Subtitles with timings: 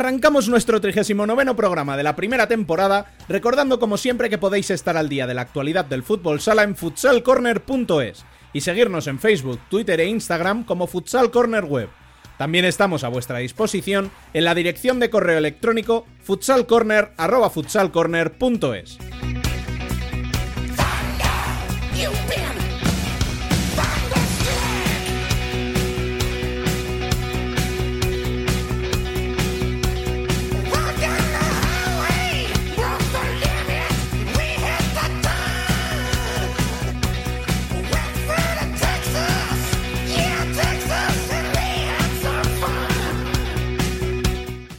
[0.00, 5.10] Arrancamos nuestro 39 programa de la primera temporada, recordando como siempre que podéis estar al
[5.10, 8.24] día de la actualidad del fútbol sala en futsalcorner.es
[8.54, 11.90] y seguirnos en Facebook, Twitter e Instagram como Futsal Corner Web.
[12.38, 18.98] También estamos a vuestra disposición en la dirección de correo electrónico futsalcorner.futsalcorner.es.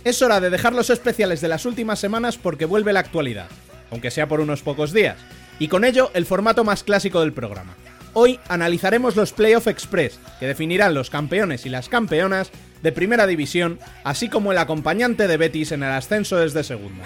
[0.04, 3.48] Es hora de dejar los especiales de las últimas semanas porque vuelve la actualidad,
[3.92, 5.18] aunque sea por unos pocos días,
[5.60, 7.76] y con ello el formato más clásico del programa.
[8.14, 12.50] Hoy analizaremos los Playoff Express, que definirán los campeones y las campeonas
[12.82, 17.06] de Primera División, así como el acompañante de Betis en el ascenso desde Segunda.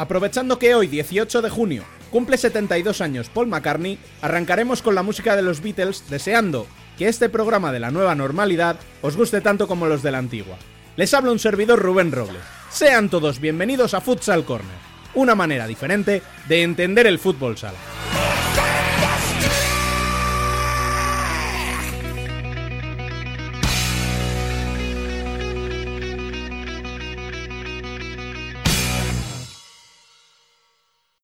[0.00, 5.36] Aprovechando que hoy, 18 de junio, cumple 72 años Paul McCartney, arrancaremos con la música
[5.36, 6.66] de los Beatles deseando
[6.96, 10.56] que este programa de la nueva normalidad os guste tanto como los de la antigua.
[10.96, 12.40] Les habla un servidor Rubén Robles.
[12.70, 14.78] Sean todos bienvenidos a Futsal Corner,
[15.12, 17.76] una manera diferente de entender el fútbol sala.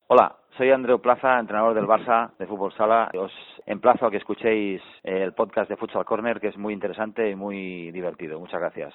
[0.09, 3.11] Hola, soy Andreu Plaza, entrenador del Barça de Fútbol Sala.
[3.19, 3.33] Os
[3.67, 7.91] emplazo a que escuchéis el podcast de Futsal Corner, que es muy interesante y muy
[7.91, 8.39] divertido.
[8.39, 8.95] Muchas gracias.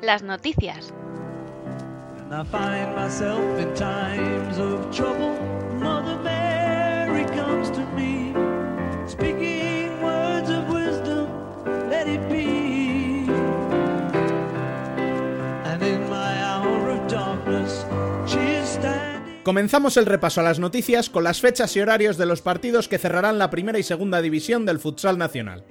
[0.00, 0.94] Las noticias.
[7.84, 8.31] I
[19.42, 22.98] Comenzamos el repaso a las noticias con las fechas y horarios de los partidos que
[22.98, 25.64] cerrarán la primera y segunda división del futsal nacional.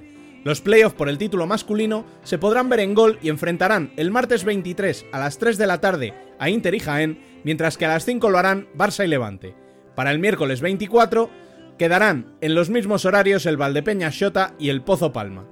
[0.44, 4.44] Los playoffs por el título masculino se podrán ver en gol y enfrentarán el martes
[4.44, 8.04] 23 a las 3 de la tarde a Inter y Jaén, mientras que a las
[8.04, 9.56] 5 lo harán Barça y Levante.
[9.96, 11.30] Para el miércoles 24
[11.78, 15.48] quedarán en los mismos horarios el Valdepeña Xota y el Pozo Palma.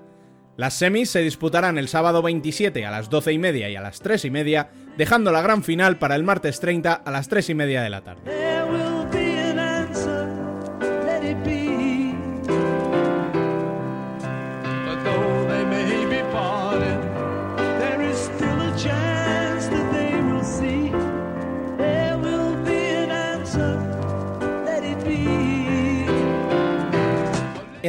[0.60, 4.02] Las semis se disputarán el sábado 27 a las 12 y media y a las
[4.02, 7.56] 3 y media, dejando la gran final para el martes 30 a las 3 y
[7.56, 8.89] media de la tarde.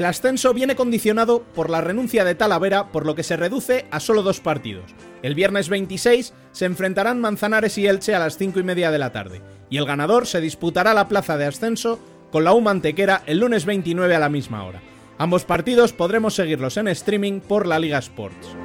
[0.01, 4.01] El ascenso viene condicionado por la renuncia de Talavera, por lo que se reduce a
[4.01, 4.95] solo dos partidos.
[5.23, 9.13] El viernes 26 se enfrentarán Manzanares y Elche a las 5 y media de la
[9.13, 12.01] tarde, y el ganador se disputará la plaza de ascenso
[12.33, 14.81] con la U Mantequera el lunes 29 a la misma hora.
[15.19, 18.57] Ambos partidos podremos seguirlos en streaming por la Liga Sports.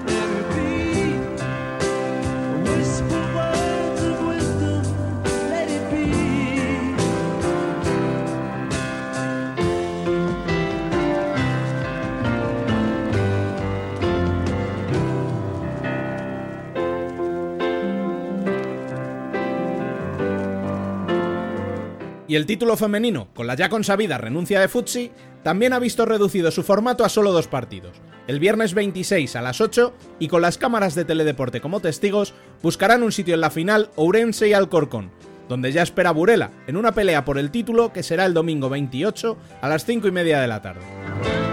[22.35, 25.09] Y el título femenino, con la ya consabida renuncia de Futsi,
[25.41, 28.01] también ha visto reducido su formato a solo dos partidos.
[28.27, 33.03] El viernes 26 a las 8 y con las cámaras de Teledeporte como testigos, buscarán
[33.03, 35.11] un sitio en la final Ourense y Alcorcón,
[35.47, 39.37] donde ya espera Burela, en una pelea por el título que será el domingo 28
[39.61, 41.44] a las 5 y media de la tarde.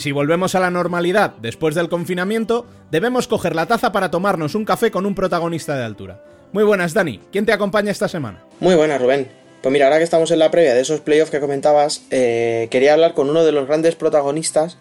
[0.00, 4.64] Si volvemos a la normalidad después del confinamiento, debemos coger la taza para tomarnos un
[4.64, 6.24] café con un protagonista de altura.
[6.52, 7.20] Muy buenas, Dani.
[7.30, 8.42] ¿Quién te acompaña esta semana?
[8.60, 9.28] Muy buenas, Rubén.
[9.60, 12.94] Pues mira, ahora que estamos en la previa de esos playoffs que comentabas, eh, quería
[12.94, 14.78] hablar con uno de los grandes protagonistas,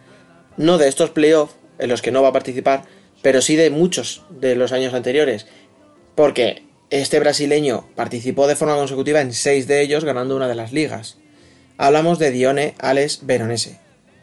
[0.55, 2.83] no de estos playoffs en los que no va a participar,
[3.21, 5.47] pero sí de muchos de los años anteriores.
[6.15, 10.71] Porque este brasileño participó de forma consecutiva en seis de ellos, ganando una de las
[10.71, 11.17] ligas.
[11.77, 13.79] Hablamos de Dione Alex Veronese,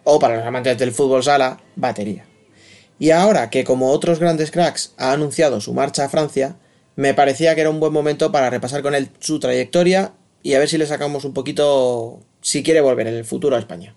[0.09, 2.25] o para los amantes del fútbol sala, batería.
[2.99, 6.57] Y ahora que como otros grandes cracks ha anunciado su marcha a Francia,
[6.95, 10.13] me parecía que era un buen momento para repasar con él su trayectoria
[10.43, 13.59] y a ver si le sacamos un poquito si quiere volver en el futuro a
[13.59, 13.97] España.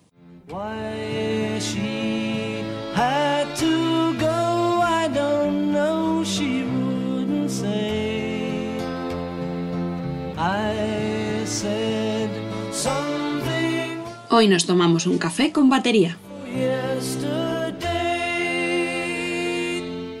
[14.32, 16.16] Hoy nos tomamos un café con batería.
[16.46, 17.80] yesterday.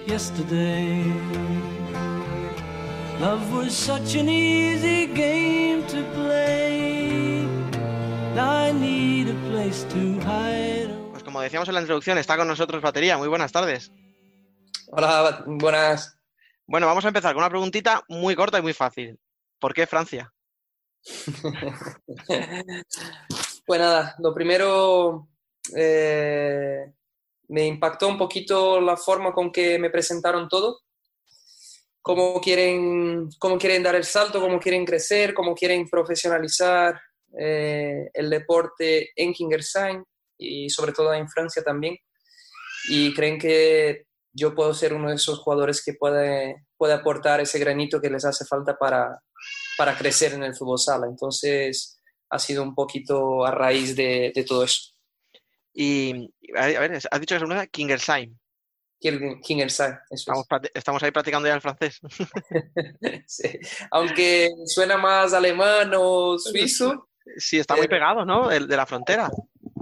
[0.04, 1.04] Yesterday.
[3.20, 7.46] Love was such an easy game to play.
[8.36, 10.90] I need a place to hide.
[11.12, 13.16] Pues como decíamos en la introducción, está con nosotros Batería.
[13.16, 13.92] Muy buenas tardes.
[14.88, 16.18] Hola, buenas.
[16.66, 19.20] Bueno, vamos a empezar con una preguntita muy corta y muy fácil.
[19.60, 20.32] ¿Por qué Francia?
[23.70, 25.28] Pues nada, lo primero
[25.76, 26.92] eh,
[27.50, 30.80] me impactó un poquito la forma con que me presentaron todo,
[32.02, 37.00] cómo quieren, cómo quieren dar el salto, cómo quieren crecer, cómo quieren profesionalizar
[37.38, 40.02] eh, el deporte en Kingersheim
[40.36, 41.96] y sobre todo en Francia también.
[42.88, 47.60] Y creen que yo puedo ser uno de esos jugadores que puede, puede aportar ese
[47.60, 49.22] granito que les hace falta para,
[49.78, 51.06] para crecer en el fútbol sala.
[51.06, 51.99] Entonces
[52.30, 54.92] ha sido un poquito a raíz de, de todo eso.
[55.74, 58.36] Y, a ver, has dicho que es una Kingersheim.
[59.00, 60.20] King- Kingersheim, eso es.
[60.20, 62.00] Estamos, practi- estamos ahí practicando ya el francés.
[63.26, 63.48] Sí.
[63.90, 68.50] Aunque suena más alemán o suizo, Sí, está muy pegado, ¿no?
[68.50, 69.30] El de la frontera.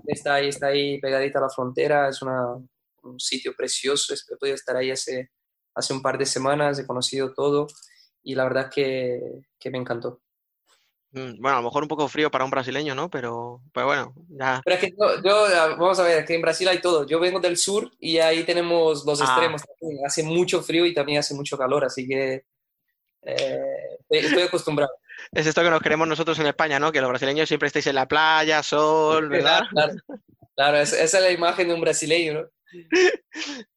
[0.07, 2.57] está ahí, está ahí pegadita a la frontera, es una-
[3.03, 5.31] un sitio precioso, he podido estar ahí hace,
[5.75, 7.67] hace un par de semanas, he conocido todo
[8.23, 9.19] y la verdad que,
[9.59, 10.21] que me encantó.
[11.13, 13.09] Mm, Bueno, a lo mejor un poco frío para un brasileño, ¿no?
[13.11, 14.61] Pero, pero bueno, ya.
[14.65, 17.07] Pero es que yo, yo, vamos a ver, que en Brasil hay todo.
[17.07, 19.25] Yo vengo del sur y ahí tenemos los Ah.
[19.25, 19.63] extremos.
[19.81, 20.05] también.
[20.07, 22.45] Hace mucho frío y también hace mucho calor, así que
[23.23, 23.61] eh,
[24.11, 24.91] estoy, acostumbrado.
[25.33, 26.93] Es esto que nos queremos nosotros en España, ¿no?
[26.93, 29.63] Que los brasileños siempre estáis en la playa, sol, ¿verdad?
[29.71, 29.93] Claro,
[30.55, 32.49] claro, es- esa es la imagen de un brasileño, ¿no?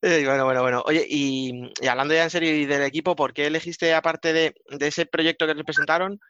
[0.02, 0.82] Eh, bueno, bueno, bueno.
[0.86, 4.54] Oye, y, y hablando ya en serio y del equipo, ¿por qué elegiste, aparte de,
[4.68, 6.20] de ese proyecto que les presentaron,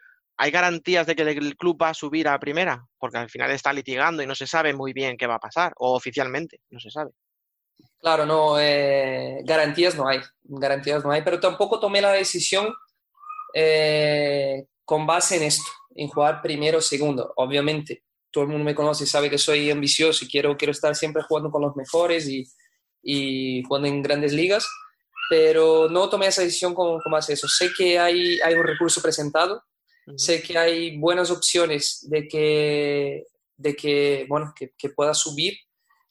[0.42, 2.84] hay garantías de que el club va a subir a primera?
[2.98, 5.72] Porque al final está litigando y no se sabe muy bien qué va a pasar,
[5.76, 7.12] o oficialmente, no se sabe.
[8.00, 12.74] Claro, no, eh, garantías no hay, garantías no hay, pero tampoco tomé la decisión
[13.54, 17.32] eh, con base en esto, en jugar primero o segundo.
[17.36, 20.96] Obviamente, todo el mundo me conoce y sabe que soy ambicioso y quiero, quiero estar
[20.96, 24.68] siempre jugando con los mejores y, jugando en grandes ligas,
[25.30, 27.46] pero no tomé esa decisión con, con base en eso.
[27.46, 29.62] Sé que hay, hay un recurso presentado,
[30.16, 33.24] Sé que hay buenas opciones de que,
[33.56, 35.54] de que, bueno, que pueda subir.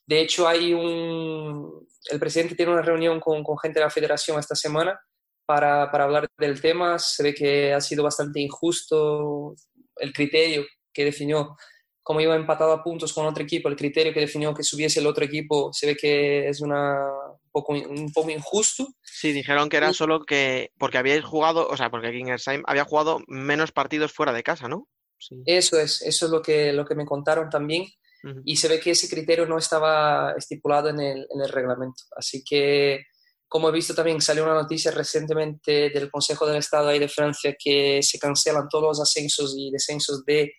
[0.06, 4.38] De hecho, hay un, el presidente tiene una reunión con, con gente de la federación
[4.38, 5.00] esta semana
[5.46, 6.98] para, para hablar del tema.
[6.98, 9.54] Se ve que ha sido bastante injusto
[9.96, 11.56] el criterio que definió,
[12.02, 15.06] como iba empatado a puntos con otro equipo, el criterio que definió que subiese el
[15.06, 18.88] otro equipo, se ve que es una, un, poco, un poco injusto.
[19.02, 23.20] Sí, dijeron que era solo que, porque habíais jugado, o sea, porque Kingersheim había jugado
[23.28, 24.88] menos partidos fuera de casa, ¿no?
[25.18, 25.36] Sí.
[25.46, 27.86] Eso es, eso es lo que, lo que me contaron también.
[28.24, 28.40] Ujú.
[28.44, 32.04] y se ve que ese criterio no estaba estipulado en el, en el reglamento.
[32.16, 33.04] Así que,
[33.48, 37.56] como he visto también, salió una noticia recientemente del Consejo del Estado ahí de Francia
[37.58, 40.52] que se cancelan todos los ascensos y descensos de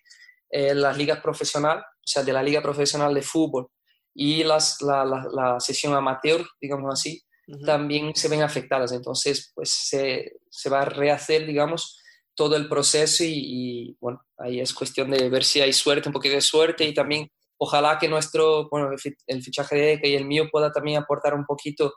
[0.56, 3.66] eh, la liga profesional, o sea, de la liga profesional de fútbol
[4.14, 7.64] y las, la, la, la sesión amateur, digamos así, Ujú.
[7.64, 8.92] también se ven afectadas.
[8.92, 12.00] Entonces, pues se, se va a rehacer, digamos,
[12.36, 16.12] todo el proceso y, y, bueno, ahí es cuestión de ver si hay suerte, un
[16.12, 20.08] poquito de suerte y también ojalá que nuestro, bueno, el fi- el fichaje de Eke
[20.08, 21.92] y el mío pueda también aportar un poquito.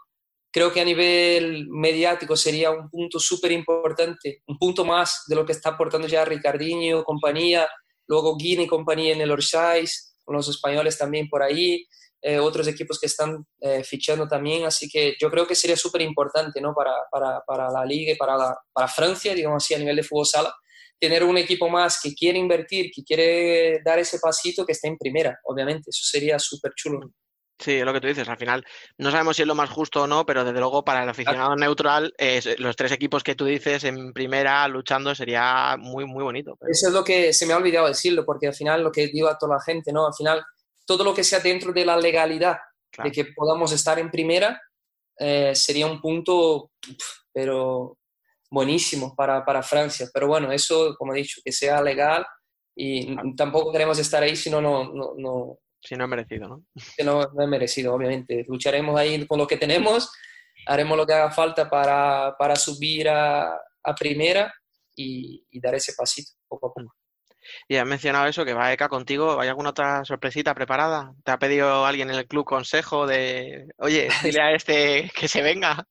[0.52, 5.46] Creo que a nivel mediático sería un punto súper importante, un punto más de lo
[5.46, 7.68] que está aportando ya Ricardinho, compañía,
[8.08, 11.86] luego Guinea y compañía en el Orsais, los españoles también por ahí,
[12.22, 16.02] eh, otros equipos que están eh, fichando también, así que yo creo que sería súper
[16.02, 16.74] importante ¿no?
[16.74, 20.04] para, para, para la liga y para, la, para Francia, digamos así, a nivel de
[20.04, 20.54] fútbol sala,
[21.00, 24.98] tener un equipo más que quiere invertir, que quiere dar ese pasito, que esté en
[24.98, 27.12] primera, obviamente, eso sería súper chulo.
[27.60, 28.28] Sí, es lo que tú dices.
[28.30, 28.64] Al final
[29.00, 31.56] no sabemos si es lo más justo o no, pero desde luego para el aficionado
[31.56, 36.56] neutral, eh, los tres equipos que tú dices en primera luchando sería muy, muy bonito.
[36.60, 39.08] pero- Eso es lo que se me ha olvidado decirlo, porque al final lo que
[39.08, 40.06] digo a toda la gente, ¿no?
[40.06, 40.44] Al final,
[40.86, 42.58] todo lo que sea dentro de la legalidad,
[42.92, 43.10] Claro.
[43.10, 44.62] de que podamos estar en primera,
[45.20, 46.72] eh, sería un punto,
[47.34, 47.98] pero
[48.52, 50.08] buenísimo para, para Francia.
[50.14, 52.26] Pero bueno, eso, como he dicho, que sea legal
[52.76, 53.30] y Claro.
[53.36, 55.58] tampoco queremos estar ahí si no, no, no,
[55.88, 56.64] Si no es merecido, ¿no?
[56.98, 58.44] que no, no es merecido, obviamente.
[58.48, 60.12] Lucharemos ahí con lo que tenemos,
[60.66, 63.54] haremos lo que haga falta para, para subir a,
[63.84, 64.54] a primera
[64.96, 66.94] y, y dar ese pasito poco a poco.
[67.70, 69.40] Y has mencionado eso, que va ECA contigo.
[69.40, 71.14] ¿Hay alguna otra sorpresita preparada?
[71.24, 75.42] ¿Te ha pedido alguien en el club consejo de, oye, dile a este que se
[75.42, 75.86] venga?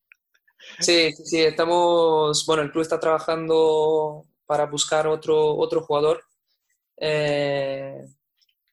[0.81, 6.23] Sí, sí, sí, estamos, bueno, el club está trabajando para buscar otro, otro jugador.
[6.99, 8.03] eh,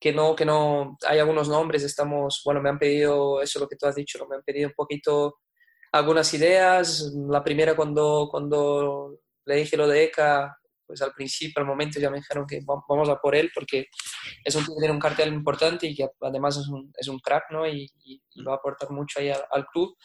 [0.03, 3.69] que no, que no, hay algunos nombres, estamos, bueno, me han pedido, eso es lo
[3.69, 4.27] que tú has dicho, ¿no?
[4.27, 5.37] me han pedido un poquito
[5.93, 7.13] algunas ideas.
[7.29, 12.09] La primera cuando, cuando le dije lo de ECA, pues al principio, al momento ya
[12.09, 13.85] me dijeron que va- vamos a por él porque
[14.43, 17.67] es un tiene un cartel importante y que además es un, es un crack, ¿no?
[17.67, 19.95] Y, y- va a aportar mucho ahí al club.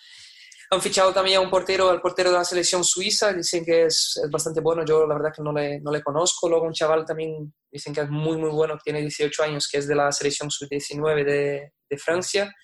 [0.70, 4.20] Han fichado también a un portero, al portero de la selección suiza, dicen que es,
[4.22, 6.48] es bastante bueno, yo la verdad que no le, no le conozco.
[6.48, 9.78] Luego un chaval también dicen que es muy, muy bueno, que tiene 18 años, que
[9.78, 12.54] es de la selección sub-19 de, de Francia.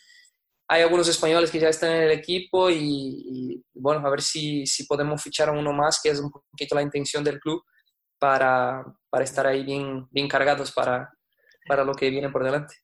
[0.68, 4.66] Hay algunos españoles que ya están en el equipo y, y, bueno, a ver si,
[4.66, 7.62] si podemos fichar a uno más, que es un poquito la intención del club,
[8.18, 11.10] para, para estar ahí bien, bien cargados para,
[11.66, 12.74] para lo que viene por delante.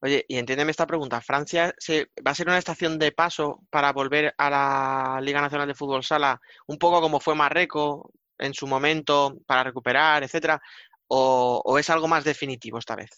[0.00, 1.20] Oye, y entiéndeme esta pregunta.
[1.20, 5.66] ¿Francia se, va a ser una estación de paso para volver a la Liga Nacional
[5.66, 8.02] de Fútbol Sala, un poco como fue Marruecos
[8.38, 10.60] en su momento, para recuperar, etcétera?
[11.08, 13.10] ¿O, es algo más definitivo esta vez?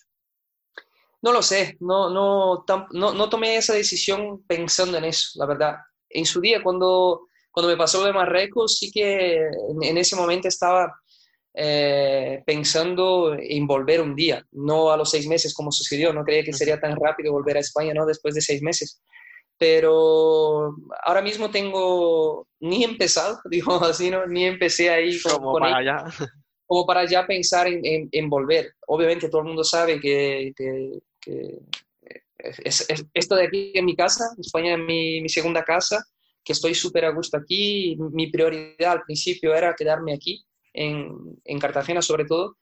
[1.21, 5.77] No lo sé, no, no, no, tomé esa decisión pensando en eso, la verdad.
[6.09, 9.37] En su día, cuando, cuando me pasó lo de Marruecos, sí que
[9.83, 10.93] en ese momento estaba
[11.55, 16.45] eh, pensando en volver un día, no a los seis meses como sucedió, no creía
[16.45, 18.07] que sería tan rápido volver a España, ¿no?
[18.07, 19.03] Después de seis meses.
[19.59, 24.27] Pero ahora mismo tengo ni empezado, digo así, ¿no?
[24.27, 26.05] Ni empecé ahí con, Como con para allá.
[26.67, 28.73] como para ya pensar en, en- en volver.
[28.87, 31.59] Obviamente todo el mundo sabe que, que- que
[32.65, 36.05] es, es- esto de aquí en mi casa, España es mi, mi segunda casa,
[36.45, 37.97] que estoy súper a gusto aquí.
[38.13, 42.57] Mi prioridad al principio era quedarme aquí, en, en Cartagena sobre todo,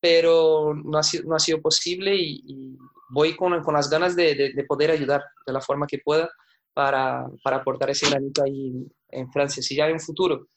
[0.00, 2.78] pero no ha sido, no ha sido posible y, y
[3.10, 6.30] voy con, con las ganas de, de- de poder ayudar de la forma que pueda
[6.72, 8.72] para, para aportar ese granito ahí
[9.08, 9.62] en, Francia.
[9.62, 10.48] Si ya en un futuro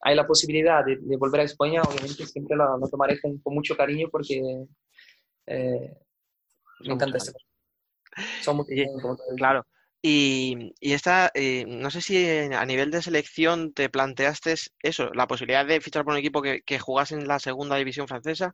[0.00, 3.54] hay la posibilidad de, de volver a España, obviamente siempre lo, lo tomaré con, con
[3.54, 4.40] mucho cariño porque
[5.46, 5.96] eh,
[6.80, 7.32] me encanta este
[8.64, 9.16] te digo.
[9.36, 9.64] Claro.
[10.04, 15.28] Y, y esta, eh, no sé si a nivel de selección te planteaste eso, la
[15.28, 18.52] posibilidad de fichar por un equipo que, que jugase en la segunda división francesa.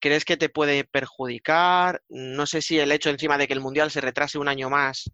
[0.00, 2.02] ¿Crees que te puede perjudicar?
[2.08, 5.08] No sé si el hecho encima de que el Mundial se retrase un año más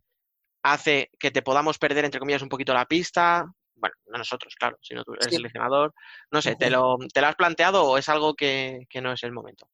[0.62, 3.46] hace que te podamos perder, entre comillas, un poquito la pista.
[3.74, 5.36] Bueno, no nosotros, claro, sino tú, el Sí.
[5.36, 5.92] seleccionador.
[6.30, 9.22] No sé, ¿te lo, te lo has planteado o es algo que, que no es
[9.22, 9.68] el momento?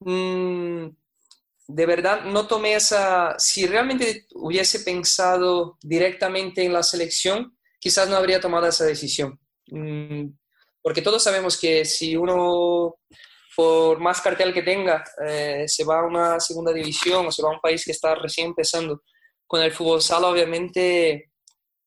[0.00, 0.88] Mm,
[1.68, 3.34] de verdad, no tomé esa...
[3.38, 9.38] Si realmente hubiese pensado directamente en la selección, quizás no habría tomado esa decisión.
[9.68, 10.28] Mm,
[10.82, 12.96] porque todos sabemos que si uno,
[13.56, 17.50] por más cartel que tenga, eh, se va a una segunda división o se va
[17.50, 19.02] a un país que está recién empezando
[19.46, 21.30] con el fútbol sala, obviamente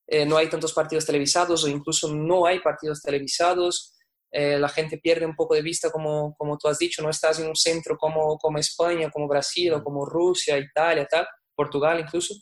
[0.08, 3.95] eh, no hay tantos partidos televisados o incluso no hay partidos televisados.
[4.38, 7.40] Eh, la gente pierde un poco de vista, como, como tú has dicho, no estás
[7.40, 11.26] en un centro como, como España, como Brasil o como Rusia, Italia, tal,
[11.56, 12.36] Portugal incluso.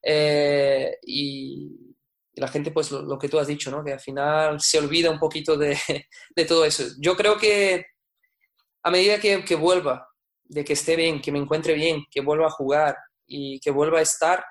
[0.00, 1.96] Eh, y,
[2.32, 3.82] y la gente, pues lo, lo que tú has dicho, ¿no?
[3.82, 5.76] que al final se olvida un poquito de,
[6.36, 6.84] de todo eso.
[7.00, 7.86] Yo creo que
[8.84, 10.08] a medida que, que vuelva,
[10.44, 12.96] de que esté bien, que me encuentre bien, que vuelva a jugar
[13.26, 14.44] y que vuelva a estar,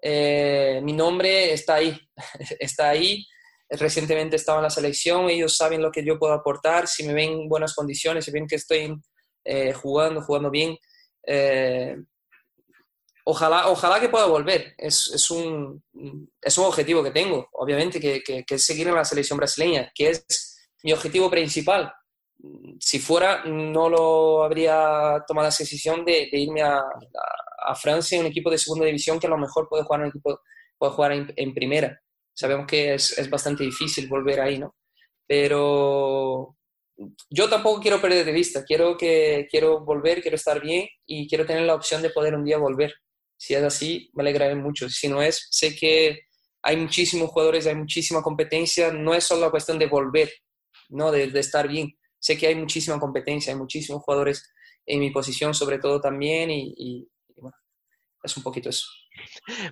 [0.00, 2.00] eh, mi nombre está ahí,
[2.58, 3.26] está ahí.
[3.70, 7.32] Recientemente estaba en la selección, ellos saben lo que yo puedo aportar, si me ven
[7.32, 8.92] en buenas condiciones, si ven que estoy
[9.44, 10.76] eh, jugando, jugando bien.
[11.26, 11.96] eh,
[13.24, 15.82] ojalá, ojalá que pueda volver, es, es, un,
[16.42, 19.90] es un objetivo que tengo, obviamente, que, que, que es seguir en la selección brasileña,
[19.94, 21.92] que es mi objetivo principal.
[22.80, 26.82] Si fuera, no lo habría tomado esa decisión de, de irme a, a,
[27.66, 30.40] a Francia un equipo de segunda división que a lo mejor puede jugar en equipo
[30.78, 32.00] puede jugar en, en primera.
[32.40, 34.74] Sabemos que es, es, bastante difícil volver ahí, ¿no?
[35.26, 36.56] Pero
[37.30, 38.64] yo tampoco quiero perder de vista.
[38.64, 42.44] Quiero, que, quiero volver, quiero estar bien y quiero tener la opción de poder un
[42.44, 42.94] día volver.
[43.36, 44.88] Si es así, me alegraré mucho.
[44.88, 46.20] Si no es, sé que
[46.62, 50.30] hay muchísimos jugadores, hay muchísima competencia, no es solo la cuestión de volver,
[50.90, 51.10] ¿no?
[51.12, 51.96] De, de estar bien.
[52.18, 54.52] Sé que hay muchísima competencia, hay muchísimos jugadores
[54.86, 57.56] en mi posición sobre todo también y, y- y bueno,
[58.24, 58.86] es un poquito eso.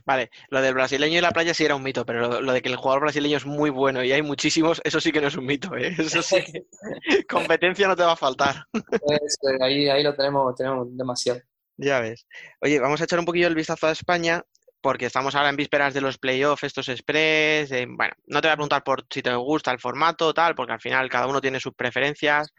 [0.04, 2.62] Vale, lo del brasileño y la playa sí era un mito, pero lo, lo de
[2.62, 5.36] que el jugador brasileño es muy bueno y hay muchísimos, eso sí que no es
[5.36, 5.94] un mito, ¿eh?
[5.98, 6.64] Eso sí que
[7.28, 8.56] competencia no te va a faltar.
[8.72, 11.40] Pues, eh, ahí, ahí lo tenemos, tenemos demasiado.
[11.76, 12.26] Ya ves.
[12.60, 14.42] Oye, vamos a echar un poquillo el vistazo a España,
[14.80, 17.70] porque estamos ahora en vísperas de los playoffs, estos express.
[17.70, 20.72] de- bueno, no te voy a preguntar por si te gusta el formato, tal, porque
[20.72, 22.52] al final cada uno tiene sus preferencias,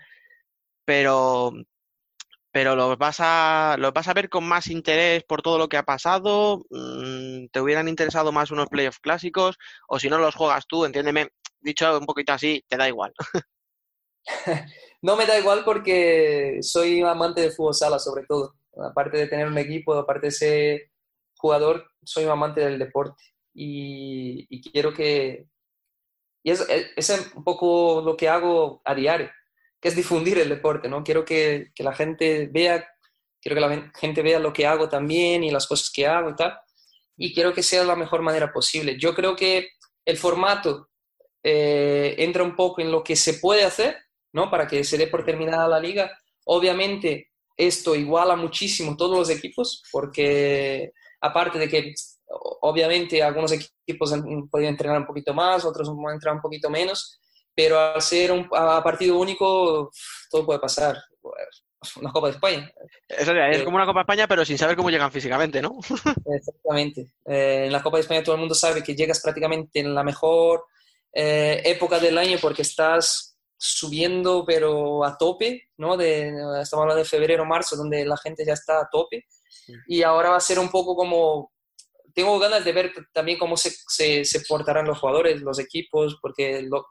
[0.86, 1.51] pero,
[2.51, 5.77] pero los vas a, los vas a ver con más interés por todo lo que
[5.77, 6.65] ha pasado.
[6.70, 9.58] Mm, ¿Te hubieran interesado más unos playoffs clásicos?
[9.88, 11.29] O si no los juegas tú, entiéndeme,
[11.62, 13.13] dicho un poquito así, te da igual.
[15.01, 18.56] No me da igual porque soy amante de fútbol sala, sobre todo.
[18.84, 20.91] Aparte de tener un equipo, aparte de ser
[21.38, 23.24] jugador, soy un amante del deporte.
[23.53, 25.48] Y, quiero que...
[26.44, 26.65] Y es-
[26.96, 29.29] es un poco lo que hago a diario,
[29.79, 31.03] que es difundir el deporte, ¿no?
[31.03, 32.88] Quiero que, que la gente vea,
[33.41, 36.36] quiero que la gente vea lo que hago también y las cosas que hago y
[36.36, 36.57] tal.
[37.17, 38.98] Y quiero que sea la mejor manera posible.
[38.98, 39.69] Yo creo que
[40.05, 40.89] el formato
[41.43, 43.98] eh, entra un poco en lo que se puede hacer,
[44.33, 44.50] ¿no?
[44.50, 46.12] Para que se dé por terminada la liga.
[46.45, 51.93] Obviamente, esto iguala muchísimo todos los equipos, porque aparte de que
[52.62, 54.13] obviamente algunos equipos
[54.50, 57.19] podido entrenar un poquito más, otros han entrenado un poquito menos,
[57.56, 59.91] pero al ser un a partido único,
[60.29, 60.98] todo puede pasar.
[61.96, 62.72] Una Copa de España,
[63.07, 65.77] Eso ya, es Eh, como una Copa España, pero sin saber cómo llegan físicamente, ¿no?
[66.35, 67.14] Exactamente.
[67.25, 70.03] Eh, en la Copa de España todo el mundo sabe que llegas prácticamente en la
[70.03, 70.66] mejor
[71.14, 75.96] eh, época del año porque estás subiendo pero a tope, ¿no?
[75.96, 76.27] De,
[76.62, 79.25] estamos hablando de febrero, marzo, donde la gente ya está a tope.
[79.88, 81.51] Y ahora va a ser un poco como...
[82.14, 86.62] Tengo ganas de ver también cómo se, se, se portarán los jugadores, los equipos, porque
[86.64, 86.88] lo-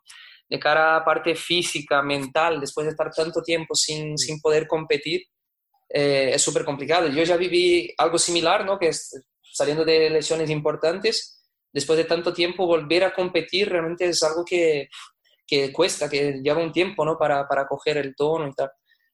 [0.48, 5.22] de cara a parte física, mental, después de estar tanto tiempo sin, sin poder competir,
[5.88, 7.08] eh, es súper complicado.
[7.08, 8.78] Yo ya viví algo similar, ¿no?
[8.78, 14.22] Que es saliendo de lesiones importantes, después de tanto tiempo volver a competir realmente es
[14.22, 14.88] algo que,
[15.46, 17.18] que cuesta, que lleva un tiempo, ¿no?
[17.18, 18.70] Para, para coger el tono y tal.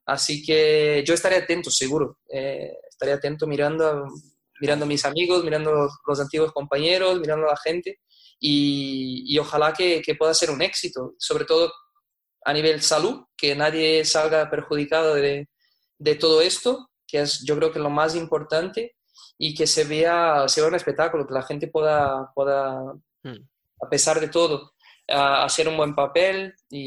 [0.06, 2.18] Así que yo estaré atento, seguro.
[2.30, 4.08] Eh, estaré atento mirando, a-
[4.60, 8.00] mirando a mis amigos, mirando los, los antiguos compañeros, mirando a la gente
[8.40, 11.72] y, y ojalá que, que pueda ser un éxito, sobre todo
[12.44, 15.48] a nivel salud, que nadie salga perjudicado de,
[15.98, 18.96] de todo esto, que es yo creo que lo más importante,
[19.38, 22.80] y que se vea, se vea un espectáculo, que la gente pueda, pueda
[23.26, 23.40] Mm.
[23.82, 24.74] a pesar de todo,
[25.08, 26.80] a- hacer un buen papel y,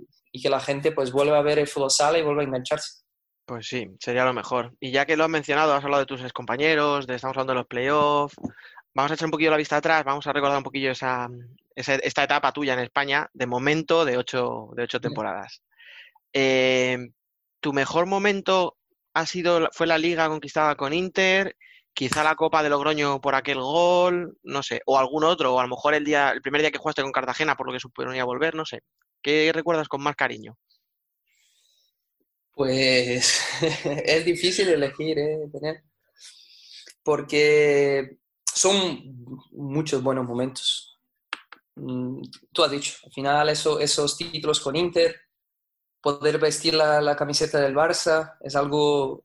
[0.00, 2.44] y- y que la gente pues vuelva a ver el fútbol sala y vuelva a
[2.44, 3.02] engancharse.
[3.44, 4.74] Pues sí, sería lo mejor.
[4.80, 7.58] Y ya que lo has mencionado, has hablado de tus excompañeros, de, estamos hablando de
[7.60, 8.36] los playoffs,
[8.96, 11.28] vamos a echar un poquillo la vista atrás, vamos a recordar un poquillo esa,
[11.74, 15.62] esa- esta etapa tuya en España, de momento, de ocho, de ocho temporadas.
[16.32, 17.10] Eh,
[17.60, 18.78] ¿tu mejor momento
[19.12, 21.56] ha sido, fue la liga conquistada con Inter?
[21.92, 25.62] Quizá la Copa de Logroño por aquel gol, no sé, o algún otro, o a
[25.64, 28.24] lo mejor el día, el primer día que jugaste con Cartagena, por lo que suponía
[28.24, 28.80] volver, no sé.
[29.22, 30.56] ¿Qué recuerdas con más cariño?
[32.54, 33.42] Pues
[33.84, 35.38] es difícil elegir, ¿eh?
[37.02, 38.18] Porque
[38.56, 40.98] son muchos buenos momentos.
[41.76, 45.14] Mm, Tú has dicho, al final eso, esos títulos con Inter,
[46.00, 49.24] poder vestir la, la camiseta del Barça es algo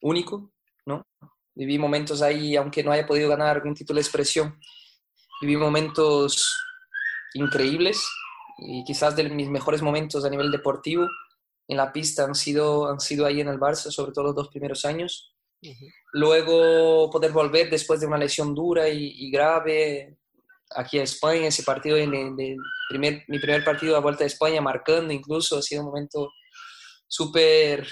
[0.00, 0.52] único,
[0.84, 1.06] ¿no?
[1.54, 4.58] Viví momentos ahí, aunque no haya podido ganar algún título de expresión,
[5.40, 6.58] viví momentos
[7.34, 8.04] increíbles
[8.58, 11.06] y quizás de mis mejores momentos a nivel deportivo
[11.68, 14.48] en la pista han sido, han sido ahí en el Barça, sobre todo los dos
[14.48, 15.31] primeros años.
[16.12, 20.16] Luego poder volver después de una lesión dura y, y grave
[20.74, 22.56] aquí a España, ese partido, en el- de
[22.88, 26.30] primer, mi primer partido a vuelta de España, marcando incluso, ha sido un momento
[27.06, 27.86] súper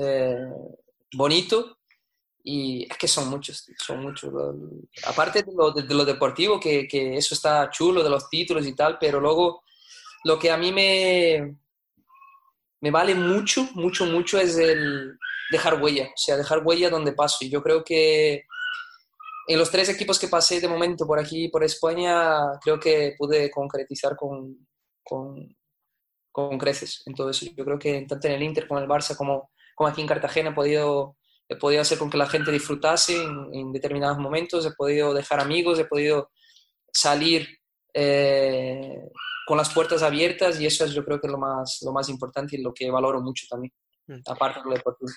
[0.00, 0.36] eh,
[1.14, 1.78] bonito.
[2.48, 4.32] Y es que son muchos, son muchos.
[5.04, 8.74] Aparte de lo, de lo deportivo, que, que eso está chulo, de los títulos y
[8.76, 9.64] tal, pero luego
[10.24, 11.56] lo que a mí me,
[12.80, 15.18] me vale mucho, mucho, mucho es el
[15.50, 17.44] dejar huella, o sea, dejar huella donde paso.
[17.44, 18.44] Y yo creo que
[19.48, 23.50] en los tres equipos que pasé de momento por aquí, por España, creo que pude
[23.50, 24.66] concretizar con,
[25.04, 25.56] con,
[26.32, 27.46] con creces en todo eso.
[27.54, 30.08] Yo creo que tanto en el Inter como en el Barça, como, como aquí en
[30.08, 31.16] Cartagena, he podido,
[31.48, 35.40] he podido hacer con que la gente disfrutase en, en determinados momentos, he podido dejar
[35.40, 36.30] amigos, he podido
[36.92, 37.46] salir
[37.94, 39.00] eh,
[39.46, 42.08] con las puertas abiertas y eso es yo creo que es lo más, lo más
[42.08, 43.72] importante y lo que valoro mucho también,
[44.08, 44.20] Mm.
[44.26, 45.10] aparte de lo deportivo.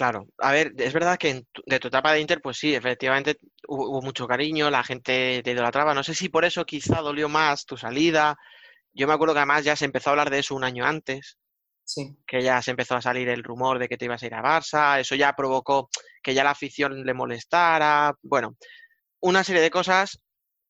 [0.00, 2.74] Claro, a ver, es verdad que en tu- de tu etapa de Inter, pues sí,
[2.74, 3.36] efectivamente
[3.68, 5.92] hubo, hubo mucho cariño, la gente te idolatraba.
[5.94, 8.36] No sé si por eso quizá dolió más tu salida.
[8.94, 11.38] Yo me acuerdo que además ya se empezó a hablar de eso un año antes,
[11.84, 14.34] Sí, que ya se empezó a salir el rumor de que te ibas a ir
[14.34, 15.90] a Barça, eso ya provocó
[16.22, 18.14] que ya la afición le molestara.
[18.22, 18.56] Bueno,
[19.20, 20.20] una serie de cosas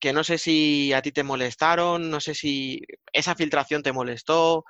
[0.00, 2.80] que no sé si a ti te molestaron, no sé si
[3.12, 4.64] esa filtración te molestó,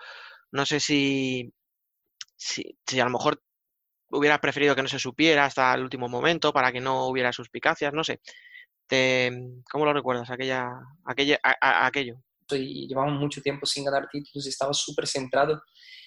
[0.53, 1.53] no sé si,
[2.37, 3.43] si, si a lo mejor
[4.11, 7.93] hubieras preferido que no se supiera hasta el último momento para que no hubiera suspicacias,
[7.93, 8.21] no sé.
[8.87, 9.31] Te,
[9.71, 10.69] ¿cómo lo recuerdas aquella,
[11.05, 12.17] aquella, aquello?
[12.53, 15.63] y llevamos mucho tiempo sin ganar títulos y estaba súper centrado.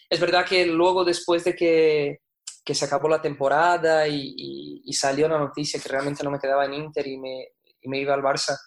[0.10, 2.18] Es verdad que luego, después de que,
[2.66, 6.74] que se acabó la temporada y salió la noticia que realmente no me quedaba en
[6.74, 7.48] Inter y me,
[7.84, 8.58] y me iba al Barça,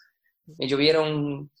[0.57, 1.51] me llovieron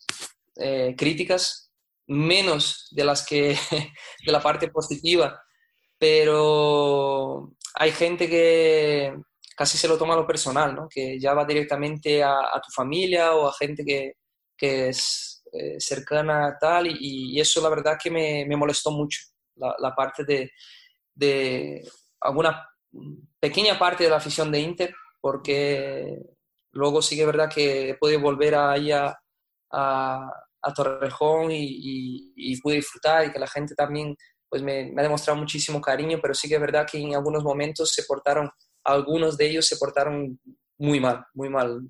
[0.55, 1.71] eh, críticas,
[2.07, 3.57] menos de las que
[4.25, 5.41] de la parte positiva,
[5.97, 9.15] pero hay gente que
[9.55, 10.87] casi se lo toma a lo personal, ¿no?
[10.87, 14.13] que ya va directamente a, tu familia o a gente que,
[14.55, 19.19] que es eh, cercana a tal, y, eso la verdad que me, molestó mucho,
[19.55, 20.51] la, parte de,
[21.15, 21.83] de
[22.21, 22.69] alguna
[23.39, 26.19] pequeña parte de la afición de Inter, porque
[26.73, 29.17] luego sí que es verdad que pude volver ahí a,
[29.71, 34.15] a, a Torrejón y, y, y pude disfrutar y que la gente también
[34.49, 37.43] pues me, me ha demostrado muchísimo cariño, pero sí que es verdad que en algunos
[37.43, 38.49] momentos se portaron,
[38.83, 40.39] algunos de ellos se portaron
[40.77, 41.81] muy mal, muy mal.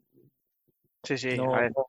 [1.03, 1.71] Sí, sí, No- a ver.
[1.75, 1.85] no-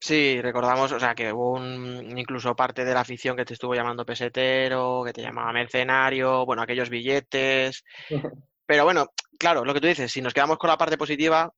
[0.00, 3.74] Sí, recordamos, o sea, que hubo un, incluso parte de la afición que te estuvo
[3.74, 7.82] llamando pesetero, que te llamaba mercenario, bueno, aquellos billetes.
[8.66, 9.06] Pero bueno,
[9.38, 11.50] claro, lo que tú dices, si nos quedamos con la parte positiva,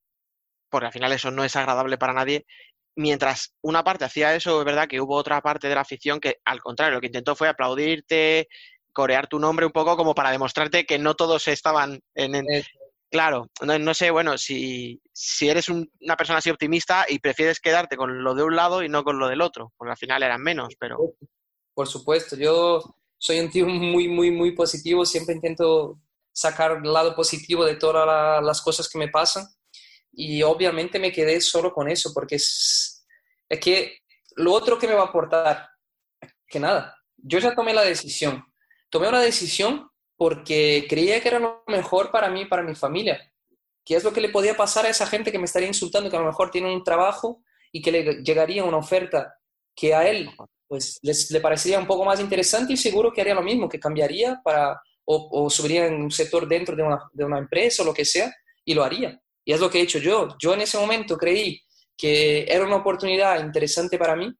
[0.70, 2.46] porque al final eso no es agradable para nadie,
[2.96, 6.38] mientras una parte hacía eso, es verdad que hubo otra parte de la afición que,
[6.44, 8.48] al contrario, lo que intentó fue aplaudirte,
[8.92, 12.34] corear tu nombre un poco como para demostrarte que no todos estaban en...
[12.34, 12.46] en-.
[13.08, 17.60] Claro, no, no sé, bueno, si, si eres un- una persona así optimista y prefieres
[17.60, 20.22] quedarte con lo de un lado y no con lo del otro, porque al final
[20.24, 20.98] eran menos, pero...
[21.72, 22.82] Por supuesto, yo
[23.18, 26.00] soy un tío muy, muy, muy positivo, siempre intento
[26.32, 29.46] sacar el lado positivo de todas la- las cosas que me pasan
[30.16, 33.06] y obviamente me quedé solo con eso porque es,
[33.48, 33.98] es que
[34.36, 35.68] lo otro que me va a aportar,
[36.48, 38.42] que nada, yo ya tomé la decisión,
[38.88, 43.30] tomé una decisión porque creía que era lo mejor para mí y para mi familia,
[43.84, 46.16] que es lo que le podía pasar a esa gente que me estaría insultando, que
[46.16, 49.34] a lo mejor tiene un trabajo y que le llegaría una oferta
[49.74, 50.30] que a él
[50.66, 53.78] pues les, le parecería un poco más interesante y seguro que haría lo mismo, que
[53.78, 57.86] cambiaría para, o, o subiría en un sector dentro de una, de una empresa o
[57.86, 59.20] lo que sea, y lo haría.
[59.46, 60.28] Y es lo que he hecho yo.
[60.40, 61.62] Yo en ese momento creí
[61.96, 64.30] que era una oportunidad interesante para mí,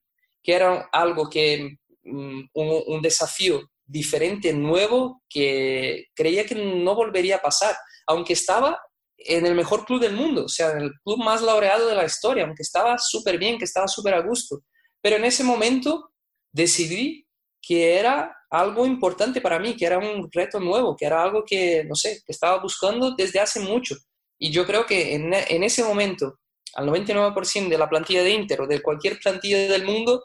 [0.42, 7.42] que era algo que, mm, un, desafío diferente, nuevo, que creía que no volvería a
[7.42, 7.76] pasar,
[8.08, 8.80] aunque estaba
[9.16, 12.04] en el mejor club del mundo, o sea, en el club más laureado de la
[12.04, 14.62] historia, aunque estaba súper bien, que estaba súper a gusto.
[15.00, 16.10] Pero en ese momento
[16.52, 17.26] decidí
[17.62, 21.84] que era algo importante para mí, que era un reto nuevo, que era algo que,
[21.84, 23.96] no sé, que estaba buscando desde hace mucho.
[24.38, 26.40] Y yo creo que en, en ese momento,
[26.74, 30.24] al 99% de la plantilla de Inter o de cualquier plantilla del mundo,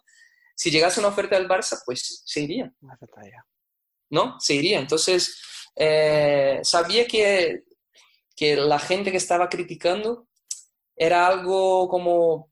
[0.55, 2.71] si llegase una oferta del Barça, pues se iría,
[4.09, 4.39] ¿no?
[4.39, 4.79] Se iría.
[4.79, 5.39] Entonces,
[5.75, 7.63] eh, sabía que,
[8.35, 10.27] que la gente que estaba criticando
[10.95, 12.49] era algo como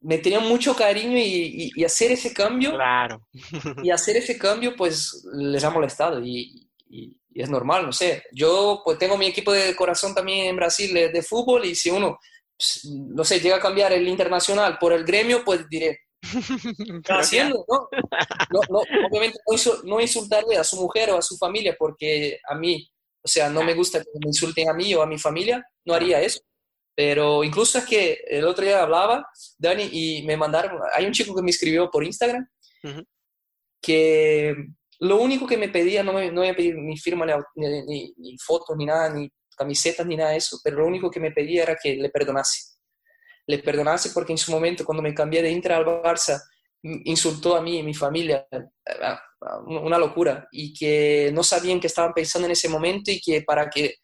[0.00, 3.26] me tenían mucho cariño y, y- y hacer ese cambio Claro.
[3.82, 8.24] y hacer ese cambio pues les ha molestado y, y- y es normal, no sé.
[8.32, 11.88] Yo pues tengo mi equipo de corazón también en Brasil de, de fútbol y si
[11.88, 12.18] uno,
[12.56, 16.00] pues, no sé, llega a cambiar el internacional por el gremio, pues diré,
[17.04, 17.64] ¿qué haciendo?
[17.68, 17.88] ¿no?
[18.50, 19.38] No, no, obviamente
[19.84, 22.90] no, a su mujer o a su familia porque a mí,
[23.22, 25.94] o sea, no me gusta que me insulten a mí o a mi familia, no
[25.94, 26.40] haría eso.
[26.96, 29.24] Pero incluso es que el otro día hablaba,
[29.58, 32.48] Dani, y me mandaron, hay un chico que me escribió por Instagram
[32.82, 33.04] Ujú.
[33.80, 34.56] que
[35.00, 37.24] lo único que me pedía, no me, no me pedía ni firma,
[37.56, 41.30] ni, fotos, ni nada, ni camisetas, ni nada de eso, pero lo único que me
[41.30, 42.76] pedía era que le perdonase.
[43.46, 46.40] Le perdonase porque en su momento, cuando me cambié de Inter al Barça,
[46.82, 48.46] insultó a mí y a mi familia,
[49.66, 53.68] una locura, y que no sabían qué estaban pensando en ese momento y que para
[53.68, 53.96] que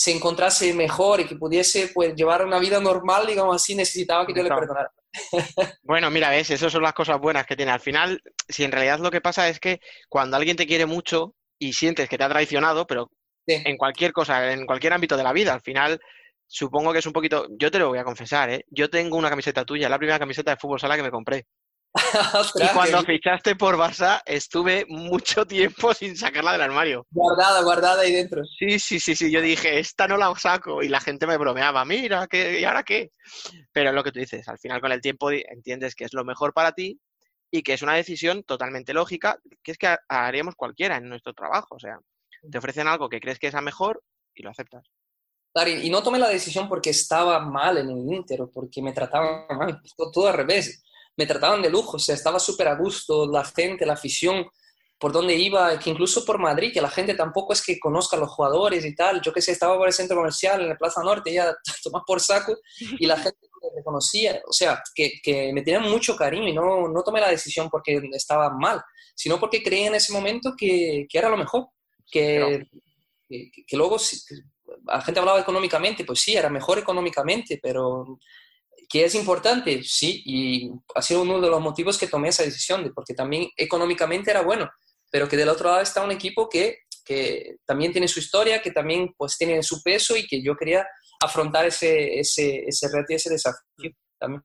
[0.00, 4.32] se encontrase mejor y que pudiese pues, llevar una vida normal, digamos así, necesitaba que
[4.32, 4.90] yo le perdonara.
[5.82, 7.70] Bueno, mira, ves, esas son las cosas buenas que tiene.
[7.70, 11.34] Al final, si en realidad lo que pasa es que cuando alguien te quiere mucho
[11.58, 13.10] y sientes que te ha traicionado, pero
[13.46, 13.60] Sí.
[13.62, 16.00] en cualquier cosa, en cualquier ámbito de la vida, al final
[16.46, 18.64] supongo que es un poquito, yo te lo voy a confesar, ¿eh?
[18.70, 21.44] Yo tengo una camiseta tuya, la primera camiseta de fútbol sala que me compré.
[22.54, 27.06] Y cuando fichaste por Barça, estuve mucho tiempo sin sacarla del armario.
[27.10, 28.42] Guardada, guardada ahí dentro.
[28.44, 29.30] Sí, sí, sí, sí.
[29.30, 30.82] Yo dije, esta no la saco.
[30.82, 33.10] Y la gente me bromeaba, mira, ¿qué, ¿y ahora qué?
[33.72, 36.24] Pero es lo que tú dices, al final con el tiempo entiendes que es lo
[36.24, 37.00] mejor para ti
[37.50, 41.74] y que es una decisión totalmente lógica, que es que haríamos cualquiera en nuestro trabajo.
[41.74, 41.98] O sea,
[42.50, 44.02] te ofrecen algo que crees que es a mejor
[44.34, 44.86] y lo aceptas.
[45.52, 48.92] Claro, y no tomé la decisión porque estaba mal en el Inter o porque me
[48.92, 50.84] trataban mal, todo al revés
[51.20, 54.46] me trataban de lujo, o sea, estaba súper a gusto, la gente, la afición,
[54.98, 58.20] por donde iba, que incluso por Madrid, que la gente tampoco es que conozca a
[58.20, 61.02] los jugadores y tal, yo que sé, estaba por el centro comercial, en la Plaza
[61.02, 61.54] Norte, ya
[61.84, 62.56] tomás por saco,
[62.98, 63.38] y la gente
[63.76, 67.28] me conocía, o sea, que, que, me tenían mucho cariño y no, no tomé la
[67.28, 68.80] decisión porque estaba mal,
[69.14, 71.68] sino porque creía en ese momento que, que era lo mejor,
[72.10, 72.66] que,
[73.28, 73.98] que, que luego
[74.86, 78.18] la gente hablaba económicamente, pues sí, era mejor económicamente, pero
[78.90, 79.84] ¿Que es importante?
[79.84, 84.32] Sí, y ha sido uno de los motivos que tomé esa decisión, porque también económicamente
[84.32, 84.68] era bueno,
[85.12, 88.72] pero que del otro lado está un equipo que, que también tiene su historia, que
[88.72, 90.88] también pues tiene su peso y que yo quería
[91.22, 94.42] afrontar ese, ese, ese reto y ese desafío también.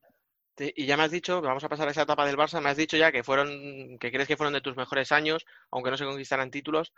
[0.58, 2.76] Y ya me has dicho, vamos a pasar a esa etapa del Barça, me has
[2.76, 6.04] dicho ya que fueron, que crees que fueron de tus mejores años, aunque no se
[6.04, 6.94] conquistaran títulos,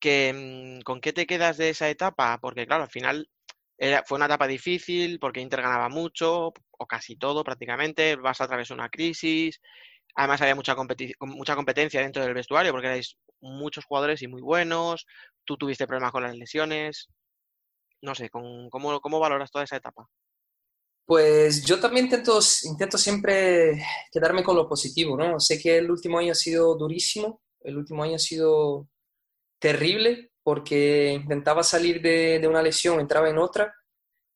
[0.00, 2.38] que, mm, ¿con qué te quedas de esa etapa?
[2.40, 3.28] Porque claro, al final
[4.06, 8.68] fue una etapa difícil porque Inter ganaba mucho, o casi todo prácticamente, vas a través
[8.68, 9.60] de una crisis,
[10.14, 10.74] además había mucha,
[11.20, 15.06] mucha competencia dentro del vestuario porque erais muchos jugadores y muy buenos,
[15.44, 17.08] tú tuviste problemas con las lesiones,
[18.02, 20.08] no sé, ¿cómo, cómo valoras toda esa etapa?
[21.06, 25.40] Pues yo también intento, intento siempre quedarme con lo positivo, ¿no?
[25.40, 28.88] Sé que el último año ha sido durísimo, el último año ha sido
[29.58, 33.74] terrible, porque intentaba salir de, una lesión, entraba en otra,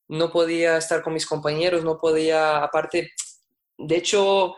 [0.09, 3.13] no podía estar con mis compañeros, no podía, aparte,
[3.79, 4.55] de hecho,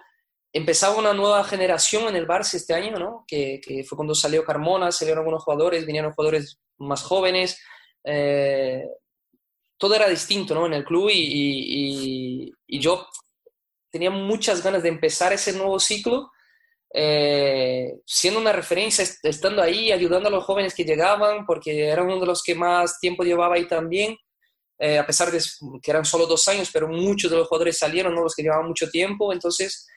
[0.53, 3.25] empezaba una nueva generación en el Barça este año, ¿no?
[3.29, 7.62] Que, fue cuando salió Carmona, salieron algunos jugadores, vinieron jugadores más jóvenes,
[8.03, 8.83] eh,
[9.79, 10.67] todo era distinto, ¿no?
[10.67, 13.07] En el club y, y, yo
[13.93, 16.33] tenía muchas ganas de empezar ese nuevo ciclo
[16.96, 22.20] eh, siendo una referencia, estando ahí, ayudando a los jóvenes que llegaban, porque era uno
[22.20, 24.16] de los que más tiempo llevaba ahí también,
[24.78, 25.40] eh, a pesar de
[25.83, 28.22] que eran solo dos años, pero muchos de los jugadores salieron, ¿no?
[28.22, 29.88] los que llevaban mucho tiempo, entonces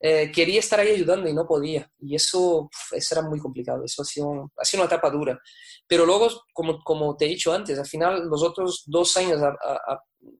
[0.00, 4.02] eh, quería estar ahí ayudando y no podía, y eso, eso era muy complicado, eso
[4.02, 5.40] ha sido, ha sido una etapa dura.
[5.88, 9.40] Pero luego, como, como te he dicho antes, al final los otros dos años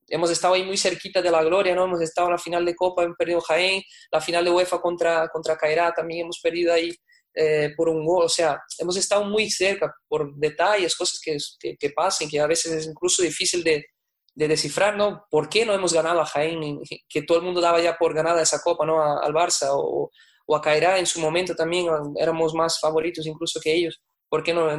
[0.08, 1.84] hemos estado ahí muy cerquita de la gloria, ¿no?
[1.84, 5.28] Hemos estado en la final de Copa, hemos perdido Jaén, la final de UEFA contra,
[5.28, 6.90] contra Cairá también hemos perdido ahí
[7.34, 11.76] eh, por un gol, o sea, hemos estado muy cerca por detalles, cosas que, que,
[11.76, 13.86] que pasan, que a veces es incluso difícil de,
[14.34, 15.26] de, descifrar, ¿no?
[15.28, 16.80] ¿Por qué no hemos ganado a Jaén?
[17.08, 19.02] Que todo el mundo daba ya por ganada esa Copa, ¿no?
[19.02, 20.10] al Barça o,
[20.46, 24.00] o a Cairá en su momento también, éramos más favoritos incluso que ellos.
[24.28, 24.76] ¿Por qué no,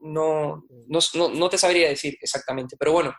[0.00, 2.76] no, no, no te sabría decir exactamente?
[2.78, 3.14] Pero bueno,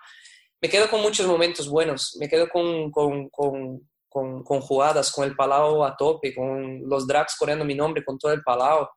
[0.61, 5.35] me quedo con muchos momentos buenos, me quedo con, con, con, con, jugadas, con el
[5.35, 8.87] Palau a tope, con los drags corriendo mi nombre, con todo el Palau,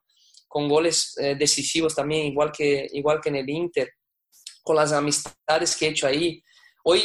[0.47, 3.91] con goles eh, decisivos también, igual que, igual que en el Inter,
[4.63, 6.43] con las amistades que he hecho ahí.
[6.83, 7.03] Hoy,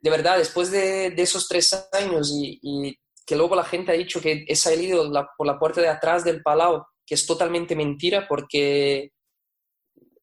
[0.00, 3.94] de verdad, después de, de esos tres años y, y, que luego la gente ha
[3.94, 8.26] dicho que he salido por la puerta de atrás del Palau, que es totalmente mentira
[8.26, 9.12] porque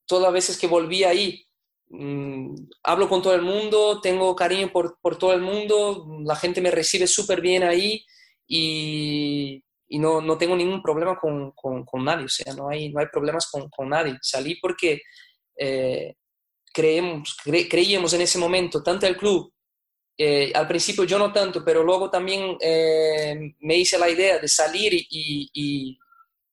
[0.05, 1.46] todas las veces que volví ahí
[1.89, 6.60] Mm, hablo con todo el mundo, tengo cariño por, por, todo el mundo, la gente
[6.60, 8.04] me recibe súper bien ahí
[8.45, 12.89] y, y no, no, tengo ningún problema con, con, con, nadie, o sea, no hay,
[12.89, 14.17] no hay problemas con, con nadie.
[14.21, 15.02] Salí porque
[15.58, 16.15] eh,
[16.73, 19.54] creemos, creíamos en ese momento, tanto el club,
[20.17, 24.47] eh, al principio yo no tanto, pero luego también eh, me hice la idea de
[24.47, 26.00] salir y, y, y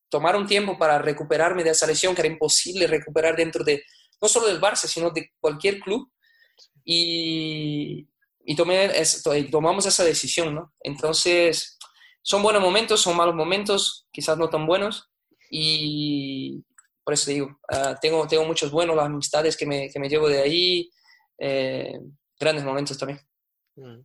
[0.09, 3.83] tomar un tiempo para recuperarme de esa lesión que era imposible recuperar dentro de
[4.20, 6.11] no solo del Barça, sino de cualquier club.
[6.85, 8.09] Y,
[8.44, 8.57] y,
[9.50, 10.74] tomamos esa decisión, ¿no?
[10.81, 11.79] Entonces,
[12.22, 15.11] son buenos momentos, son malos momentos, quizás no tan buenos.
[15.50, 16.64] Y
[17.05, 20.29] por eso digo, uh, tengo, tengo muchos buenos, las amistades que me, que me llevo
[20.29, 20.90] de ahí,
[21.38, 21.98] eh,
[22.38, 23.20] grandes momentos también.
[23.77, 24.00] Mm.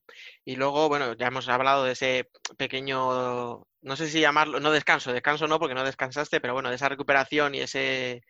[0.46, 5.14] Y luego, bueno, ya hemos hablado de ese pequeño, no sé si llamarlo, no descanso,
[5.14, 8.24] descanso no, porque no descansaste, pero bueno, de esa recuperación y ese,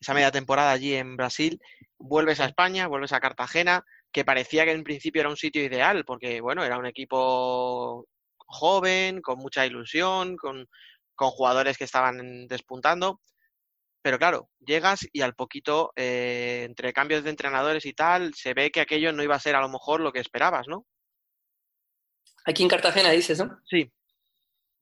[0.00, 1.60] esa media temporada allí en Brasil,
[1.98, 6.04] vuelves a España, vuelves a Cartagena, que parecía que en principio era un sitio ideal,
[6.04, 10.66] porque bueno, era un equipo joven, con mucha ilusión, con,
[11.14, 13.20] con jugadores que estaban despuntando.
[14.02, 18.70] Pero claro, llegas y al poquito, eh, entre cambios de entrenadores y tal, se ve
[18.70, 20.86] que aquello no iba a ser a lo mejor lo que esperabas, ¿no?
[22.46, 23.60] Aquí en Cartagena dices, ¿no?
[23.68, 23.92] Sí.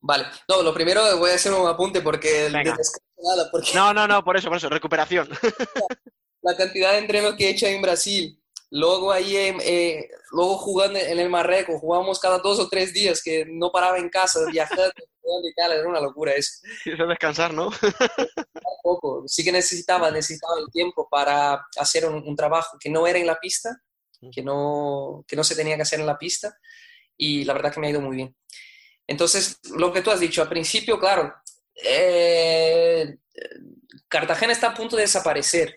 [0.01, 3.93] Vale, no, lo primero voy a hacer un apunte porque el de nada, porque No,
[3.93, 5.27] no, no, por eso, por eso, recuperación.
[6.41, 10.97] la cantidad de entrenos que he hecho en Brasil, luego ahí, en- eh, luego jugando
[10.99, 14.91] en el Marruecos, jugábamos cada dos o tres días, que no paraba en casa, viajando,
[15.43, 16.53] y tal, era una locura eso.
[16.85, 17.69] Eso es descansar, ¿no?
[18.83, 19.23] poco.
[19.27, 23.27] Sí que necesitaba, necesitaba el tiempo para hacer un, un trabajo que no era en
[23.27, 23.77] la pista,
[24.31, 26.57] que no, que no se tenía que hacer en la pista,
[27.17, 28.35] y la verdad que me ha ido muy bien.
[29.09, 31.33] Entonces, lo que tú has dicho, al principio, claro,
[31.83, 33.17] eh,
[34.07, 35.75] Cartagena está a punto de desaparecer.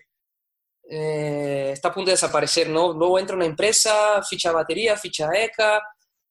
[0.89, 2.93] Eh, está a punto de desaparecer, ¿no?
[2.93, 5.81] Luego entra una empresa, ficha batería, ficha ECA,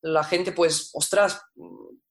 [0.03, 1.41] la gente pues, ostras,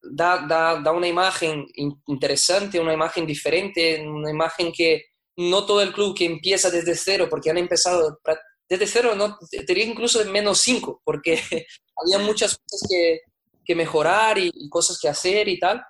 [0.01, 5.03] da, una imagen in- interesante, una imagen diferente, una imagen que
[5.37, 8.19] no todo el club que empieza desde cero, porque han empezado
[8.69, 11.35] desde cero, no, te diría incluso de menos cinco, porque
[11.95, 13.19] había muchas cosas que,
[13.65, 15.83] que mejorar y, y cosas que hacer y tal.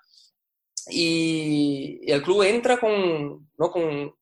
[0.89, 3.71] Y, y el club entra con, ¿no?
[3.71, 4.13] con,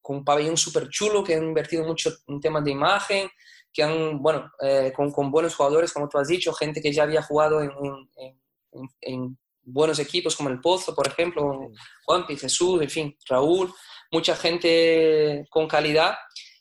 [0.00, 3.28] con un pabellón súper chulo, que han invertido mucho en temas de imagen,
[3.72, 7.02] que han, bueno, eh, con, con buenos jugadores, como tú has dicho, gente que ya
[7.02, 7.70] había jugado en,
[8.16, 8.40] en-
[8.72, 11.70] en- en buenos equipos como el Pozo, por ejemplo,
[12.04, 13.72] Juanpi, Jesús, en fin, Raúl,
[14.12, 16.14] mucha gente con calidad,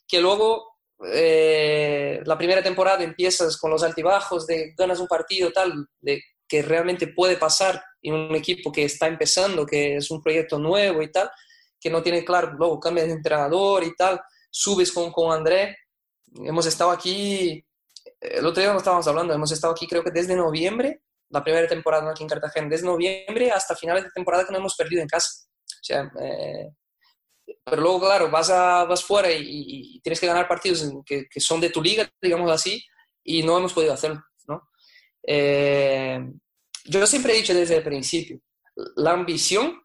[0.07, 0.75] que luego
[1.13, 6.61] eh, la primera temporada empiezas con los altibajos de ganas un partido tal, de que
[6.61, 11.11] realmente puede pasar en un equipo que está empezando, que es un proyecto nuevo y
[11.11, 11.29] tal,
[11.79, 15.77] que no tiene claro, luego cambias de entrenador y tal, subes con, con André,
[16.43, 17.63] hemos estado aquí,
[18.19, 21.67] el otro día no estábamos hablando, hemos estado aquí creo que desde noviembre, la primera
[21.67, 25.07] temporada aquí en Cartagena, desde noviembre hasta finales de temporada que no hemos perdido en
[25.07, 25.45] casa.
[25.65, 26.69] O sea, eh,
[27.63, 31.39] pero luego, claro, vas, a, vas fuera y, y- tienes que ganar partidos que, que
[31.39, 32.83] son de tu liga, digamos así,
[33.23, 34.21] y no hemos podido hacerlo.
[35.27, 36.19] Eh,
[36.85, 38.39] yo siempre he dicho desde el principio,
[38.95, 39.81] la ambición,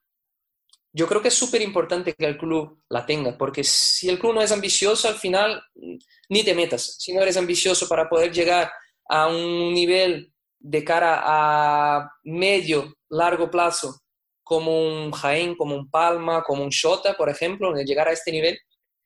[0.92, 4.35] yo creo que es súper importante que el club la tenga, porque si el club
[4.35, 5.96] no es ambicioso, al final mm,
[6.31, 6.96] ni te metas.
[6.98, 8.70] Si no eres ambicioso para poder llegar
[9.09, 14.00] a un nivel de cara a medio, largo plazo,
[14.42, 18.33] como un Jaén, como un Palma, como un Shota, por ejemplo, de llegar a este
[18.33, 18.59] nivel,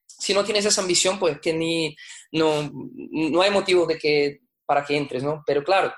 [0.07, 1.95] si no tienes esa ambición, pues que ni,
[2.33, 5.43] no, no hay motivo de que, para que entres, ¿no?
[5.47, 5.93] Pero claro,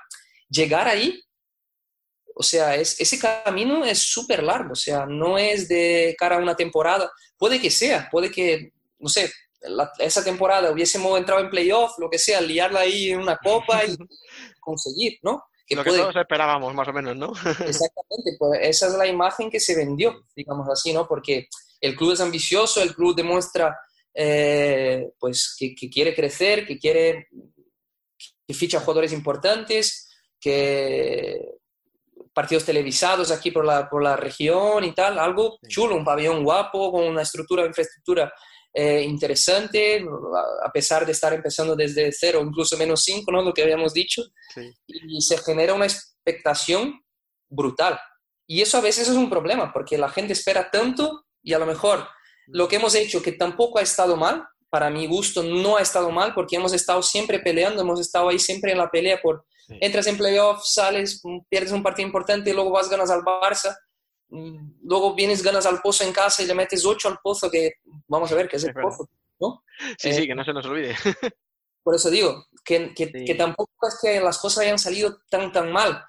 [0.49, 1.21] llegar ahí,
[2.35, 6.39] o sea, es, ese camino es súper largo, o sea, no es de cara a
[6.39, 9.31] una temporada, puede que sea, puede que, no sé,
[9.61, 13.83] la- esa temporada hubiésemos entrado en playoff, lo que sea, liarla ahí en una copa
[13.85, 13.95] y
[14.59, 15.43] conseguir, ¿no?
[15.65, 17.27] Que Lo que puede- todos esperábamos, más o menos, ¿no?
[17.65, 21.07] Exactamente, pues esa es la imagen que se vendió, digamos así, ¿no?
[21.07, 21.47] Porque
[21.81, 23.75] el club es ambicioso, el club demuestra
[24.13, 27.27] eh, pues que, que quiere crecer, que quiere
[28.47, 30.06] que ficha jugadores importantes,
[30.39, 31.39] que
[32.33, 36.91] partidos televisados aquí por la, por la región y tal, algo chulo, un pabellón guapo,
[36.91, 38.31] con una estructura, infraestructura
[38.73, 40.05] eh, interesante,
[40.63, 43.41] a- pesar de estar empezando desde cero, incluso menos cinco, ¿no?
[43.41, 44.21] Lo que habíamos dicho
[44.53, 44.71] Sí.
[44.87, 47.01] y se genera una expectación
[47.49, 47.99] brutal.
[48.45, 51.65] Y eso a veces es un problema, porque la gente espera tanto y a lo
[51.65, 52.07] mejor
[52.47, 56.11] lo que hemos hecho, que tampoco ha estado mal, para mi gusto no ha estado
[56.11, 59.77] mal, porque hemos estado siempre peleando, hemos estado ahí siempre en la pelea por, Sí.
[59.81, 63.75] entras en playoff, sales, pierdes un partido importante y luego vas, ganas al Barça,
[64.29, 67.73] mm, luego vienes, ganas al Pozo en casa y le metes 8 al Pozo, que
[68.07, 68.73] vamos a ver qué es el.
[68.73, 69.09] Pozo,
[69.41, 69.63] ¿no?
[69.97, 70.95] Sí, Eh, sí, que no se nos olvide.
[71.83, 73.25] Por eso digo, que, que, Sí.
[73.25, 76.01] que tampoco es que las cosas hayan salido tan, tan mal.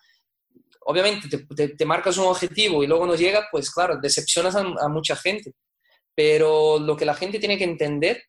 [0.82, 4.60] Obviamente, te, te- te marcas un objetivo y luego no llega, pues claro, decepcionas a,
[4.60, 5.52] a mucha gente.
[6.14, 8.22] Pero lo que la gente tiene que entender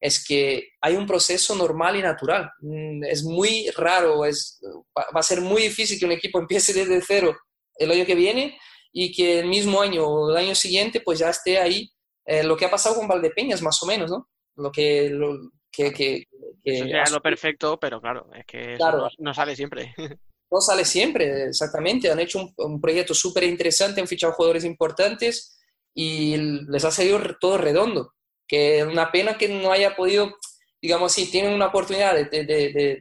[0.00, 2.50] es que hay un proceso normal y natural.
[2.60, 4.60] Mm, Es muy raro, es,
[4.96, 7.36] va a ser muy difícil que un equipo empiece desde cero
[7.78, 8.58] el año que viene
[8.92, 11.90] y que el mismo año o el año siguiente pues ya esté ahí.
[12.24, 14.28] Eh, lo que ha pasado con Valdepeñas, más o menos, ¿no?
[14.56, 15.08] Lo que...
[15.10, 15.36] Lo,
[15.70, 16.24] que, que-
[16.64, 18.98] que Eso sería ha lo perfecto, pero claro, es que Claro.
[19.02, 19.94] no, no sale siempre.
[20.50, 22.10] no sale siempre, exactamente.
[22.10, 25.60] Han hecho un, un proyecto súper interesante, han fichado jugadores importantes
[25.94, 28.14] y les ha salido todo redondo.
[28.48, 30.36] Que es una pena que no haya podido,
[30.80, 33.00] digamos así, tienen una oportunidad de, de, de, de-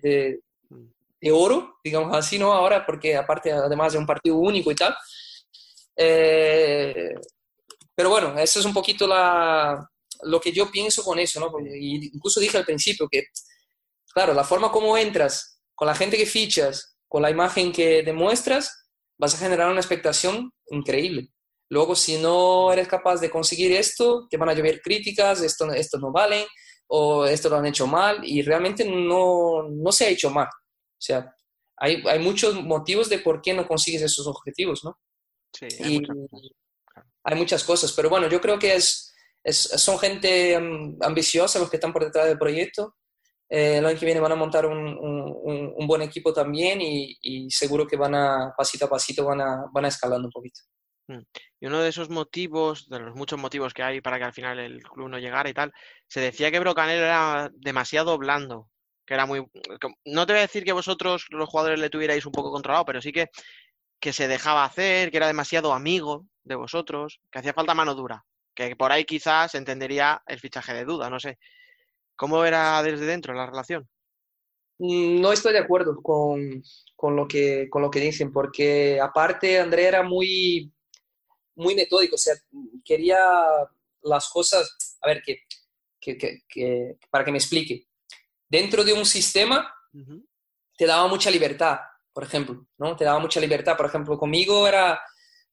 [1.21, 2.53] de- oro, digamos así, ¿no?
[2.53, 4.95] Ahora, porque aparte, además de un partido único y tal.
[5.97, 7.13] Eh,
[7.95, 9.87] pero bueno, eso es un poquito la,
[10.23, 11.51] lo que yo pienso con eso, ¿no?
[11.75, 13.25] Y incluso dije al principio que,
[14.13, 18.89] claro, la forma como entras, con la gente que fichas, con la imagen que demuestras,
[19.17, 21.29] vas a generar una expectación increíble.
[21.69, 25.97] Luego, si no eres capaz de conseguir esto, te van a llover críticas, esto, esto
[25.97, 26.45] no vale,
[26.87, 30.47] o esto lo han hecho mal, y realmente no, no se ha hecho mal.
[30.47, 31.33] O sea,
[31.77, 34.97] hay, hay muchos motivos de por qué no consigues esos objetivos, ¿no?
[35.51, 36.51] Sí, Y hay muchas cosas.
[37.23, 39.13] hay muchas cosas, pero bueno, yo creo que es,
[39.43, 42.95] es- son gente mm, ambiciosa los que están por detrás del proyecto.
[43.49, 46.79] Eh, el año que viene van a montar un, un- un- un buen equipo también
[46.81, 50.31] y, y seguro que van a, pasito a pasito, van a, van a escalando un
[50.31, 50.61] poquito.
[51.07, 54.59] Y uno de esos motivos, de los muchos motivos que hay para que al final
[54.59, 55.73] el club no llegara y tal,
[56.07, 58.69] se decía que Brocanel era demasiado blando,
[59.05, 59.45] que era muy...
[60.05, 63.01] No te voy a decir que vosotros, los jugadores, le tuvierais un poco controlado, pero
[63.01, 63.29] sí que,
[63.99, 68.25] que se dejaba hacer, que era demasiado amigo de vosotros, que hacía falta mano dura,
[68.53, 71.37] que por ahí quizás entendería el fichaje de duda, no sé.
[72.15, 73.87] ¿Cómo era desde dentro la relación?
[74.79, 76.63] Mm, No estoy de acuerdo con,
[76.95, 80.71] con lo que, con lo que dicen, porque aparte André era muy,
[81.55, 82.35] muy metódico, o sea,
[82.83, 83.19] quería
[84.01, 85.39] las cosas, a ver, que,
[85.99, 87.87] que- que- que- para que me explique,
[88.47, 90.25] dentro de un sistema Ujú.
[90.77, 91.79] te daba mucha libertad,
[92.13, 92.95] por ejemplo, ¿no?
[92.95, 94.99] Te daba mucha libertad, por ejemplo, conmigo era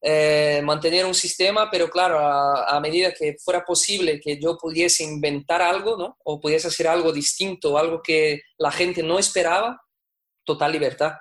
[0.04, 5.04] eh, mantener un sistema, pero claro, a, a medida que fuera posible que yo pudiese
[5.04, 6.18] inventar algo, ¿no?
[6.24, 9.80] O pudiese hacer algo distinto, algo que la gente no esperaba,
[10.44, 11.12] total libertad.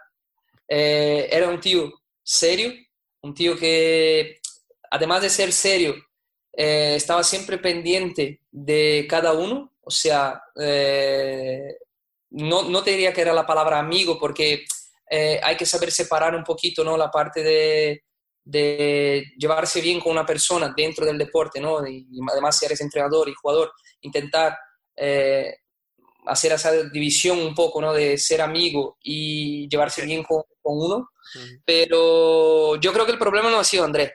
[0.68, 2.74] Eh, era un tío serio,
[3.22, 4.40] un tío que,
[4.92, 5.96] además de ser serio,
[6.54, 11.78] eh, estaba siempre pendiente de cada uno, o sea, eh,
[12.32, 14.66] no, no te diría que era la palabra amigo, porque
[15.10, 16.96] eh, hay que saber separar un poquito, ¿no?
[16.98, 18.04] La parte de,
[18.44, 21.86] de llevarse bien con una persona dentro del deporte, ¿no?
[21.88, 23.72] Y, y además si eres entrenador y jugador,
[24.02, 24.58] intentar
[24.96, 25.56] eh,
[26.26, 27.94] hacer esa división un poco, ¿no?
[27.94, 31.10] De ser amigo y llevarse bien con, con uno.
[31.36, 31.46] Ujú.
[31.66, 34.12] Pero yo creo que el problema no ha sido Andrés,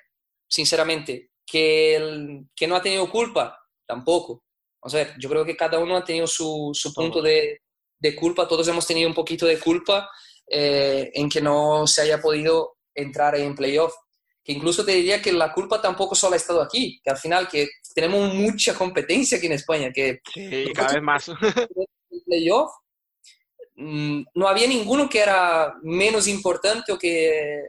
[0.48, 1.30] sinceramente.
[1.46, 4.42] Que, el- que no ha tenido culpa, tampoco.
[4.80, 7.62] O sea, yo creo que cada uno ha tenido su, su punto de,
[7.98, 10.08] de culpa, todos hemos tenido un poquito de culpa
[10.48, 13.94] eh, en que no se haya podido entrar en playoff.
[14.44, 17.48] Que incluso te diría que la culpa tampoco solo ha estado aquí, que al final
[17.48, 21.26] que tenemos mucha competencia aquí en España, que Sí, cada vez más.
[22.26, 22.70] playoff,
[23.74, 27.60] mm, no había ninguno que era menos importante o que,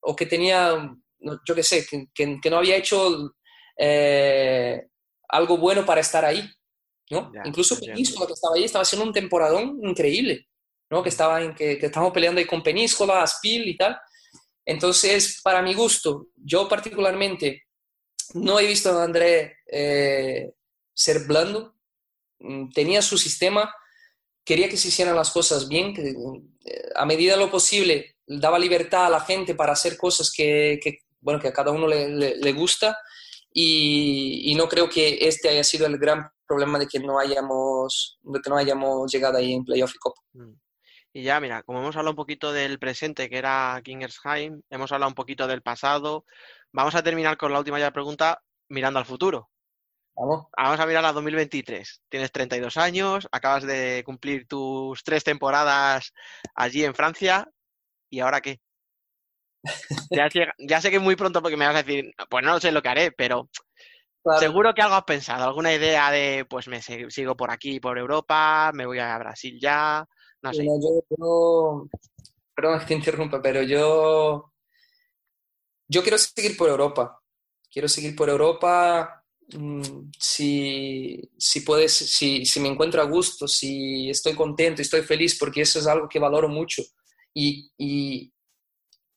[0.00, 3.34] o que tenía, no, yo qué sé, que, que- que no había hecho
[3.78, 4.82] eh,
[5.28, 6.48] algo bueno para estar ahí.
[7.10, 7.32] ¿no?
[7.44, 7.74] Incluso.
[7.78, 10.46] Peníscola, que estaba ahí, estaba haciendo un temporadón increíble,
[10.90, 11.02] ¿no?
[11.02, 13.98] que, estaba en, que, que estábamos peleando ahí con Peníscola, Aspil y tal.
[14.64, 17.64] Entonces, para mi gusto, yo particularmente
[18.34, 20.52] no he visto a André eh,
[20.94, 21.74] ser blando,
[22.40, 23.72] Mm, tenía su sistema,
[24.44, 28.58] quería que se hicieran las cosas bien, que eh, a medida de lo posible daba
[28.58, 32.08] libertad a la gente para hacer cosas que, que, bueno, que a cada uno le,
[32.08, 32.96] le- le gusta
[33.52, 38.18] y, y no creo que este haya sido el gran problema de que no hayamos,
[38.22, 40.20] de que no hayamos llegado ahí en playoff y copa.
[40.32, 40.54] Mm.
[41.12, 45.08] Y ya, mira, como hemos hablado un poquito del presente, que era Kingersheim, hemos hablado
[45.10, 46.24] un poquito del pasado,
[46.72, 49.50] vamos a terminar con la última ya pregunta mirando al futuro.
[50.14, 50.46] Vamos.
[50.56, 52.02] Vamos a mirar a 2023.
[52.08, 56.12] Tienes 32 años, acabas de cumplir tus tres temporadas
[56.54, 57.48] allí en Francia,
[58.08, 58.60] ¿y ahora qué?
[60.10, 62.58] Ya, sé- ya sé que es muy pronto porque me vas a decir, pues no
[62.60, 63.48] sé lo que haré, pero
[64.22, 64.40] Claro.
[64.40, 68.70] seguro que algo has pensado, alguna idea de, pues me sigo por aquí, por Europa,
[68.74, 70.06] me voy a Brasil ya,
[70.42, 70.62] no sé.
[70.62, 71.86] Mira, yo, yo-
[72.54, 74.52] perdón que te interrumpa, pero yo,
[75.88, 77.18] yo quiero seguir por Europa.
[77.70, 79.24] Quiero seguir por Europa.
[79.52, 85.38] mm, Si, si puedes, si, si me encuentro a gusto, si estoy contento, estoy feliz,
[85.38, 86.82] porque eso es algo que valoro mucho.
[87.34, 88.32] Y, y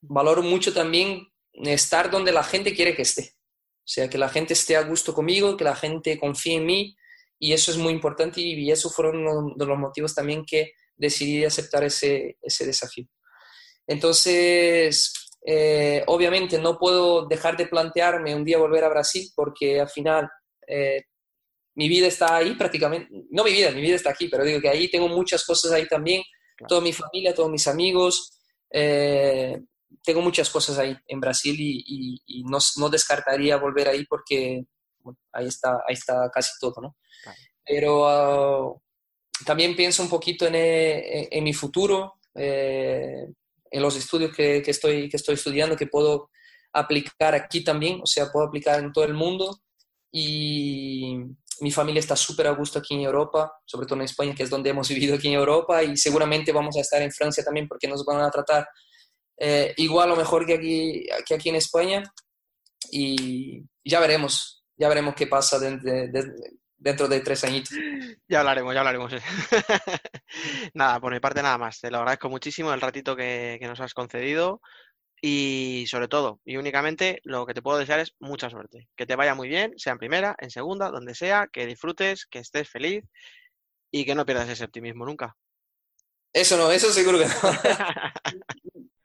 [0.03, 3.33] valoro mucho también estar donde la gente quiere que esté.
[3.79, 6.95] O sea, que la gente esté a gusto conmigo, que la gente confíe en mí.
[7.39, 11.43] Y eso es muy importante y, eso fueron uno de los motivos también que decidí
[11.43, 13.05] aceptar ese, ese desafío.
[13.85, 15.11] Entonces,
[15.45, 20.29] eh, obviamente no puedo dejar de plantearme un día volver a Brasil porque al final
[20.65, 21.03] eh,
[21.75, 24.69] mi vida está ahí prácticamente, no mi vida, mi vida está aquí, pero digo que
[24.69, 26.23] ahí tengo muchas cosas ahí también,
[26.55, 26.67] Claro.
[26.69, 28.39] toda mi familia, todos mis amigos,
[28.71, 29.59] eh,
[30.03, 34.65] tengo muchas cosas ahí en Brasil y, y- y no, no descartaría volver ahí porque
[34.99, 36.95] bueno, ahí, está, ahí está casi todo, ¿no?
[37.23, 37.37] Claro.
[37.65, 38.73] Pero ah,
[39.45, 43.25] también pienso un poquito en, eh, en mi futuro, eh,
[43.71, 46.29] en los estudios que, que estoy, que estoy estudiando, que puedo
[46.73, 49.59] aplicar aquí también, o sea, puedo aplicar en todo el mundo.
[50.15, 51.15] Y
[51.59, 54.49] mi familia está súper a gusto aquí en Europa, sobre todo en España, que es
[54.49, 57.87] donde hemos vivido aquí en Europa, y seguramente vamos a estar en Francia también porque
[57.87, 58.67] nos van a tratar
[59.37, 62.03] eh, igual o mejor que aquí, que aquí en España.
[62.91, 66.33] Y ya veremos, ya veremos qué pasa dentro de,
[66.77, 67.77] dentro de tres añitos.
[68.27, 69.13] Ya hablaremos, ya hablaremos.
[70.73, 71.79] Nada, por mi parte nada más.
[71.79, 74.61] Te lo agradezco muchísimo el ratito que, que nos has concedido
[75.21, 78.89] Y sobre todo, y únicamente, lo que te puedo desear es mucha suerte.
[78.97, 82.39] Que te vaya muy bien, sea en primera, en segunda, donde sea, que disfrutes, que
[82.39, 83.05] estés feliz
[83.91, 85.35] y que no pierdas ese optimismo nunca.
[86.33, 87.33] Eso no, eso seguro que no.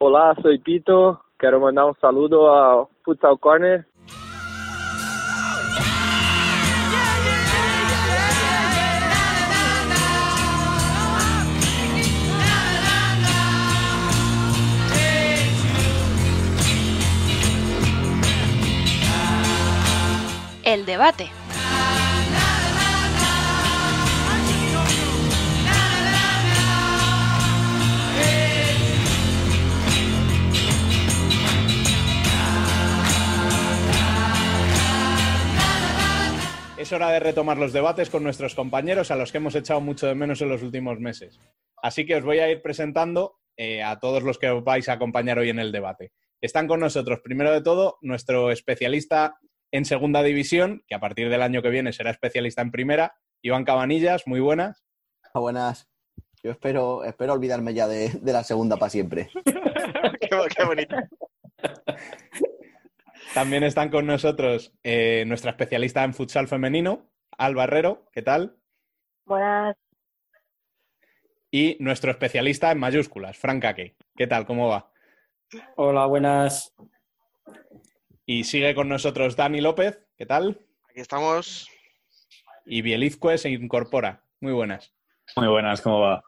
[0.01, 1.24] Hola, soy Pito.
[1.36, 3.84] Quiero mandar un saludo a Futsal Corner.
[20.62, 21.28] El debate.
[36.79, 40.07] Es hora de retomar los debates con nuestros compañeros a los que hemos echado mucho
[40.07, 41.41] de menos en los últimos meses.
[41.83, 44.93] Así que os voy a ir presentando eh, a todos los que os vais a
[44.93, 46.12] acompañar hoy en el debate.
[46.41, 49.41] Están con nosotros, primero de todo, nuestro especialista
[49.72, 53.64] en segunda división, que a partir del año que viene será especialista en primera, Iván
[53.64, 54.85] Cabanillas, muy buenas.
[55.35, 55.89] Buenas.
[56.45, 59.31] Yo espero, espero olvidarme ya de, de la segunda para siempre.
[60.20, 60.97] qué bonito.
[63.35, 68.57] También están con nosotros eh, nuestra especialista en futsal femenino, Alba Herrero, ¿qué tal?
[69.26, 69.76] Buenas.
[71.51, 73.97] Y nuestro especialista en mayúsculas, Frank Ake.
[74.16, 74.47] ¿Qué tal?
[74.47, 74.91] ¿Cómo va?
[75.76, 76.74] Hola, buenas.
[78.26, 80.61] Y sigue con nosotros Dani López, ¿qué tal?
[80.91, 81.70] Aquí estamos.
[82.66, 84.24] Y Bielizque se incorpora.
[84.41, 84.95] Muy buenas.
[85.37, 86.24] Muy buenas, ¿cómo va?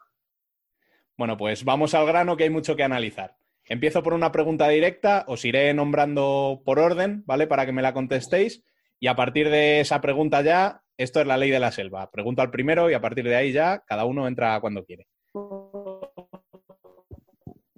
[1.17, 3.37] Bueno, pues vamos al grano que hay mucho que analizar.
[3.71, 7.47] Empiezo por una pregunta directa, os iré nombrando por orden, ¿vale?
[7.47, 8.65] Para que me la contestéis.
[8.99, 12.11] Y a partir de esa pregunta ya, esto es la ley de la selva.
[12.11, 15.07] Pregunto al primero y a partir de ahí ya cada uno entra cuando quiere.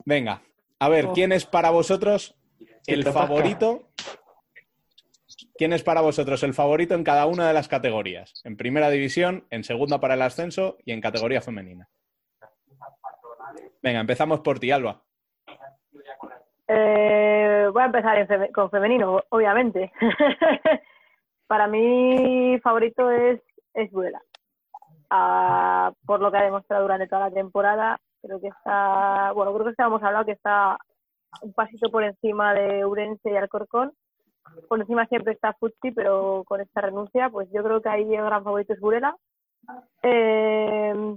[0.04, 0.42] Venga,
[0.80, 2.36] a ver, ¿quién es para vosotros
[2.88, 3.92] el favorito?
[5.56, 8.42] ¿Quién es para vosotros el favorito en cada una de las categorías?
[8.46, 11.88] En primera división, en segunda para el ascenso y en categoría femenina.
[13.84, 15.04] Venga, empezamos por ti, Alba.
[16.68, 19.92] Eh, voy a empezar feme- con femenino, obviamente.
[21.48, 23.42] Para mí, favorito es,
[23.74, 24.22] es Burela.
[25.10, 29.66] Ah, por lo que ha demostrado durante toda la temporada, creo que está, bueno, creo
[29.66, 30.78] que estábamos hablando que está
[31.42, 33.92] un pasito por encima de Urense y Alcorcón.
[34.68, 38.24] Por encima siempre está Futsi, pero con esta renuncia, pues yo creo que ahí el
[38.26, 39.16] gran favorito es Burela.
[40.02, 41.16] Eh,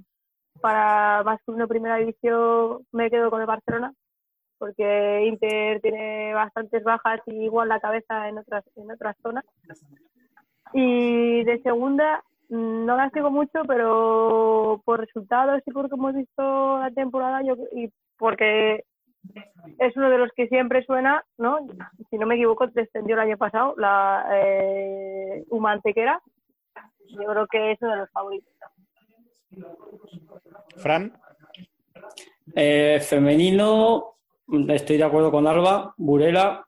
[0.61, 3.93] para masculino primera división me quedo con el Barcelona
[4.59, 9.45] porque Inter tiene bastantes bajas y igual la cabeza en otras en otras zonas.
[10.73, 16.21] Y de segunda mm, no la sigo mucho pero por resultados y por cómo hemos
[16.21, 18.85] visto la temporada yo y porque
[19.79, 21.59] es uno de los que siempre suena no
[22.11, 26.21] si no me equivoco descendió el año pasado la eh, Humantequera
[27.09, 28.53] yo creo que es uno de los favoritos.
[30.77, 31.13] Fran,
[32.55, 34.16] Eh, femenino,
[34.69, 36.67] estoy de acuerdo con Alba, Burela.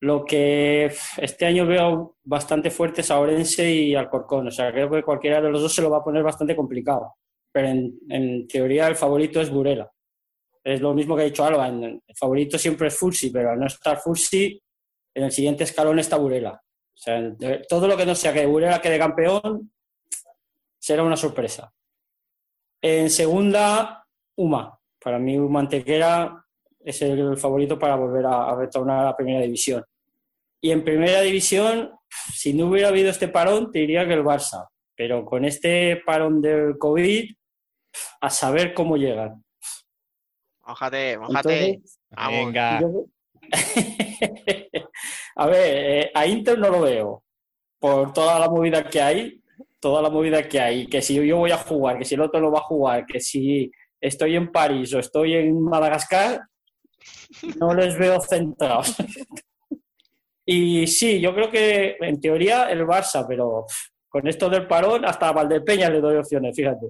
[0.00, 4.48] Lo que este año veo bastante fuerte es a Orense y Alcorcón.
[4.48, 7.14] O sea, creo que cualquiera de los dos se lo va a poner bastante complicado.
[7.50, 9.90] Pero en, teoría el favorito es Burela.
[10.62, 11.68] Es lo mismo que ha dicho Alba.
[11.68, 14.60] el favorito siempre es Fulsi, pero al no estar Fulsi,
[15.14, 16.52] en el siguiente escalón está Burela.
[16.52, 17.34] O sea,
[17.68, 19.72] todo lo que no sea que Burela quede campeón
[20.78, 21.72] será una sorpresa.
[22.80, 24.06] En segunda,
[24.36, 24.78] Uma.
[25.00, 26.44] Para mí, Uma Antequera
[26.84, 29.84] es el favorito para volver a, a retornar a la primera división.
[30.60, 31.92] Y en primera división,
[32.34, 34.66] si no hubiera habido este parón, te diría que el Barça.
[34.96, 37.30] Pero con este parón del COVID,
[38.20, 39.44] a saber cómo llegan.
[40.66, 41.68] Mójate, mójate.
[41.70, 42.32] Entonces, Vamos.
[42.32, 42.80] venga.
[42.80, 43.04] yo-
[45.36, 47.22] a ver, eh, a Inter no lo veo.
[47.78, 49.40] Por toda la movida que hay,
[49.80, 52.40] toda la movida que hay, que si yo voy a jugar, que si el otro
[52.40, 53.70] no va a jugar, que si
[54.00, 56.40] estoy en París o estoy en Madagascar,
[57.58, 58.96] no les veo centrados.
[60.44, 63.66] Y sí, yo creo que en teoría el Barça, pero
[64.08, 66.86] con esto del parón, hasta a Valdepeña le doy opciones, fíjate.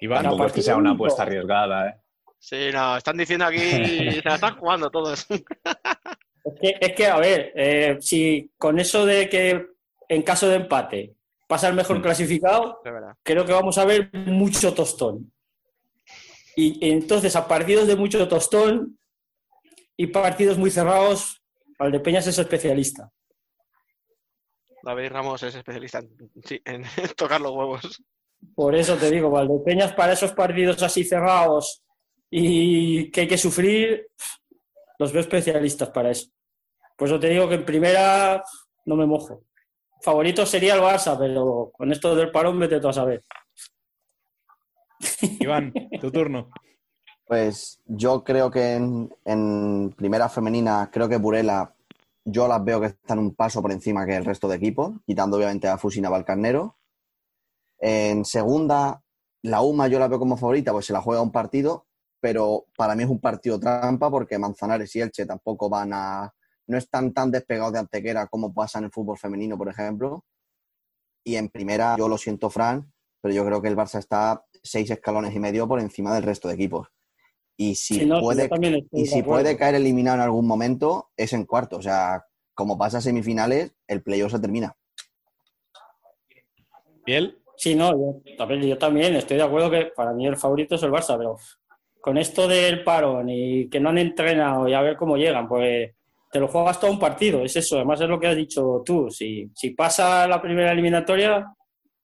[0.00, 2.00] Iván, Tampoco es que sea una apuesta arriesgada, ¿eh?
[2.38, 5.26] Sí, no, están diciendo aquí, se la están jugando todos.
[5.30, 9.66] Es que, es que, a ver, eh, si con eso de que
[10.08, 11.14] en caso de empate
[11.46, 13.14] pasa el mejor clasificado, De verdad.
[13.22, 15.32] creo que vamos a ver mucho tostón.
[16.58, 18.98] Y entonces, a partidos de mucho tostón
[19.94, 21.42] y partidos muy cerrados,
[21.78, 23.12] Valdepeñas es especialista.
[24.82, 26.82] David Ramos es especialista en, sí, en
[27.16, 28.02] tocar los huevos.
[28.54, 31.82] Por eso te digo, Valdepeñas para esos partidos así cerrados
[32.30, 34.08] y que hay que sufrir,
[34.98, 36.30] los veo especialistas para eso.
[36.96, 38.42] Por eso te digo que en primera
[38.86, 39.42] no me mojo.
[40.00, 43.22] Favorito sería el Barça, pero con esto del parón vete tú a saber.
[45.40, 46.50] Iván, tu turno.
[47.26, 51.74] Pues yo creo que en, en primera femenina, creo que Burela,
[52.24, 55.36] yo las veo que están un paso por encima que el resto de equipos, quitando
[55.36, 56.76] obviamente a Fusina Valcarnero.
[57.78, 59.02] En segunda,
[59.42, 61.86] la UMA yo la veo como favorita, pues se la juega un partido,
[62.20, 66.34] pero para mí es un partido trampa porque Manzanares y Elche tampoco van a.
[66.66, 70.24] no están tan despegados de Antequera como pasa en el fútbol femenino, por ejemplo.
[71.24, 74.90] Y en primera, yo lo siento, Fran, pero yo creo que el Barça está seis
[74.90, 76.88] escalones y medio por encima del resto de equipos.
[77.56, 78.50] Y si, Sí, no, sí, puede,
[78.92, 81.78] y si puede caer eliminado en algún momento, es en cuarto.
[81.78, 84.76] O sea, como pasa a semifinales, el playoff se termina.
[87.04, 87.38] ¿Piel?
[87.56, 90.82] Sí, no, yo, también, yo también estoy de acuerdo que para mí el favorito es
[90.82, 91.38] el Barça, pero
[92.00, 95.92] con esto del parón y que no han entrenado y a ver cómo llegan, pues
[96.30, 99.10] te lo juegas todo un partido, es eso, además es lo que has dicho tú,
[99.10, 101.46] si, si pasa la primera eliminatoria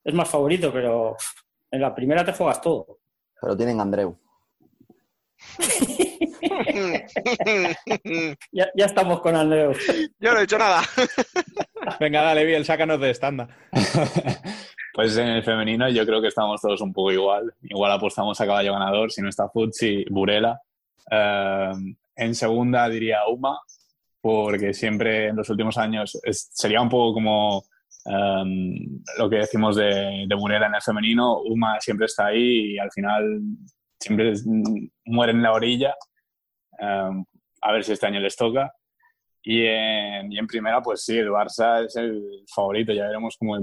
[0.02, 1.16] es más favorito, pero
[1.72, 2.98] en la primera te juegas todo.
[3.40, 4.16] Pero tienen Andreu.
[8.52, 9.72] Ya, ya estamos con Andreu.
[10.20, 10.82] Yo no he hecho nada.
[12.00, 13.48] Venga, dale, Biel, sácanos de estándar.
[14.94, 17.50] Pues en el femenino yo creo que estamos todos un poco igual.
[17.62, 20.60] Igual apostamos a caballo ganador, si no está Futsi, Burela.
[21.10, 21.72] Eh,
[22.16, 23.58] en segunda diría Uma,
[24.20, 27.64] porque siempre en los últimos años es- sería un poco como
[28.06, 28.44] eh,
[29.18, 29.84] lo que decimos de,
[30.28, 31.40] de en el femenino.
[31.42, 33.40] Uma siempre está ahí y al final
[34.00, 34.46] siempre es-
[35.04, 35.94] muere en la orilla.
[36.80, 37.10] Eh,
[37.62, 38.72] a ver si este año les toca.
[39.42, 42.92] Y en, y en primera, pues sí, el Barça es el favorito.
[42.92, 43.58] Ya veremos cómo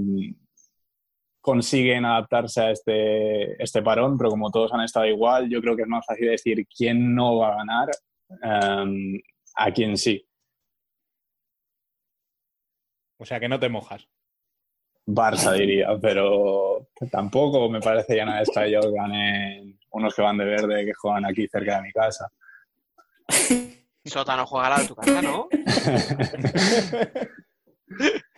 [1.40, 5.82] consiguen adaptarse a este, este parón, pero como todos han estado igual, yo creo que
[5.82, 7.88] es más fácil decir quién no va a ganar
[8.42, 9.20] em,
[9.56, 10.22] a quién sí.
[13.18, 14.08] O sea que no te mojas.
[15.14, 20.44] Barça diría, pero tampoco me parece ya nada extraño que ganen unos que van de
[20.44, 22.30] verde, que juegan aquí cerca de mi casa.
[24.04, 25.48] Sótano juega a tu casa, ¿no?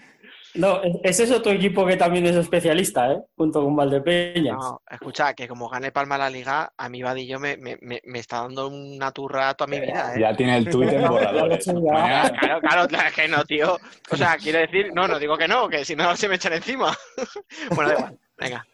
[0.54, 3.22] No, es- ese es otro equipo que también es especialista, ¿eh?
[3.36, 4.56] Junto con Valdepeñas.
[4.58, 8.18] No, escucha, que como gane Palma la liga, a mí Vadillo me, me, me, me
[8.18, 10.20] está dando una turra toda mi vida, ¿eh?
[10.20, 11.64] Ya tiene el Twitter en borradores.
[11.72, 13.78] Claro, claro, claro, claro, es que no, tío.
[14.10, 16.52] O sea, quiero decir, no, no digo que no, que si no se me echan
[16.52, 16.94] encima.
[17.74, 18.66] bueno, da igual, venga.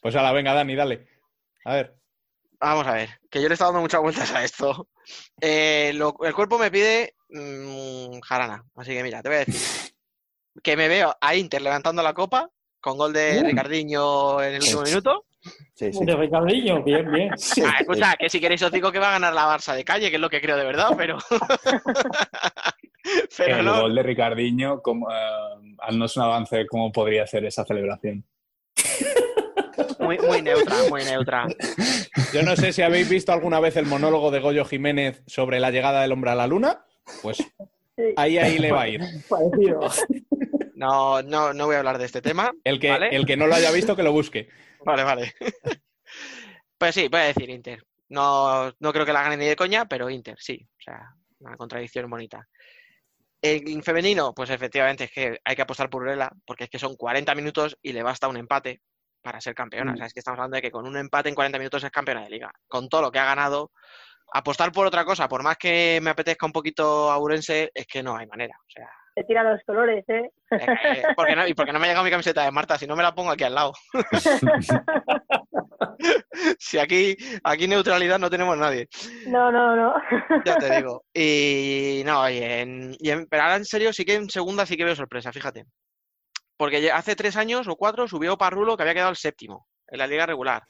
[0.00, 1.08] Pues ahora, venga, Dani, dale.
[1.64, 1.94] A ver.
[2.60, 4.88] Vamos a ver, que yo le he estado dando muchas vueltas a esto.
[5.40, 9.92] Eh, lo- el cuerpo me pide mm, jarana, así que mira, te voy a decir
[10.62, 12.50] que me veo a Inter levantando la copa
[12.80, 13.46] con gol de Uh.
[13.46, 15.24] Ricardiño en el último minuto.
[15.74, 17.30] Sí, De Ricardinho, bien, bien.
[17.64, 20.10] Ah, escucha, que si queréis os digo que va a ganar la Barça de calle,
[20.10, 21.16] que es lo que creo de verdad, pero.
[23.36, 23.82] pero el no.
[23.82, 28.24] gol de Ricardiño, como, eh, haznos un avance cómo podría ser esa celebración.
[29.98, 31.46] Muy, muy neutra, muy neutra.
[32.32, 35.70] Yo no sé si habéis visto alguna vez el monólogo de Goyo Jiménez sobre la
[35.70, 36.84] llegada del hombre a la luna.
[37.22, 37.38] Pues
[38.16, 39.00] ahí, ahí le va a ir.
[39.28, 39.80] Parecido.
[40.74, 42.52] No, no, no voy a hablar de este tema.
[42.62, 43.08] El que, ¿vale?
[43.10, 44.48] el que no lo haya visto, que lo busque.
[44.84, 45.34] Vale, vale.
[46.78, 47.82] Pues sí, voy a decir Inter.
[48.10, 50.64] No, no creo que la gane ni de coña, pero Inter, sí.
[50.78, 52.46] O sea, una contradicción bonita.
[53.42, 56.96] En femenino, pues efectivamente es que hay que apostar por Urela, porque es que son
[56.96, 58.80] 40 minutos y le basta un empate
[59.22, 59.92] para ser campeona.
[59.92, 59.94] Mm.
[59.94, 61.90] O sea, es que estamos hablando de que con un empate en 40 minutos es
[61.90, 62.50] campeona de liga.
[62.66, 63.72] Con todo lo que ha ganado,
[64.32, 68.02] apostar por otra cosa, por más que me apetezca un poquito a Urense, es que
[68.02, 68.54] no hay manera.
[68.58, 70.30] O sea, Te tira los colores, ¿eh?
[70.50, 72.86] eh, ¿por qué no, y porque no me ha llegado mi camiseta de Marta, si
[72.86, 73.72] no me la pongo aquí al lado.
[76.58, 78.88] si aquí, aquí neutralidad no tenemos nadie.
[79.26, 79.94] No, no, no.
[80.44, 81.04] Ya te digo.
[81.12, 84.76] Y no, y en, y en- pero ahora en serio sí que en segunda sí
[84.76, 85.64] que veo sorpresa, fíjate.
[86.58, 90.06] Porque hace tres años o cuatro subió Parrulo que había quedado el séptimo en la
[90.06, 90.62] liga regular.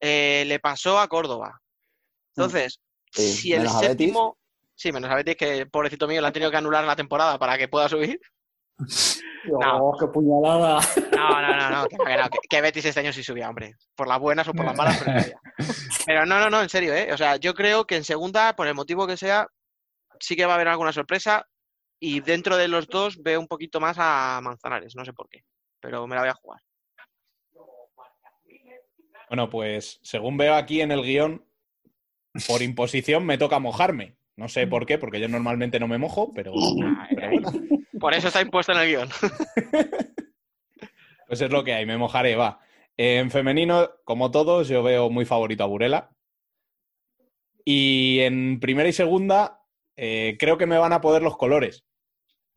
[0.00, 1.60] Eh, le pasó a Córdoba.
[2.34, 2.80] Entonces,
[3.12, 3.78] Sí, si el Betis.
[3.80, 4.36] séptimo...
[4.74, 7.56] Sí, menos a Betis, que pobrecito mío le han tenido que anular la temporada para
[7.58, 8.18] que pueda subir.
[9.52, 10.80] Oh, qué puñalada.
[11.16, 13.74] No, no, no, no, que, que no, que- que Betis este año sí subía, hombre.
[13.94, 15.18] Por las buenas o por las malas, pero.
[16.06, 17.10] Pero no, no, no, en serio, ¿eh?
[17.12, 19.46] O sea, yo creo que en segunda, por el motivo que sea,
[20.18, 21.46] sí que va a haber alguna sorpresa.
[22.00, 25.44] Y dentro de los dos veo un poquito más a Manzanares, no sé por qué.
[25.80, 26.60] Pero me la voy a jugar.
[29.28, 31.44] Bueno, pues según veo aquí en el guion,
[32.48, 34.16] por imposición me toca mojarme.
[34.36, 36.52] No sé por qué, porque yo normalmente no me mojo, pero,
[37.14, 37.52] pero bueno,
[38.00, 39.08] Por eso está impuesto en el guion.
[41.28, 42.60] pues es lo que hay, me mojaré, va.
[42.96, 46.10] En femenino, como todos, yo veo muy favorito a Burela.
[47.64, 49.62] Y en primera y segunda,
[49.96, 51.84] eh, creo que me van a poder los colores.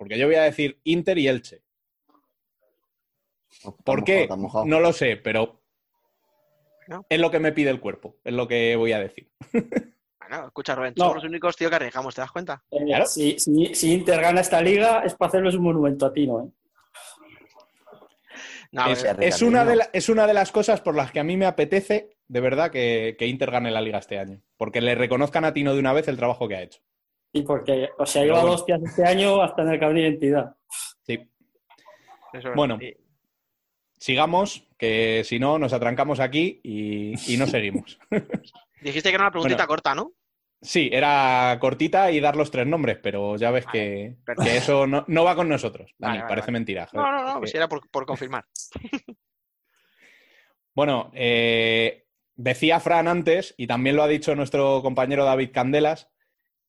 [0.03, 1.61] Porque yo voy a decir Inter y Elche.
[3.85, 4.27] ¿Por qué?
[4.67, 5.61] No lo sé, pero
[7.07, 9.31] es lo que me pide el cuerpo, es lo que voy a decir.
[10.19, 12.63] Bueno, escucha, Rubén, somos los únicos, tío, que arriesgamos, ¿te das cuenta?
[12.71, 16.25] Eh, si, si- si Inter gana esta liga, es para hacerles un monumento a ti,
[16.27, 16.45] ¿no?
[16.45, 16.49] eh?
[18.71, 21.23] No, es, es una de la- es una de las cosas por las que a
[21.23, 24.41] mí me apetece, de verdad, que, que Inter gane la liga este año.
[24.57, 26.81] Porque le reconozcan a Tino de una vez el trabajo que ha hecho.
[27.33, 28.55] Y porque, o sea, Pero iba a bueno.
[28.55, 30.55] hostias este año hasta en el carnet de identidad.
[31.01, 31.19] Sí.
[32.33, 32.79] Eso es- Bueno,
[33.97, 37.97] sigamos, que si no, nos atrancamos aquí y, y no seguimos.
[38.81, 39.67] Dijiste que era una preguntita Bueno.
[39.67, 40.11] corta, ¿no?
[40.61, 44.15] Sí, era cortita y dar los tres nombres, pero ya ves que,
[44.45, 45.93] eso no, no va con nosotros.
[45.97, 46.59] Dani, Vale, vale, parece vale.
[46.59, 46.87] mentira.
[46.93, 47.15] No, joder.
[47.15, 48.45] no, no, Es que- si era por, por confirmar.
[50.75, 52.05] Bueno, eh,
[52.35, 56.09] decía Fran antes, y también lo ha dicho nuestro compañero David Candelas,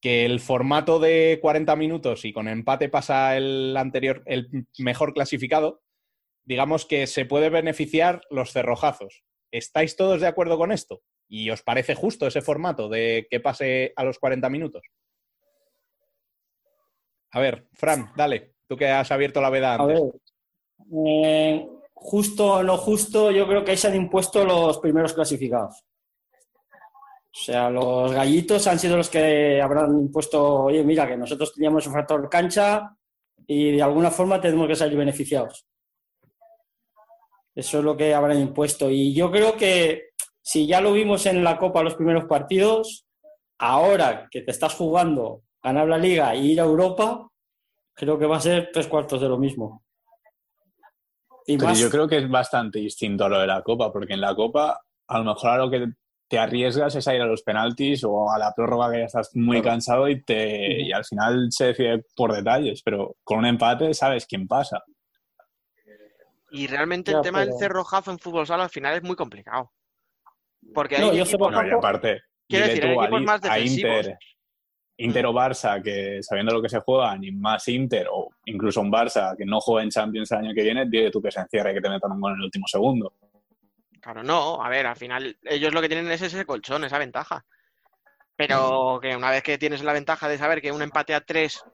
[0.05, 5.81] que el formato de 40 minutos y con empate pasa el anterior, el mejor clasificado,
[6.45, 9.25] digamos que se puede beneficiar los cerrojazos.
[9.51, 11.01] ¿Estáis todos de acuerdo con esto?
[11.27, 14.83] ¿Y os parece justo ese formato de que pase a los 40 minutos?
[17.31, 20.03] A ver, Fran, dale, tú que has abierto la veda A antes.
[20.03, 20.13] ver,
[21.17, 25.83] eh, justo o no justo, yo creo que ahí se han impuesto los primeros clasificados.
[27.35, 31.85] O sea, los gallitos han sido los que habrán impuesto, oye, mira, que nosotros teníamos
[31.89, 32.97] un factor cancha
[33.45, 35.67] y de alguna forma tenemos que salir beneficiados.
[37.53, 38.89] Eso es lo que habrán impuesto.
[38.89, 40.11] Y yo creo que
[40.41, 43.05] si ya lo vimos en la Copa los primeros partidos,
[43.59, 47.29] ahora que te estás jugando ganar la liga e ir a Europa,
[47.95, 49.83] creo que va a ser tres cuartos de lo mismo.
[51.47, 54.15] Y Pero más, yo creo que es bastante distinto a lo de la Copa, porque
[54.15, 55.89] en la Copa a lo mejor a lo que
[56.35, 59.31] te arriesgas es a ir a los penaltis o a la prórroga que ya estás
[59.35, 63.95] muy cansado y, te, y al final se decide por detalles, pero con un empate
[63.95, 64.83] sabes quién pasa.
[66.51, 69.15] Y realmente Ya, el tema del pero- cerrojazo en fútbol sala al final es muy
[69.15, 69.71] complicado.
[70.75, 73.27] Porque hay No, yo equipos, Bueno, y aparte, Quiero decir, hay tú a, equipos Li-
[73.27, 73.97] más a defensivos.
[73.99, 74.19] Inter,
[74.97, 78.91] Inter o Barça, que sabiendo lo que se juega, ni más Inter, o incluso un
[78.91, 81.71] Barça que no juega en Champions el año que viene, dile tú que se encierre
[81.71, 83.13] y que te metan un gol en el último segundo.
[84.05, 87.43] Claro, no, a ver, al final ellos lo que tienen es ese colchón, esa ventaja.
[88.37, 91.65] Pero que una vez que tienes la ventaja de saber que un empate a tres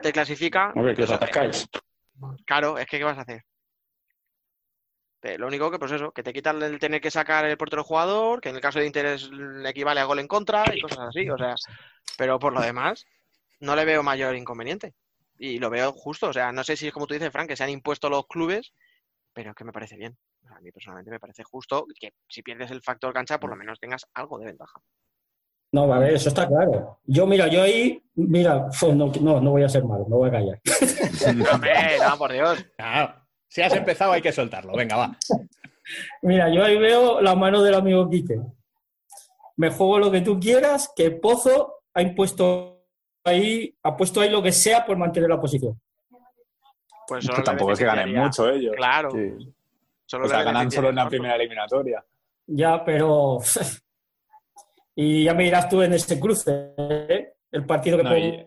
[0.00, 1.68] te clasifica, Hombre, que os atascáis.
[2.46, 3.42] claro, es que ¿qué vas a hacer?
[5.38, 8.40] Lo único que, pues eso, que te quitan el tener que sacar el portero jugador,
[8.40, 11.00] que en el caso de Inter es- le equivale a gol en contra y cosas
[11.00, 11.54] así, o sea,
[12.16, 13.04] pero por lo demás,
[13.60, 14.94] no le veo mayor inconveniente.
[15.38, 17.56] Y lo veo justo, o sea, no sé si es como tú dices, Frank, que
[17.56, 18.72] se han impuesto los clubes,
[19.34, 20.16] pero es que me parece bien.
[20.50, 23.80] A mí personalmente me parece justo que si pierdes el factor cancha, por lo menos
[23.80, 24.80] tengas algo de ventaja.
[25.72, 27.00] No, vale, eso está claro.
[27.04, 30.32] Yo, mira, yo ahí, mira, no, no, no voy a ser malo, no voy a
[30.32, 30.60] callar.
[31.52, 32.64] Hombre, no, por Dios.
[33.48, 34.72] si has empezado hay que soltarlo.
[34.76, 35.18] Venga, va.
[36.22, 38.40] Mira, yo ahí veo la mano del amigo Quique.
[39.56, 42.86] Me juego lo que tú quieras, que Pozo ha impuesto
[43.24, 45.80] ahí, ha puesto ahí lo que sea por mantener la posición.
[47.06, 48.74] Pues solo tampoco es que ganen mucho ellos.
[48.76, 49.10] Claro.
[50.06, 52.04] Solo o sea, ganan solo en la primera eliminatoria.
[52.46, 53.38] Ya, pero.
[54.96, 57.32] y ya me dirás tú en ese cruce, ¿eh?
[57.50, 58.46] el partido que No, pon- y-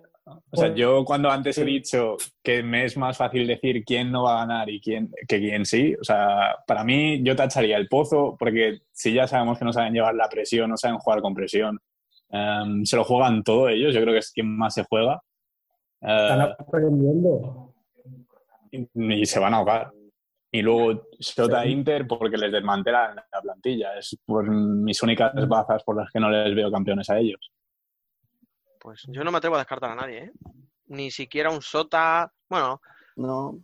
[0.52, 4.12] O sea, pon- yo cuando antes he dicho que me es más fácil decir quién
[4.12, 7.78] no va a ganar y quién que quién sí, o sea, para mí yo tacharía
[7.78, 11.22] el pozo porque si ya sabemos que no saben llevar la presión, no saben jugar
[11.22, 11.80] con presión,
[12.30, 15.22] em, se lo juegan todo ellos, yo creo que es quien más se juega
[16.02, 17.74] están eh, aprendiendo.
[18.72, 19.92] Y, se van a ahogar.
[20.52, 25.98] Y luego Sota Inter porque les desmantelan la plantilla, es por mis únicas bazas por
[25.98, 27.52] las que no les veo campeones a ellos.
[28.80, 30.32] Pues yo no me atrevo a descartar a nadie, ¿eh?
[30.88, 32.32] Ni siquiera un Sota.
[32.48, 32.80] Bueno,
[33.18, 33.60] No,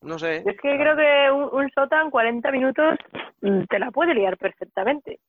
[0.00, 0.38] no sé.
[0.38, 2.96] Es que creo que un, un Sota en 40 minutos
[3.42, 5.20] mm, te la puede liar perfectamente.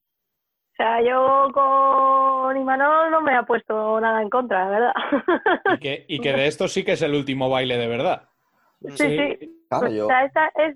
[0.72, 4.94] O sea, yo con Imanol no me ha puesto nada en contra, la verdad.
[5.76, 8.30] Y que, y que de esto sí que es el último baile de verdad.
[8.82, 9.64] Sí, sí.
[9.70, 10.76] Claro, O yo- sea, esta es,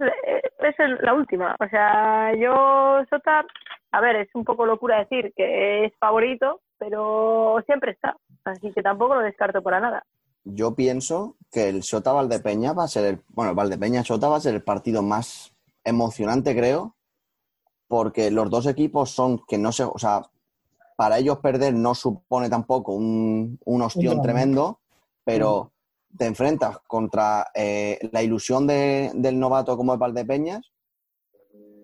[0.59, 1.55] es el- la última.
[1.59, 3.45] O sea, yo, Sota,
[3.91, 8.15] a ver, es un poco locura decir que es favorito, pero siempre está.
[8.43, 10.03] Así que tampoco lo descarto para nada.
[10.47, 13.21] yo pienso que el Sota Valdepeña va a ser el.
[13.29, 15.51] Bueno, el Valdepeña Sota va a ser el partido más
[15.83, 16.95] emocionante, creo,
[17.87, 19.83] porque los dos equipos son que no se.
[19.83, 20.21] O sea,
[20.95, 24.79] para ellos perder no supone tampoco un, un ostión tremendo,
[25.23, 25.71] pero
[26.17, 30.71] te enfrentas contra eh, la ilusión de- del novato como es Valdepeñas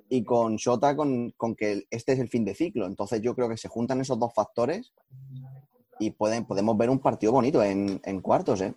[0.10, 2.86] y con Shota con, con que este es el fin de ciclo.
[2.86, 4.94] Entonces yo creo que se juntan esos dos factores
[6.00, 8.74] y pueden, podemos ver un partido bonito en, en cuartos, ¿eh?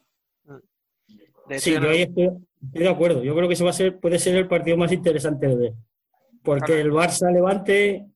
[1.48, 2.30] De Sí, yo ahí estoy,
[2.62, 3.22] estoy de acuerdo.
[3.22, 5.74] Yo creo que ese va a ser, puede ser el partido más interesante de ver.
[6.42, 8.06] Porque el Barça Levante,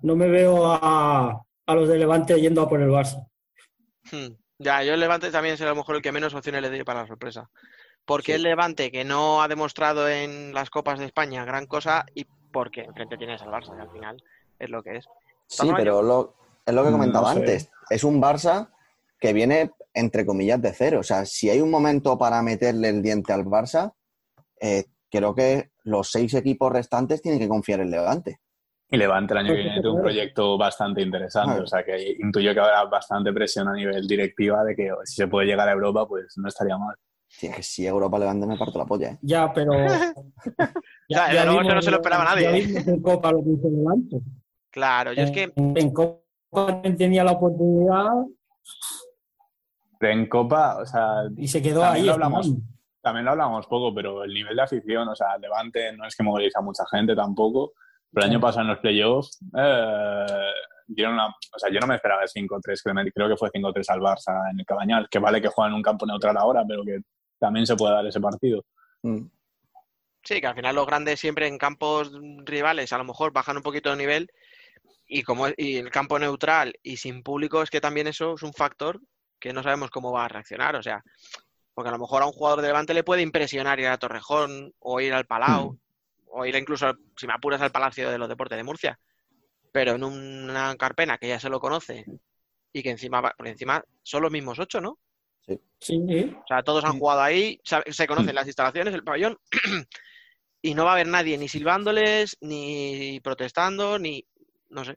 [0.00, 3.26] no me veo a, a los de Levante yendo a por el Barça.
[4.10, 4.34] Hmm.
[4.62, 6.84] Ya, yo el Levante también será a lo mejor el que menos opciones le doy
[6.84, 7.50] para la sorpresa.
[8.04, 12.26] Porque el Levante, que no ha demostrado en las Copas de España gran cosa, y
[12.52, 14.22] porque enfrente tienes al Barça, que al final
[14.58, 15.06] es lo que es.
[15.46, 16.34] Sí, pero lo,
[16.64, 17.40] es lo que Mm, comentaba no sé.
[17.40, 17.70] antes.
[17.90, 18.70] Es un Barça
[19.20, 21.00] que viene, entre comillas, de cero.
[21.00, 23.92] O sea, si hay un momento para meterle el diente al Barça,
[24.60, 28.40] eh, creo que los seis equipos restantes tienen que confiar en Levante.
[28.92, 32.52] Y Levante el año que viene tiene un proyecto bastante interesante, o sea que intuyo
[32.52, 36.06] que habrá bastante presión a nivel directiva de que si se puede llegar a Europa,
[36.06, 36.94] pues no estaría mal.
[37.26, 39.18] Sí, es que si Europa Levante me parto la polla, ¿eh?
[39.22, 39.72] Ya, pero.
[41.08, 42.66] Ya, desde luego eso no se lo esperaba nadie, ya ¿eh?
[42.66, 44.20] vimos en Copa lo que hizo Levante.
[44.70, 48.10] Claro, yo es que En Copa tenía la oportunidad
[49.98, 52.06] Pero en Copa, o sea, y se quedó también ahí.
[52.08, 52.52] lo hablamos,
[53.00, 56.22] también lo hablamos poco, pero el nivel de afición, o sea, Levante no es que
[56.22, 57.72] moviliza a mucha gente tampoco,
[58.12, 60.26] pero el año pasado en los playoffs eh,
[60.86, 63.50] dieron una, o sea, yo no me esperaba el 5-3, que me- creo que fue
[63.50, 66.62] 5-3 al Barça en el Cabañal, que vale que juega en un campo neutral ahora,
[66.66, 66.98] pero que
[67.38, 68.64] también se puede dar ese partido.
[69.02, 69.26] Mm.
[70.22, 72.12] sí, que al final los grandes siempre en campos
[72.44, 74.30] rivales a lo mejor bajan un poquito de nivel
[75.08, 78.42] y como es- y el campo neutral y sin público es que también eso es
[78.44, 79.00] un factor
[79.40, 81.02] que no sabemos cómo va a reaccionar, o sea,
[81.74, 84.72] porque a lo mejor a un jugador de Levante le puede impresionar ir a Torrejón
[84.78, 85.76] o ir al Palau
[86.34, 88.98] o ir incluso, si me apuras, al Palacio de los Deportes de Murcia,
[89.70, 92.04] pero en una carpena que ya se lo conoce
[92.72, 94.98] y que encima, va- por encima son los mismos ocho, ¿no?
[95.46, 96.34] Sí, sí.
[96.34, 97.60] O sea, todos han jugado ahí,
[97.90, 99.38] se conocen las instalaciones, el pabellón,
[100.62, 104.24] y no va a haber nadie ni silbándoles, ni protestando, ni
[104.70, 104.96] no sé.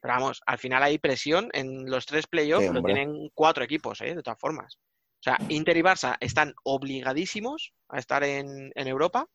[0.00, 4.00] Pero vamos, al final hay presión en los tres playoffs, Sí, lo tienen cuatro equipos,
[4.02, 4.14] ¿eh?
[4.14, 4.76] de todas formas.
[4.76, 9.26] O sea, Inter y Barça están obligadísimos a estar en, en Europa.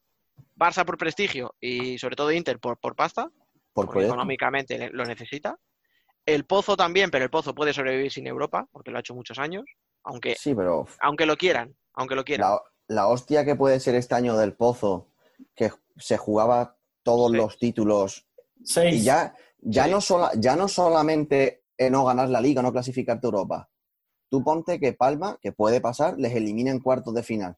[0.55, 3.23] Barça por prestigio y sobre todo Inter por, por pasta,
[3.73, 4.13] Por porque proyecto.
[4.13, 5.57] económicamente lo necesita.
[6.25, 9.39] El Pozo también, pero el Pozo puede sobrevivir sin Europa, porque lo ha hecho muchos
[9.39, 9.63] años,
[10.03, 12.51] aunque, Sí, pero aunque lo quieran, aunque lo quieran.
[12.51, 12.61] la,
[12.95, 15.11] la hostia que puede ser este año del Pozo,
[15.55, 18.27] que se jugaba todos los títulos
[18.91, 23.25] y ya, ya, no sola- ya no solamente en no ganar la liga, no clasificarte
[23.25, 23.69] a Europa.
[24.29, 27.57] Tú ponte que Palma, que puede pasar, les elimina en cuartos de final.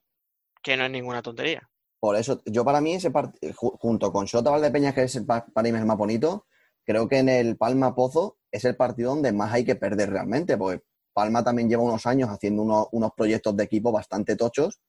[0.62, 1.68] Que no es ninguna tontería.
[2.02, 5.46] Por eso, yo para mí ese partido, junto con Shota Valdepeñas, que es el, pa-
[5.46, 6.46] para mí el más bonito,
[6.84, 10.56] creo que en el Palma Pozo es el partido donde más hay que perder realmente,
[10.56, 10.82] porque
[11.12, 14.80] Palma también lleva unos años haciendo unos, unos proyectos de equipo bastante tochos.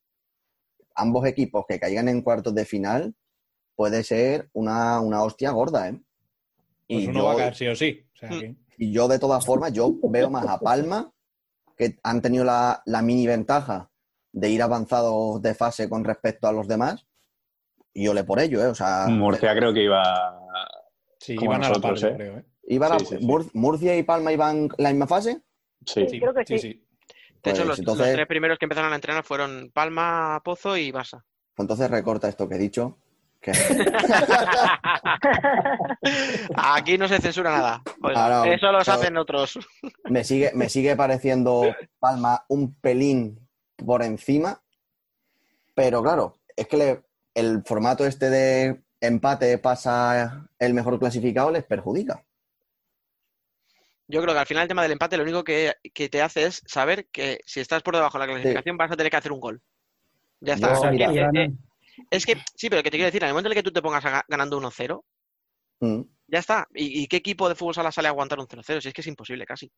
[0.95, 3.13] Ambos equipos que caigan en cuartos de final
[3.75, 6.01] puede ser una, una hostia gorda, ¿eh?
[6.87, 8.07] Pues Y uno yo- va a caer sí o sí.
[8.11, 11.11] O sea que- y yo, de todas formas, yo veo más a Palma,
[11.77, 13.91] que han tenido la, la mini ventaja
[14.33, 17.05] de ir avanzados de fase con respecto a los demás.
[17.93, 18.67] Y yo le por ello, ¿eh?
[18.67, 20.03] O sea, Murcia creo que iba
[21.19, 22.13] Sí, como iban a la par, ¿eh?
[22.15, 22.45] creo, ¿eh?
[22.67, 23.25] ¿iban a- Sí, sí, sí.
[23.25, 25.41] Mur- ¿Murcia y Palma iban en la misma fase?
[25.85, 26.69] Sí, Sí, creo que sí.
[26.69, 26.81] De
[27.41, 30.91] Pues hecho, los, entonces, los tres primeros que empezaron a entrenar fueron Palma, Pozo y
[30.91, 31.23] Barça.
[31.57, 32.97] entonces recorta esto que he dicho.
[33.41, 33.51] Que...
[36.55, 37.81] Aquí no se censura nada.
[38.15, 39.59] Ah, no, eso los pero- hacen otros.
[40.05, 41.63] me, sigue, me sigue pareciendo
[41.99, 43.42] Palma un pelín
[43.85, 44.61] por encima.
[45.75, 47.03] Pero claro, es que le-
[47.33, 52.23] el formato este de empate pasa el mejor clasificado les perjudica.
[54.07, 56.45] Yo creo que al final el tema del empate lo único que, que te hace
[56.45, 59.31] es saber que si estás por debajo de la clasificación vas a tener que hacer
[59.31, 59.61] un gol.
[60.41, 60.73] Ya está.
[60.73, 61.51] Yo, mira, eh,
[62.11, 63.71] es que, sí, pero que te quiero decir, en el momento en el que tú
[63.71, 65.03] te pongas a ganando 1-0,
[65.79, 66.01] Mm.
[66.27, 66.67] ya está.
[66.73, 68.79] ¿Y, y qué equipo de fútbol sala sale a aguantar un 0-0?
[68.81, 69.69] Si es que es imposible casi.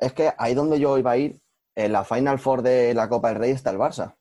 [0.00, 1.40] Es que ahí donde yo iba a ir,
[1.74, 4.14] en la Final Four de la Copa del Rey está el Barça.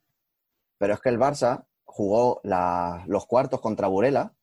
[0.77, 4.33] Pero es que el Barça jugó la- los cuartos contra Burela.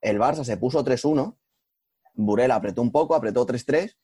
[0.00, 1.36] El Barça se puso 3-1.
[2.14, 3.96] Burela apretó un poco, apretó 3-3.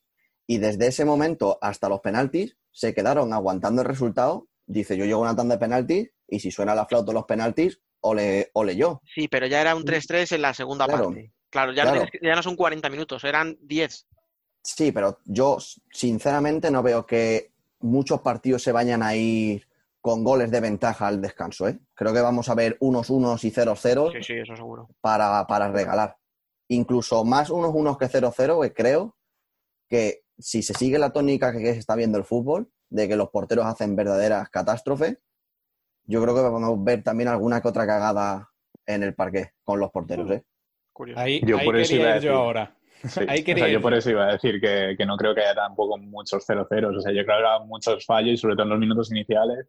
[0.46, 4.48] Y desde ese momento hasta los penaltis se quedaron aguantando el resultado.
[4.66, 7.24] Dice, yo llego a una tanda de penaltis y si suena la flauta de los
[7.24, 9.00] penaltis, ole, ole yo.
[9.14, 11.06] Sí, pero ya era un 3-3 en la segunda Claro.
[11.06, 11.32] parte.
[11.50, 11.96] Claro, ya, Claro.
[11.96, 14.06] No, tienes que- ya no son 40 minutos, eran 10.
[14.62, 15.58] Sí, pero yo
[15.92, 17.52] sinceramente no veo que
[17.84, 19.68] muchos partidos se vayan a ir
[20.00, 21.68] con goles de ventaja al descanso.
[21.68, 21.78] ¿eh?
[21.94, 24.88] Creo que vamos a ver unos unos y ceros ceros Sí, sí, eso seguro.
[25.00, 26.16] para, para regalar.
[26.68, 29.16] Incluso más unos unos que 0-0, que creo
[29.88, 33.30] que si se sigue la tónica que se está viendo el fútbol, de que los
[33.30, 35.18] porteros hacen verdaderas catástrofes,
[36.06, 38.50] yo creo que vamos a ver también alguna que otra cagada
[38.86, 40.44] en el parque con los porteros, ¿eh?
[41.16, 42.76] Ahí, Yo ahí por eso quería iba a ir yo ahora.
[43.08, 45.34] Sí, Ahí o quería sea, yo por eso iba a decir que, que no creo
[45.34, 46.96] que haya tampoco muchos 0-0.
[46.96, 49.66] O sea, yo creo que habrá muchos fallos, y sobre todo en los minutos iniciales,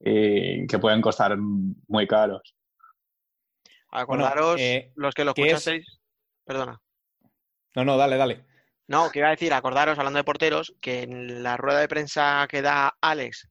[0.00, 2.54] y que pueden costar muy caros.
[3.90, 5.86] Acordaros, Bueno, eh, los que lo escuchasteis,
[6.44, 6.80] perdona.
[7.74, 8.44] No, no, dale, dale.
[8.88, 12.46] No, que iba a decir, acordaros, hablando de porteros, que en la rueda de prensa
[12.48, 13.48] que da Alex,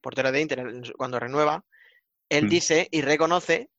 [0.00, 0.64] portero de Inter,
[0.96, 1.64] cuando renueva,
[2.28, 2.48] él Mm.
[2.48, 3.70] dice y reconoce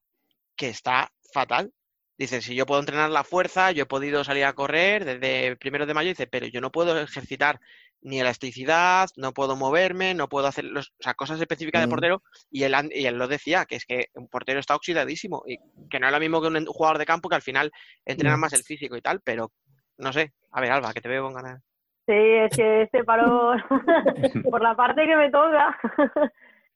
[0.55, 1.71] que está fatal.
[2.17, 5.85] Dice, si yo puedo entrenar la fuerza, yo he podido salir a correr desde primero
[5.85, 7.59] de mayo, dice, pero yo no puedo ejercitar
[8.01, 11.89] ni elasticidad, no puedo moverme, no puedo hacer los, o sea, cosas específicas de Mm.
[11.89, 15.57] portero, y él, y él lo decía, que es que un portero está oxidadísimo, y
[15.89, 17.71] que no es lo mismo que un jugador de campo que al final
[18.05, 18.39] entrena Mm.
[18.41, 19.51] más el físico y tal, pero
[19.97, 20.33] no sé.
[20.51, 21.61] A ver, Alba, que te veo con ganas.
[22.07, 23.61] Sí, es que este parón,
[24.51, 25.77] por la parte que me toca,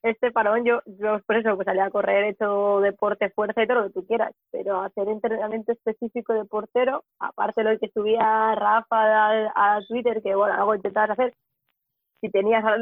[0.02, 3.66] este parón, yo, yo por eso pues salía a correr, he hecho deporte, fuerza y
[3.66, 7.88] todo lo que tú quieras, pero hacer entrenamiento específico de portero, aparte de lo que
[7.90, 8.86] subía Rafa
[9.52, 11.34] a, a Twitter, que bueno, algo intentabas hacer,
[12.20, 12.76] si tenías la,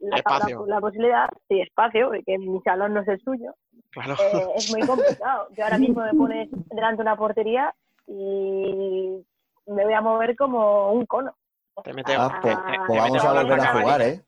[0.00, 0.66] la, Espacio.
[0.66, 3.54] la posibilidad, sí, espacio, porque mi salón no es el suyo,
[3.90, 4.14] Claro.
[4.14, 5.48] eh, es muy complicado.
[5.56, 7.74] Yo ahora mismo me pones delante de una portería
[8.06, 9.24] y
[9.66, 11.34] me voy a mover como un cono.
[11.82, 14.20] Te mete- Ah, pues, pues vamos a volver jugar, ¿eh?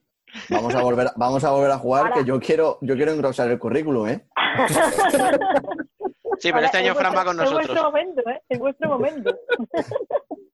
[0.51, 3.51] Vamos a volver, vamos a volver a jugar, Ahora- que yo quiero, yo quiero engrosar
[3.51, 4.27] el currículum, ¿eh?
[6.39, 7.85] Sí, pero Ahora, este año Fran va con Es vuestro nosotros.
[7.85, 8.43] momento, ¿eh?
[8.51, 9.35] Es vuestro momento.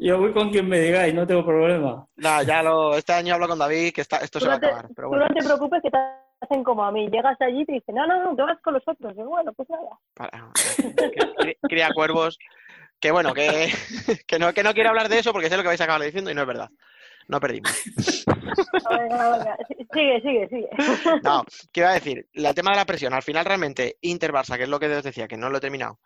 [0.00, 2.06] Yo voy con quien me digáis, no tengo problema.
[2.16, 4.56] Nah, ya lo, este año hablo con David, que está, esto Tú se va a
[4.56, 4.88] no, te, acabar.
[4.96, 5.98] Pero tú no te preocupes que te
[6.40, 7.08] hacen como a mí.
[7.10, 9.12] Llegas allí y te dicen, no, no, no, tú vas con los otros.
[9.14, 9.90] Y bueno, pues nada.
[10.14, 10.50] para-
[11.68, 12.38] cría cuervos.
[12.98, 13.70] Que bueno, que,
[14.26, 16.02] que, no, que no quiero hablar de eso porque sé lo que vais a acabar
[16.02, 16.70] diciendo y no es verdad.
[17.30, 17.72] No perdimos.
[18.90, 19.56] Venga, venga.
[19.68, 20.68] Sí, Sigue, sigue, sigue.
[21.22, 22.28] No, ¿qué iba a decir?
[22.32, 23.14] El tema de la presión.
[23.14, 26.00] Al final, realmente, Inter-Barça, que es lo que os decía, que no lo he terminado.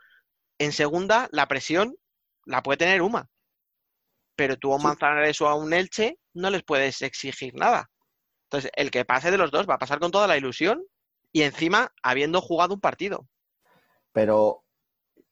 [0.58, 1.96] En segunda, la presión
[2.44, 3.28] la puede tener Uma.
[4.36, 7.90] Pero tú a un Manzanares o a un Elche no les puedes exigir nada.
[8.50, 10.84] Entonces, el que pase de los dos va a pasar con toda la ilusión
[11.32, 13.26] y encima habiendo jugado un partido.
[14.12, 14.63] Pero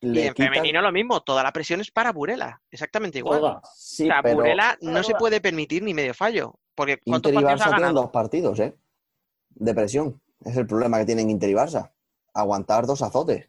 [0.02, 3.38] Y en quitan- femenino lo mismo, toda la presión es para Burela, exactamente igual.
[3.40, 3.62] Toda.
[3.74, 6.58] Sí, o sea, pero Burela no se puede permitir ni medio fallo.
[6.74, 8.02] Porque ¿cuántos Inter y partidos ha Barça tienen ganado?
[8.02, 8.74] dos partidos, ¿eh?
[9.50, 10.20] De presión.
[10.44, 11.92] Es el problema que tienen Inter y Barça.
[12.34, 13.48] Aguantar dos azotes.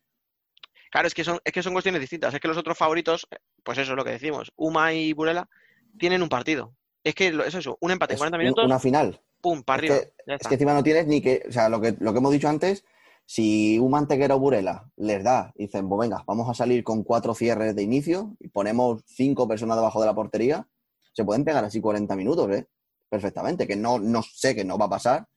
[0.91, 2.34] Claro, es que son, es que son cuestiones distintas.
[2.34, 3.28] Es que los otros favoritos,
[3.64, 5.49] pues eso es lo que decimos, Uma y Burela
[5.97, 6.76] tienen un partido.
[7.04, 9.20] Es que es eso, un empate en Es 40 un- minutos, una final.
[9.41, 10.06] pum, para Es arriba.
[10.28, 11.43] que, es que encima no tienes ni que.
[11.49, 12.86] O sea, lo que, lo que hemos dicho antes,
[13.26, 17.34] si un Mantequera o Burela les da, dicen, pues venga, vamos a salir con cuatro
[17.34, 20.67] cierres de inicio y ponemos cinco personas debajo de la portería,
[21.13, 22.67] se pueden pegar así 40 minutos, ¿eh?
[23.09, 23.67] Perfectamente.
[23.67, 25.28] Que no, no sé que no va a pasar.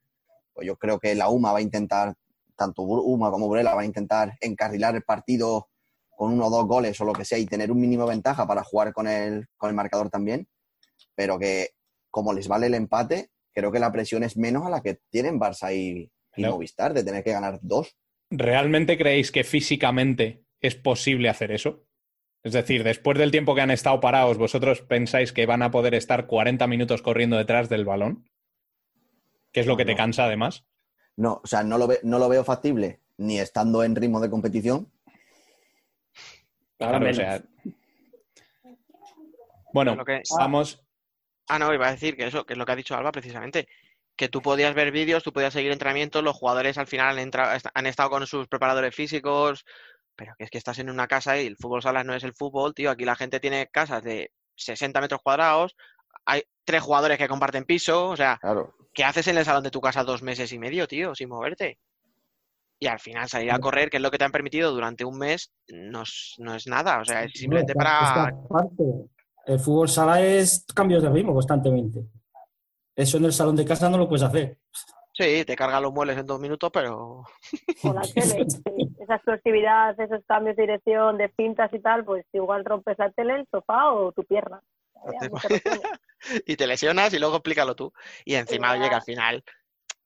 [0.54, 2.14] Pues yo creo que la UMA va a intentar,
[2.56, 5.68] tanto UMA como Burela va a intentar encarrilar el partido
[6.16, 8.64] con uno o dos goles o lo que sea y tener un mínimo ventaja para
[8.64, 10.48] jugar con el, con el marcador también.
[11.14, 11.72] Pero que
[12.10, 15.38] como les vale el empate, creo que la presión es menos a la que tienen
[15.38, 16.50] Barça y, y No.
[16.52, 17.96] Movistar de tener que ganar dos.
[18.30, 21.84] ¿Realmente creéis que físicamente es posible hacer eso?
[22.42, 25.94] Es decir, después del tiempo que han estado parados, ¿vosotros pensáis que van a poder
[25.94, 28.28] estar 40 minutos corriendo detrás del balón?
[29.52, 29.96] ¿Qué es lo que te No.
[29.98, 30.64] cansa además?
[31.16, 34.28] No, o sea, no lo, ve- no lo veo factible ni estando en ritmo de
[34.30, 34.92] competición.
[36.78, 37.42] Claro, o sea.
[39.72, 40.82] Bueno, que- vamos.
[41.48, 43.68] Ah, no, iba a decir que eso, que es lo que ha dicho Alba precisamente.
[44.16, 47.58] Que tú podías ver vídeos, tú podías seguir entrenamientos, los jugadores al final han, entrado-
[47.74, 49.64] han estado con sus preparadores físicos,
[50.16, 52.32] pero que es que estás en una casa y el fútbol sala no es el
[52.34, 52.90] fútbol, tío.
[52.90, 55.76] Aquí la gente tiene casas de 60 metros cuadrados,
[56.24, 58.74] hay tres jugadores que comparten piso, o sea, Claro.
[58.94, 61.78] ¿qué haces en el salón de tu casa dos meses y medio, tío, sin moverte?
[62.78, 65.18] Y al final salir a correr, que es lo que te han permitido durante un
[65.18, 68.32] mes, no es, no es nada, o sea, es simplemente para...
[69.46, 72.00] el fútbol sala es cambios de ritmo constantemente.
[72.96, 74.58] Eso en el salón de casa no lo puedes hacer.
[75.12, 77.24] Sí, te cargan los muebles en dos minutos, pero...
[77.84, 78.44] O la tele.
[78.48, 78.60] sí.
[78.98, 83.36] Esa explosividad, esos cambios de dirección, de pintas y tal, pues igual rompes la tele,
[83.36, 84.60] el sofá o tu pierna.
[86.46, 87.92] Y te lesionas y luego explícalo tú.
[88.24, 89.44] Y encima, oye, que al final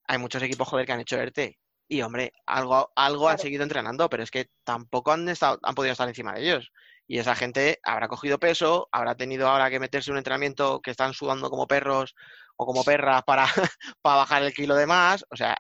[0.06, 1.58] hay muchos equipos, joder, que han hecho ERTE.
[1.88, 5.92] Y, hombre, algo, algo han seguido entrenando, pero es que tampoco han, estado, han podido
[5.92, 6.72] estar encima de ellos.
[7.06, 10.90] Y esa gente habrá cogido peso, habrá tenido ahora que meterse en un entrenamiento que
[10.90, 12.14] están sudando como perros
[12.60, 13.46] o como perras para,
[14.02, 15.24] para bajar el kilo de más.
[15.30, 15.56] O sea,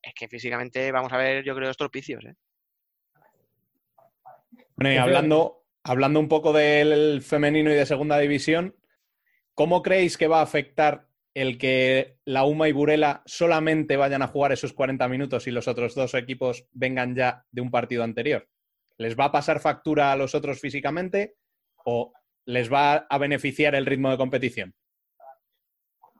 [0.00, 2.24] es que físicamente vamos a ver, yo creo, estropicios.
[2.24, 2.34] ¿eh?
[4.76, 8.76] Bueno, y hablando, hablando un poco del femenino y de segunda división,
[9.54, 14.28] ¿cómo creéis que va a afectar el que la UMA y Burela solamente vayan a
[14.28, 18.48] jugar esos 40 minutos y los otros dos equipos vengan ya de un partido anterior?
[18.98, 21.34] ¿Les va a pasar factura a los otros físicamente
[21.84, 22.12] o
[22.44, 24.77] les va a beneficiar el ritmo de competición?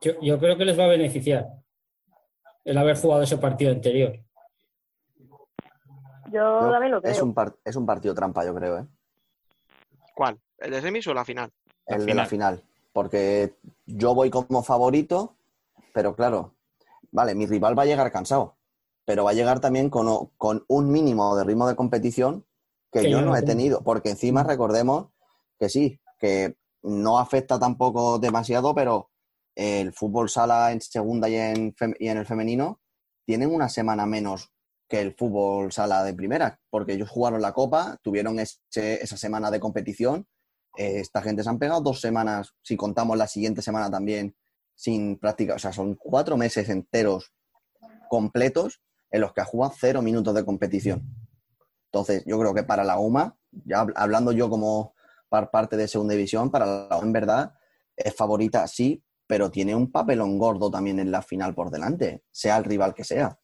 [0.00, 1.48] Yo, yo creo que les va a beneficiar
[2.64, 4.18] el haber jugado ese partido anterior.
[6.30, 7.12] Yo No, también lo creo.
[7.12, 8.86] es, un par- es un partido trampa, yo creo, ¿eh?
[10.14, 10.38] ¿Cuál?
[10.58, 11.50] ¿El de semis o la final?
[11.86, 12.62] El de la final.
[12.92, 13.54] Porque
[13.86, 15.36] yo voy como favorito,
[15.94, 16.54] pero claro,
[17.12, 18.56] vale, mi rival va a llegar cansado,
[19.04, 22.44] pero va a llegar también con, con un mínimo de ritmo de competición
[22.92, 23.82] que, Que yo yo no he tenido.
[23.82, 25.08] Porque encima recordemos
[25.58, 29.10] que sí, que no afecta tampoco demasiado, pero
[29.58, 32.80] el fútbol sala en segunda y en, y en el femenino
[33.26, 34.52] tienen una semana menos
[34.88, 39.50] que el fútbol sala de primera, porque ellos jugaron la copa, tuvieron ese- esa semana
[39.50, 40.26] de competición.
[40.76, 44.36] eh, esta gente se han pegado dos semanas, si contamos la siguiente semana también,
[44.76, 45.54] sin práctica.
[45.54, 47.32] O sea, son cuatro meses enteros
[48.08, 48.80] completos
[49.10, 51.02] en los que ha jugado cero minutos de competición.
[51.86, 54.94] Entonces, yo creo que para la UMA, ya hab- hablando yo como
[55.28, 57.54] par- parte de segunda división, para la UMA en verdad
[57.96, 62.56] es favorita, sí, pero tiene un papelón gordo también en la final por delante, sea
[62.56, 63.38] el rival que sea.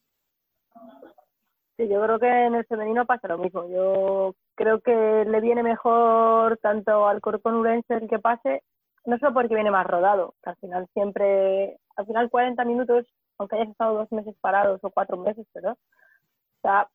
[1.77, 3.69] Sí, yo creo que en el femenino pasa lo mismo.
[3.69, 8.63] Yo creo que le viene mejor tanto al Corcón Urense el que pase,
[9.05, 13.07] no solo porque viene más rodado, que al final siempre, al final 40 minutos,
[13.39, 15.73] aunque hayas estado dos meses parados o cuatro meses, ¿verdad?
[15.73, 16.89] O sea,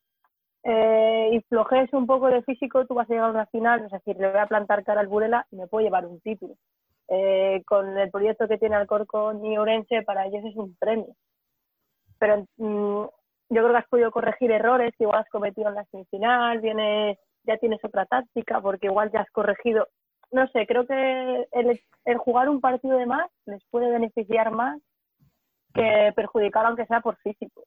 [0.63, 3.91] eh, y flojees un poco de físico, tú vas a llegar a una final, es
[3.91, 6.55] decir, le voy a plantar cara al Burela y me puedo llevar un título.
[7.11, 11.15] Eh, con el proyecto que tiene Alcorcón y Orense, para ellos es un premio.
[12.19, 13.03] Pero mm,
[13.49, 17.17] yo creo que has podido corregir errores que igual has cometido en la semifinal, vienes,
[17.45, 19.87] ya tienes otra táctica, porque igual ya has corregido.
[20.31, 24.79] No sé, creo que el, el jugar un partido de más les puede beneficiar más
[25.73, 27.63] que perjudicar, aunque sea por físico.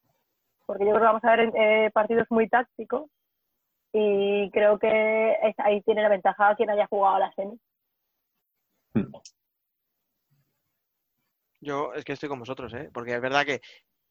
[0.65, 3.09] Porque yo creo que vamos a ver eh, partidos muy tácticos
[3.91, 7.59] y creo que ahí tiene la ventaja quien haya jugado a la semi.
[11.61, 12.89] Yo es que estoy con vosotros, ¿eh?
[12.93, 13.61] Porque es verdad que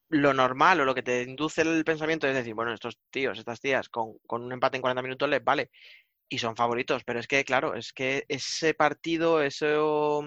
[0.09, 3.59] lo normal o lo que te induce el pensamiento es decir, bueno, estos tíos, estas
[3.59, 5.71] tías, con, con un empate en 40 minutos les vale.
[6.29, 10.23] Y son favoritos, pero es que, claro, es que ese partido, eso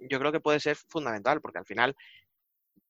[0.00, 1.96] yo creo que puede ser fundamental, porque al final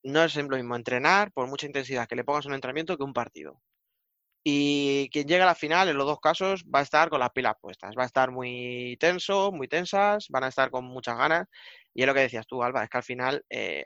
[0.03, 3.13] no es lo mismo entrenar por mucha intensidad que le pongas un entrenamiento que un
[3.13, 3.61] partido.
[4.45, 7.31] Y quien llega a la final, en los dos casos, va a estar con las
[7.31, 7.95] pilas puestas.
[7.99, 11.47] Va a estar muy tenso, muy tensas, van a estar con muchas ganas.
[11.93, 13.85] Y es lo que decías tú, Alba, es que al final eh,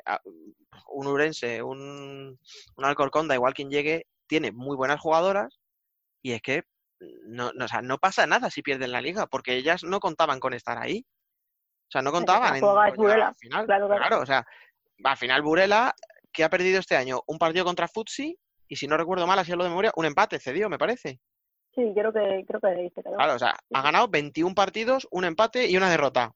[0.88, 2.38] un Urense, un,
[2.76, 5.58] un Alcorcón, da igual quien llegue, tiene muy buenas jugadoras
[6.22, 6.62] y es que
[7.26, 10.40] no, no, o sea, no pasa nada si pierden la liga, porque ellas no contaban
[10.40, 11.04] con estar ahí.
[11.88, 13.66] O sea, no contaban en juega es con llegar a la Burela, final.
[13.66, 14.20] claro, claro.
[14.20, 14.46] o sea,
[15.04, 15.94] al final Burela,
[16.32, 18.38] que ha perdido este año un partido contra Futsi,
[18.72, 21.20] y si no recuerdo mal, así lo de memoria, un empate cedió, me parece.
[21.74, 23.16] Sí, creo que creo que dice, creo.
[23.16, 26.32] Claro, o sea, ha ganado 21 partidos, un empate y una derrota.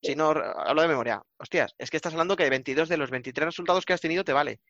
[0.00, 1.20] Si no hablo de memoria.
[1.38, 4.32] Hostias, es que estás hablando que 22 de los 23 resultados que has tenido te
[4.32, 4.60] vale.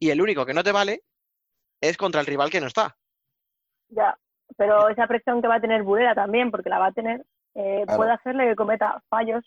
[0.00, 1.02] Y el único que no te vale
[1.80, 2.96] es contra el rival que no está.
[3.90, 4.18] Ya,
[4.56, 7.24] pero esa presión que va a tener Burela también, porque la va a tener,
[7.54, 7.96] eh, Claro.
[7.96, 9.44] puede hacerle que cometa fallos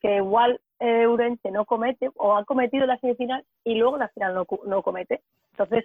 [0.00, 4.00] que igual eh, Urense no comete o ha cometido en la semifinal y luego en
[4.00, 5.22] la final no, no comete.
[5.52, 5.84] Entonces,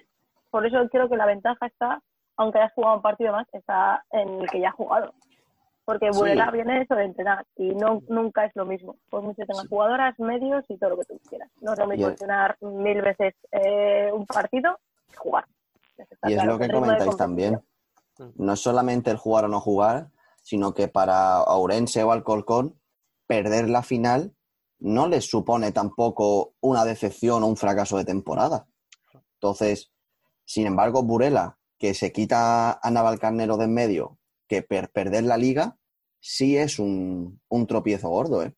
[0.56, 2.02] por eso creo que la ventaja está,
[2.38, 5.14] aunque hayas jugado un partido más, está en el que ya ha jugado.
[5.84, 6.18] Porque Sí.
[6.18, 8.96] Burela viene eso de entrenar y no nunca es lo mismo.
[9.10, 11.52] Por mucho que tengas jugadoras, medios y todo lo que tú quieras.
[11.60, 14.80] No es lo mismo entrenar mil veces eh, un partido
[15.12, 15.46] que jugar.
[15.98, 16.02] Y
[16.32, 17.60] es claro, lo que comentáis también.
[18.36, 20.08] No es solamente el jugar o no jugar,
[20.42, 22.80] sino que para Ourense o Alcorcón
[23.28, 24.34] perder la final
[24.80, 28.68] no les supone tampoco una decepción o un fracaso de temporada.
[29.34, 29.92] Entonces,
[30.46, 34.18] sin embargo, Burela, que se quita a Navalcarnero de en medio,
[34.48, 35.76] que per- perder la liga,
[36.20, 38.54] sí es un, un tropiezo gordo, ¿eh?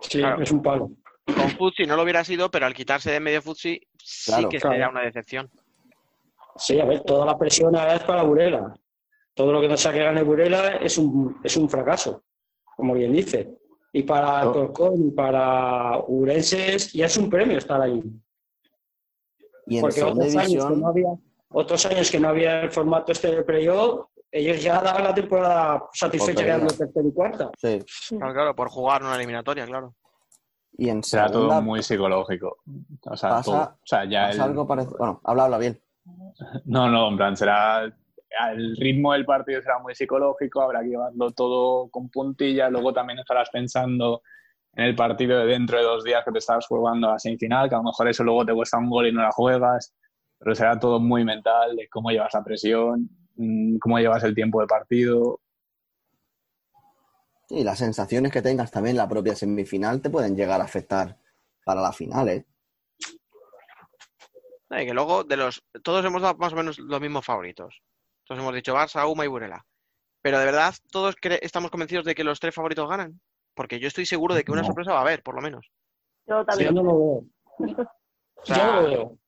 [0.00, 0.42] Sí, Claro.
[0.42, 0.90] es un palo.
[1.26, 4.48] Con Futsi no lo hubiera sido, pero al quitarse de medio Futsi sí Claro.
[4.48, 4.72] que Claro.
[4.74, 5.50] sería una decepción.
[6.56, 8.74] Sí, a ver, toda la presión ahora es para Burela.
[9.34, 12.24] Todo lo que no sea que gane Burela es un, es un fracaso,
[12.76, 13.56] como bien dice.
[13.92, 18.02] Y para Alcorcón y para Urenses ya es un premio estar ahí.
[19.68, 21.08] Y en Porque segunda otros años, no había,
[21.50, 25.84] otros años que no había el formato este de playoff, ellos ya daban la temporada
[25.92, 27.50] satisfecha quedando tercero y cuarta.
[27.58, 27.78] sí.
[28.16, 29.94] Claro, claro, por jugar una eliminatoria, claro.
[30.76, 32.58] Y en Será segunda todo muy psicológico.
[33.06, 33.62] O sea, pasa, todo.
[33.62, 34.96] O sea, ya pasa el- algo parecido.
[34.98, 35.80] Bueno, habla, habla bien.
[36.64, 37.84] No, no, en plan, será.
[38.52, 43.18] El ritmo del partido será muy psicológico, habrá que llevarlo todo con puntillas, luego también
[43.18, 44.22] estarás pensando
[44.74, 47.74] en el partido de dentro de dos días que te estabas jugando a semifinal, que
[47.74, 49.94] a lo mejor eso luego te cuesta un gol y no la juegas,
[50.38, 54.60] pero será todo muy mental de cómo llevas la presión, mm, cómo llevas el tiempo
[54.60, 55.40] de partido.
[57.48, 61.16] Y las sensaciones que tengas también en la propia semifinal te pueden llegar a afectar
[61.64, 62.46] para la final, ¿eh?
[64.70, 67.82] Eh, que luego de los todos hemos dado más o menos los mismos favoritos.
[68.24, 69.64] Todos hemos dicho Barça, Uma y Burela.
[70.20, 73.18] Pero de verdad todos estamos convencidos de que los tres favoritos ganan.
[73.58, 74.68] Porque yo estoy seguro de que una No.
[74.68, 75.66] sorpresa va a haber, por lo menos.
[76.28, 76.72] Yo Yo también.
[76.76, 77.24] no lo veo.
[78.36, 79.18] O sea, Yo no lo veo.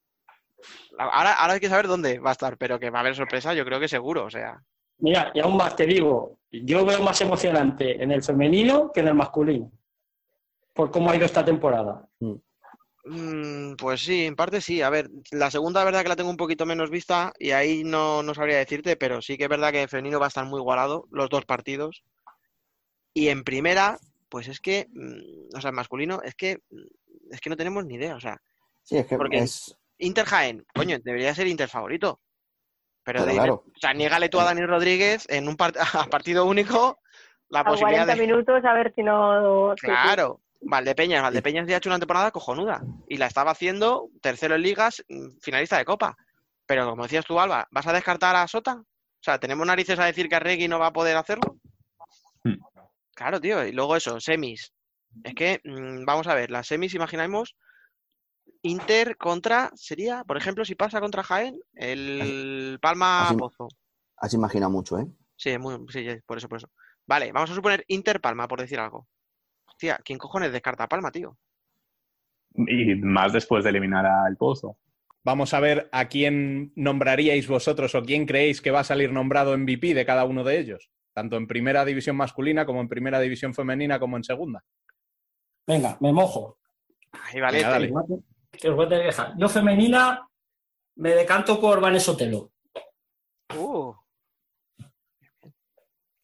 [0.99, 3.55] Ahora, ahora hay que saber dónde va a estar, pero que va a haber sorpresa,
[3.55, 4.25] yo creo que seguro.
[4.27, 4.63] O sea,
[4.99, 9.09] Mira, y aún más te digo, yo veo más emocionante en el femenino que en
[9.09, 9.73] el masculino.
[10.75, 12.07] Por cómo ha ido esta temporada.
[12.21, 14.81] mm, pues sí, en parte sí.
[14.81, 18.23] A ver, la segunda, verdad que la tengo un poquito menos vista y ahí no,
[18.23, 20.61] no sabría decirte, pero sí que es verdad que el femenino va a estar muy
[20.61, 22.05] igualado, los dos partidos.
[23.13, 23.99] Y en primera,
[24.31, 27.85] pues es que, mm, o sea, en masculino, es que, mm, es que no tenemos
[27.85, 28.15] ni idea.
[28.15, 28.41] O sea,
[28.83, 29.77] Sí, es que Porque- es.
[29.99, 32.21] Inter Jaén, coño, debería ser Inter favorito.
[33.05, 33.55] Pero, Pero de- claro.
[33.67, 35.77] o sea, niégale tú a Dani Rodríguez en un part-
[36.07, 36.99] a partido único
[37.51, 38.27] la A posibilidad 40 de.
[38.27, 39.75] minutos a ver si no...
[39.81, 44.63] Claro, Valdepeñas, Valdepeñas ya ha hecho una temporada cojonuda y la estaba haciendo tercero en
[44.63, 46.17] ligas, mm, finalista de Copa.
[46.67, 48.75] Pero como decías tú, Alba, ¿vas a descartar a Sota?
[48.77, 51.57] O sea, ¿tenemos narices a decir que Arregui no va a poder hacerlo?
[53.21, 54.73] Claro, tío, y luego eso, semis.
[55.23, 57.55] Es que, mm, vamos a ver, las semis, imaginamos,
[58.63, 63.69] Inter contra, sería, por ejemplo, si pasa contra Jaén, el Palma Así- Pozo.
[64.17, 65.07] Así imagina mucho, ¿eh?
[65.37, 66.71] Sí, muy, sí, por eso, por eso.
[67.07, 69.07] Vale, vamos a suponer Inter Palma, por decir algo.
[69.67, 71.37] Hostia, ¿quién cojones descarta a Palma, tío?
[72.55, 74.79] Y más después de eliminar al Pozo.
[75.25, 79.53] Vamos a ver a quién nombraríais vosotros o quién creéis que va a salir nombrado
[79.53, 80.91] MVP de cada uno de ellos,
[81.21, 84.65] tanto en primera división masculina como en primera división femenina como en segunda.
[85.67, 86.59] Venga, me mojo.
[87.13, 87.93] Ahí vale, Venga, dale.
[88.51, 89.35] Que os voy a tener que dejar.
[89.37, 90.27] Yo femenina
[90.97, 92.51] me decanto por Vanessa Otelo.
[93.55, 93.93] Uh,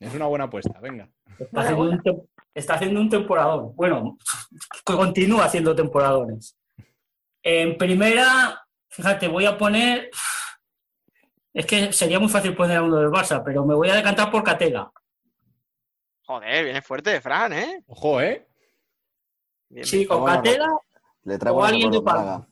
[0.01, 1.09] Es una buena apuesta, venga.
[1.39, 3.75] Está haciendo, un tem- está haciendo un temporadón.
[3.77, 4.17] Bueno,
[4.85, 6.57] continúa haciendo temporadones.
[7.43, 10.11] En primera, fíjate, voy a poner.
[11.57, 14.31] Es que sería muy fácil poner a uno del Barça, pero me voy a decantar
[14.31, 14.93] por Catela.
[16.27, 17.83] joder, viene fuerte, Fran, ¿eh?
[17.87, 18.47] Ojo, ¿eh?
[19.71, 20.31] Bien, Sí, con
[21.23, 22.23] Le traigo o alguien de de Palma.
[22.23, 22.49] Málaga.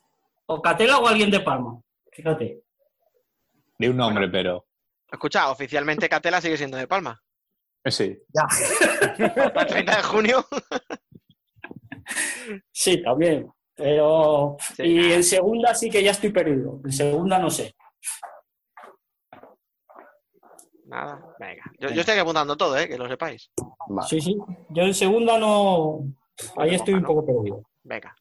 [0.46, 1.78] O Catela o alguien de Palma.
[2.12, 2.62] Fíjate.
[3.78, 4.64] De un nombre, pero.
[5.12, 7.22] Escucha, oficialmente Catela sigue siendo de Palma.
[7.84, 8.18] eh, Sí.
[8.34, 10.46] Hasta el 30 de junio.
[12.72, 13.52] Sí, también.
[13.74, 14.56] Pero.
[14.76, 14.82] Sí.
[14.82, 16.80] Y en segunda sí que ya estoy perdido.
[16.82, 17.74] En segunda no sé.
[20.94, 21.64] Nada, venga.
[21.80, 22.86] Yo, yo estoy apuntando todo, ¿eh?
[22.88, 23.50] Que lo sepáis.
[23.88, 24.08] Vale.
[24.08, 24.36] Sí, sí.
[24.68, 26.04] Yo en segunda no.
[26.56, 27.62] Ahí estoy un poco perdido.
[27.82, 28.14] Venga.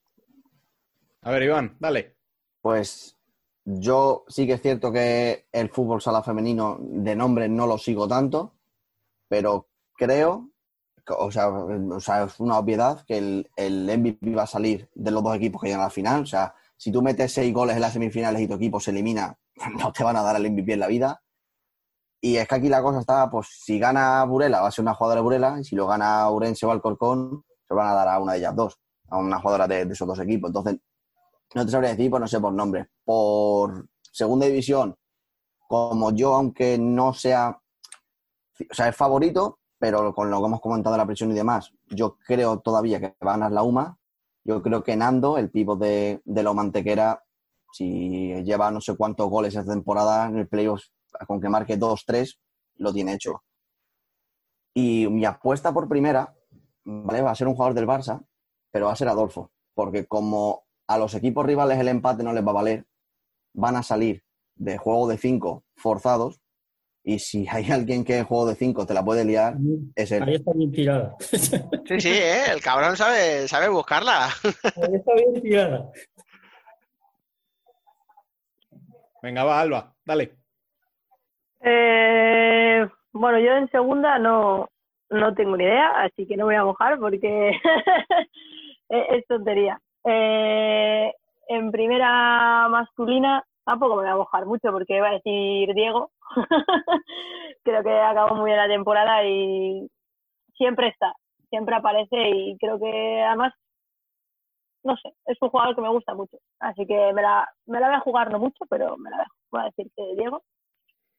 [1.22, 2.16] A ver, Iván, dale.
[2.62, 3.16] Pues
[3.64, 8.08] yo sí que es cierto que el fútbol sala femenino de nombre no lo sigo
[8.08, 8.56] tanto,
[9.28, 10.50] pero creo,
[11.06, 14.90] que- o sea, o sea, es una obviedad que el, el MVP va a salir
[14.96, 16.24] de los dos equipos que llegan a la final.
[16.24, 19.38] O sea, si tú metes seis goles en las semifinales y tu equipo se elimina,
[19.80, 21.20] no te van a dar el MVP en la vida.
[22.26, 24.94] Y es que aquí la cosa está, pues si gana Burela va a ser una
[24.94, 28.08] jugadora de Burela y si lo gana Urense o Alcorcón, se lo van a dar
[28.08, 28.80] a una de ellas dos,
[29.10, 30.48] a una jugadora de, esos dos equipos.
[30.48, 30.78] Entonces,
[31.54, 32.88] no te sabría decir, pues no sé por nombre.
[33.04, 34.96] Por segunda división,
[35.68, 40.94] como yo, aunque no sea, o sea, es favorito, pero con lo que hemos comentado
[40.94, 43.98] de la presión y demás, yo creo todavía que va a ganar la UMA.
[44.46, 47.22] Yo creo que Nando, el pívot de, de la Mantequera,
[47.74, 50.84] si lleva no sé cuántos goles esta temporada en el playoff,
[51.28, 52.40] con que marque dos, tres,
[52.76, 53.44] lo tiene hecho.
[54.74, 56.36] Y mi apuesta por primera,
[56.84, 57.22] ¿vale?
[57.22, 58.26] Va a ser un jugador del Barça,
[58.72, 59.52] pero va a ser Adolfo.
[59.74, 62.86] Porque como a los equipos rivales el empate no les va a valer,
[63.54, 64.24] van a salir
[64.56, 66.40] de juego de cinco forzados.
[67.06, 69.58] Y si hay alguien que en juego de cinco te la puede liar,
[69.94, 70.24] es él.
[70.24, 71.16] Ahí está bien tirada.
[71.20, 72.46] Sí, sí, ¿eh?
[72.52, 74.28] El cabrón sabe, sabe buscarla.
[74.28, 75.92] Ahí está bien tirada.
[79.22, 80.43] Venga, va, Alba, dale.
[81.66, 84.68] Eh, bueno, yo en segunda no,
[85.10, 87.52] no tengo ni idea, así que no voy a mojar porque
[88.90, 89.80] es, tontería.
[90.04, 91.14] Eh,
[91.48, 96.12] en primera masculina tampoco me voy a mojar mucho porque iba a decir Diego.
[97.64, 99.88] creo que acabó muy bien la temporada y
[100.56, 101.14] siempre está,
[101.50, 103.54] siempre aparece y creo que además,
[104.84, 106.38] no sé, es un jugador que me gusta mucho.
[106.60, 109.26] Así que me la, me la voy a jugar no mucho, pero me la voy
[109.26, 110.44] a, voy a decir que Diego.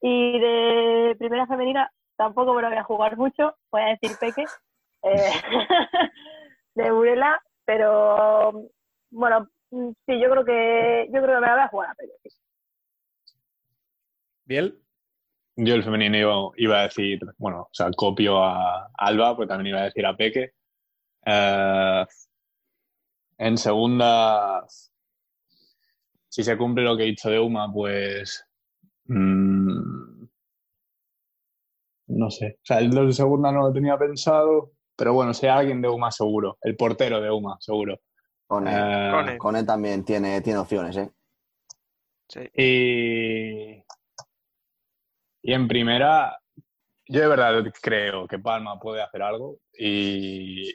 [0.06, 4.44] Y de primera femenina tampoco me lo voy a jugar mucho, voy a decir Peque.
[5.02, 5.32] Eh,
[6.74, 8.68] de Burela, pero
[9.10, 11.94] bueno, mm, sí, yo creo que yo creo que me la voy a jugar a
[11.94, 12.12] Peque.
[14.44, 14.78] ¿Biel?
[15.56, 19.68] Yo el femenino iba, iba a decir, bueno, o sea, copio a Alba, pues también
[19.74, 20.52] iba a decir a Peque.
[21.24, 22.06] Eh,
[23.38, 24.66] en segunda,
[26.28, 28.46] si se cumple lo que he dicho de Uma, pues.
[29.06, 30.28] Mm,
[32.08, 32.58] no sé.
[32.62, 36.10] O sea, el de segunda no lo tenía pensado, pero bueno, sea alguien de Uma
[36.10, 36.58] seguro.
[36.62, 38.00] El portero de Uma, seguro.
[38.46, 39.38] Cone, Eh, Cone.
[39.38, 41.10] Cone también tiene, tiene opciones, ¿eh?
[42.54, 43.84] Y,
[45.42, 46.38] y en primera,
[47.06, 50.72] yo de verdad creo que Palma puede hacer algo y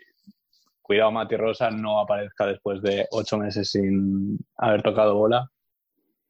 [0.81, 5.51] cuidado Mati Rosa no aparezca después de ocho meses sin haber tocado bola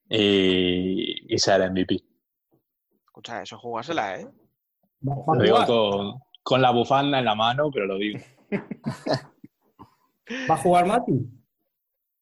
[0.09, 2.03] y, y sea el MVP.
[3.05, 4.27] Escucha, eso jugársela, ¿eh?
[5.01, 8.19] Lo digo con, con la bufanda en la mano, pero lo digo.
[10.49, 11.13] ¿Va a jugar Mati?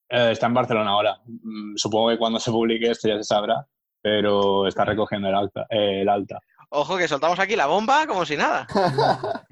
[0.10, 1.20] Eh, está en Barcelona ahora.
[1.26, 3.66] Mm, Supongo que cuando se publique esto ya se sabrá,
[4.02, 5.66] pero está recogiendo el alta.
[5.70, 6.40] eh, el alta.
[6.70, 8.68] Ojo que soltamos aquí la bomba como si nada.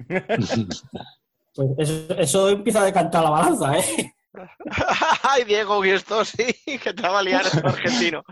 [1.54, 4.14] Pues eso, eso empieza a decantar la balanza, ¿eh?
[5.22, 8.22] Ay, Diego, y esto sí, que te va a liar el argentino.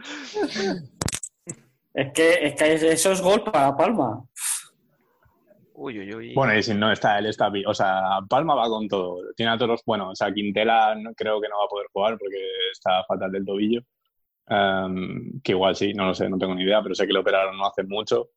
[1.95, 4.25] Es que, es que eso es gol para Palma.
[5.75, 6.35] Uy, uy, uy.
[6.35, 7.67] Bueno, y si no está él, está bien.
[7.67, 9.21] O sea, Palma va con todo.
[9.37, 9.85] Tiene a todos los.
[9.85, 12.39] Bueno, o sea, Quintela no, creo que no va a poder jugar porque
[12.73, 13.81] está fatal del tobillo.
[14.47, 17.21] Em, que igual sí, no lo sé, no tengo ni idea, pero sé que lo
[17.21, 18.31] operaron no hace mucho.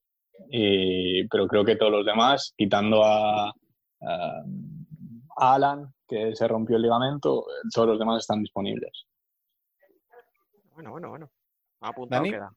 [0.49, 3.53] Y, pero creo que todos los demás, quitando a,
[5.38, 9.05] a Alan, que se rompió el ligamento, todos los demás están disponibles.
[10.73, 11.31] Bueno, bueno, bueno.
[11.81, 12.31] Apuntado Dani.
[12.31, 12.51] queda.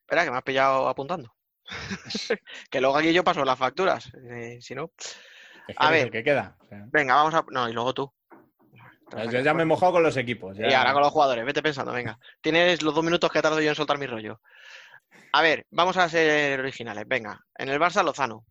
[0.00, 1.34] Espera, que me has pillado apuntando.
[2.70, 4.10] que luego aquí yo paso las facturas.
[4.30, 4.90] eh, si no.
[5.76, 6.10] A ver.
[6.10, 6.56] que queda.
[6.60, 7.44] o sea, Venga, vamos a.
[7.50, 8.12] No, y luego tú.
[9.30, 10.56] yo ya me he mojado con los equipos.
[10.56, 10.68] ya.
[10.68, 12.18] Y ahora con los jugadores, vete pensando, venga.
[12.40, 14.40] Tienes los dos minutos que tardo yo en soltar mi rollo.
[15.32, 17.06] A ver, vamos a ser originales.
[17.06, 18.44] Venga, en el Barça Lozano.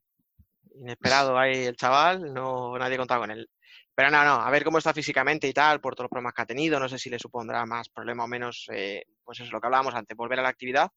[0.76, 3.50] Inesperado ahí el chaval, no nadie contaba con él.
[3.94, 6.42] Pero no, no, a ver cómo está físicamente y tal, por todos los problemas que
[6.42, 6.80] ha tenido.
[6.80, 9.68] No sé si le supondrá más problema o menos, eh, pues eso es lo que
[9.68, 10.90] hablábamos antes, volver a la actividad.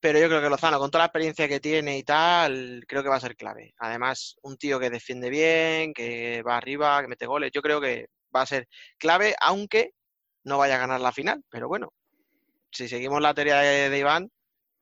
[0.00, 3.08] Pero yo creo que Lozano, con toda la experiencia que tiene y tal, creo que
[3.08, 3.74] va a ser clave.
[3.78, 8.08] Además, un tío que defiende bien, que va arriba, que mete goles, yo creo que
[8.34, 8.68] va a ser
[8.98, 9.92] clave, aunque
[10.44, 11.44] no vaya a ganar la final.
[11.50, 11.92] Pero bueno,
[12.72, 14.30] si seguimos la teoría de, Iván,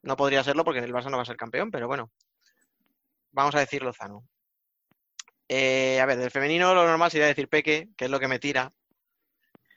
[0.02, 2.10] no podría serlo porque el Barça no va a ser campeón, pero bueno,
[3.32, 4.24] vamos a decir Lozano.
[5.48, 8.38] Eh, a ver, del femenino lo normal sería decir Peque, que es lo que me
[8.38, 8.72] tira,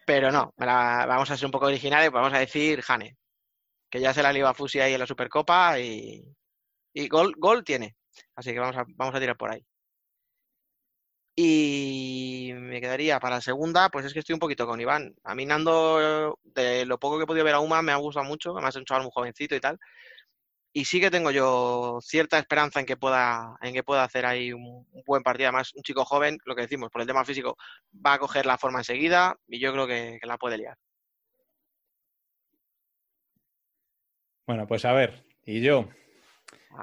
[0.06, 3.18] pero no, me la- vamos a ser un poco originales, pues vamos a decir Jane,
[3.90, 6.24] que ya se la lió a Fusi ahí en la Supercopa y,
[7.10, 7.96] gol, tiene,
[8.36, 9.66] así que vamos a, vamos a tirar por ahí.
[11.36, 15.16] Y me quedaría para la segunda, pues es que estoy un poquito con Iván.
[15.24, 18.26] A mí Nando, de lo poco que he podido ver a Uma, me ha gustado
[18.26, 19.80] mucho, además es un chaval muy jovencito y tal.
[20.74, 24.52] Y sí que tengo yo cierta esperanza en que pueda, en que pueda hacer ahí
[24.52, 25.50] un, un buen partido.
[25.50, 27.58] Además, un chico joven, lo que decimos, por el tema físico,
[28.06, 30.76] va a coger la forma enseguida y yo creo que, que la puede liar.
[34.46, 35.88] Bueno, pues a ver, y yo.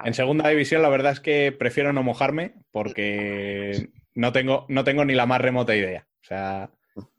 [0.05, 5.05] En segunda división, la verdad es que prefiero no mojarme porque no tengo, no tengo
[5.05, 6.07] ni la más remota idea.
[6.21, 6.71] O sea,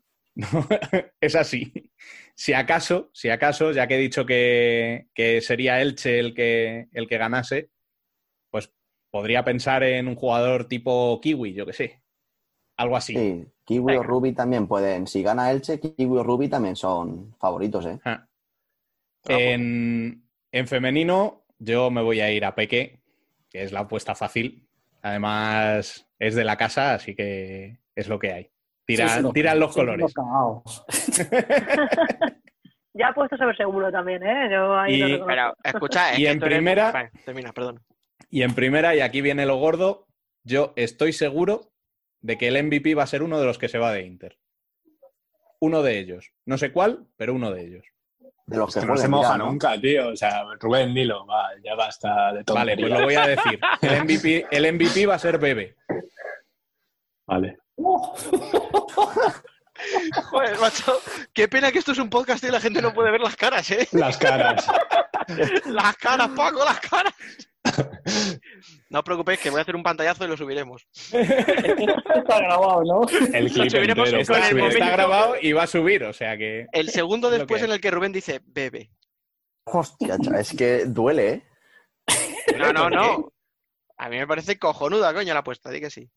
[0.34, 0.46] no,
[1.20, 1.92] es así.
[2.42, 7.06] Si acaso, si acaso, ya que he dicho que, que sería Elche el que, el
[7.06, 7.70] que ganase,
[8.50, 8.74] pues
[9.12, 12.02] podría pensar en un jugador tipo Kiwi, yo que sé.
[12.76, 13.14] Algo así.
[13.14, 15.06] Sí, Kiwi o Ruby también pueden.
[15.06, 18.00] Si gana Elche, Kiwi o Ruby también son favoritos, ¿eh?
[18.04, 18.26] Ah.
[19.28, 22.98] En, en femenino, yo me voy a ir a Peque,
[23.50, 24.66] que es la apuesta fácil.
[25.00, 28.50] Además, es de la casa, así que es lo que hay.
[28.96, 30.14] Tira, Sí, sí, lo- tiran los sí, colores.
[32.94, 34.48] Ya ha puesto sobre seguro también, ¿eh?
[34.52, 35.22] Yo ahí Y-.
[35.26, 37.80] Pero, escucha, es Y que en tú eres- primera- Vale, termina, perdón.
[38.28, 40.06] Y en primera, y aquí viene lo gordo,
[40.44, 41.72] yo estoy seguro
[42.20, 44.38] de que el MVP va a ser uno de los que se va de Inter.
[45.60, 46.32] Uno de ellos.
[46.44, 47.86] No sé cuál, pero uno de ellos.
[48.46, 50.08] De los Es que no se moja nunca, tío.
[50.08, 52.88] O sea, Rubén, dilo, va, ya basta de Vale, tonterías.
[52.90, 53.60] pues lo voy a decir.
[53.80, 55.76] El MVP, el MVP va a ser Bebe.
[57.26, 57.58] Vale.
[60.30, 61.00] Joder, macho,
[61.32, 63.68] qué pena que esto es un podcast y la gente no puede ver las caras,
[63.70, 63.88] ¿eh?
[63.92, 64.66] Las caras.
[65.66, 67.14] las caras, Paco, las caras.
[68.90, 70.86] No os preocupéis que voy a hacer un pantallazo y lo subiremos.
[71.12, 73.00] Está grabado, ¿no?
[73.32, 74.26] El clip Subiremos entero.
[74.26, 76.66] con Está, el momento- está grabado y va a subir, o sea que.
[76.72, 78.90] El segundo después que en el que Rubén dice bebe.
[79.64, 81.42] Hostia, es que duele, ¿eh?
[82.58, 83.32] No, no, no.
[83.96, 86.10] A mí me parece cojonuda, coño, la apuesta, di que sí.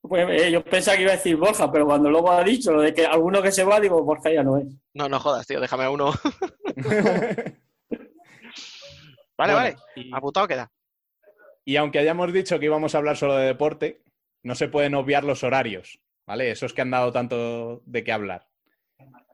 [0.00, 2.82] Pues, eh, yo pensaba que iba a decir Borja, pero cuando luego ha dicho lo
[2.82, 4.66] de que alguno que se va, digo, Borja ya no es.
[4.94, 6.12] No, no jodas, tío, déjame a uno.
[6.76, 7.54] vale,
[9.36, 9.76] Bueno, vale.
[10.12, 10.70] Apuntado queda.
[11.64, 14.02] Y aunque hayamos dicho que íbamos a hablar solo de deporte,
[14.42, 16.50] no se pueden obviar los horarios, ¿vale?
[16.50, 18.48] Esos que han dado tanto de qué hablar.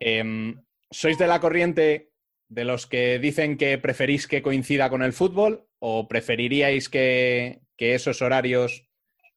[0.00, 0.60] Em,
[0.90, 2.10] ¿Sois de la corriente
[2.48, 7.94] de los que dicen que preferís que coincida con el fútbol o preferiríais que, que
[7.94, 8.88] esos horarios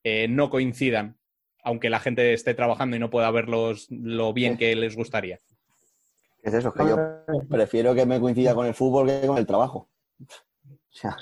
[0.07, 1.17] eh, no coincidan,
[1.63, 5.39] aunque la gente esté trabajando y no pueda verlos lo bien que les gustaría?
[6.41, 6.73] ¿Qué es eso?
[6.73, 6.97] Que yo
[7.49, 9.89] prefiero que me coincida con el fútbol que con el trabajo.
[10.19, 10.27] O
[10.89, 11.17] sea,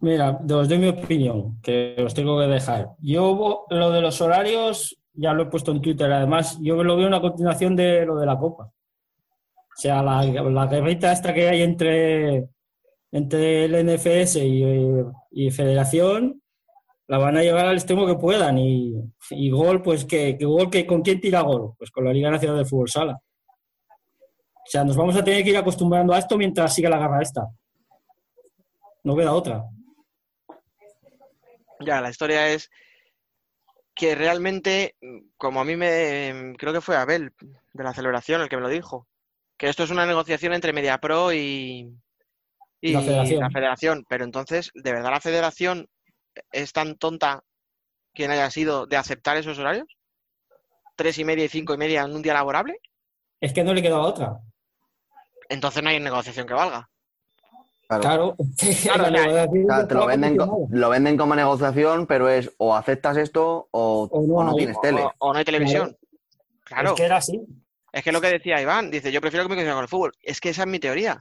[0.00, 2.90] Mira, os doy mi opinión, que os tengo que dejar.
[3.00, 6.12] Yo lo de los horarios ya lo he puesto en Twitter.
[6.12, 8.64] Además, yo lo veo una continuación de lo de la Copa.
[8.64, 12.48] O sea, la, la guerrita esta que hay entre,
[13.16, 16.42] entre el NFS y, Federación
[17.08, 18.58] la van a llevar al extremo que puedan.
[18.58, 21.74] Y, gol, pues que, que gol, que ¿con quién tira gol?
[21.78, 23.14] Pues con la Liga Nacional de Fútbol Sala.
[23.14, 27.22] O sea, nos vamos a tener que ir acostumbrando a esto mientras siga la garra
[27.22, 27.48] esta.
[29.04, 29.64] No queda otra.
[31.80, 32.70] Ya, la historia es
[33.94, 34.96] que realmente,
[35.36, 37.32] como a mí me, creo que fue Abel
[37.72, 39.06] de la celebración el que me lo dijo,
[39.56, 41.96] que esto es una negociación entre MediaPro y,
[42.86, 43.40] y La federación.
[43.40, 44.04] la federación.
[44.08, 45.88] Pero entonces, ¿de verdad la federación
[46.52, 47.42] es tan tonta
[48.14, 49.86] quien haya sido de aceptar esos horarios?
[50.96, 52.80] ¿Tres y media y cinco y media en un día laborable?
[53.40, 54.38] Es que no le quedaba otra.
[55.48, 56.88] Entonces no hay negociación que valga.
[57.88, 58.34] Claro.
[58.82, 59.06] Claro,
[59.86, 60.36] te lo venden,
[60.70, 65.02] lo venden como negociación, pero es o aceptas esto o, o no, tienes tele.
[65.02, 65.96] O, o no hay televisión.
[66.64, 66.90] Claro.
[66.90, 67.40] Es que era así.
[67.92, 70.12] Es que lo que decía Iván, dice, yo prefiero que me coincida con el fútbol.
[70.20, 71.18] Es que esa es mi teoría.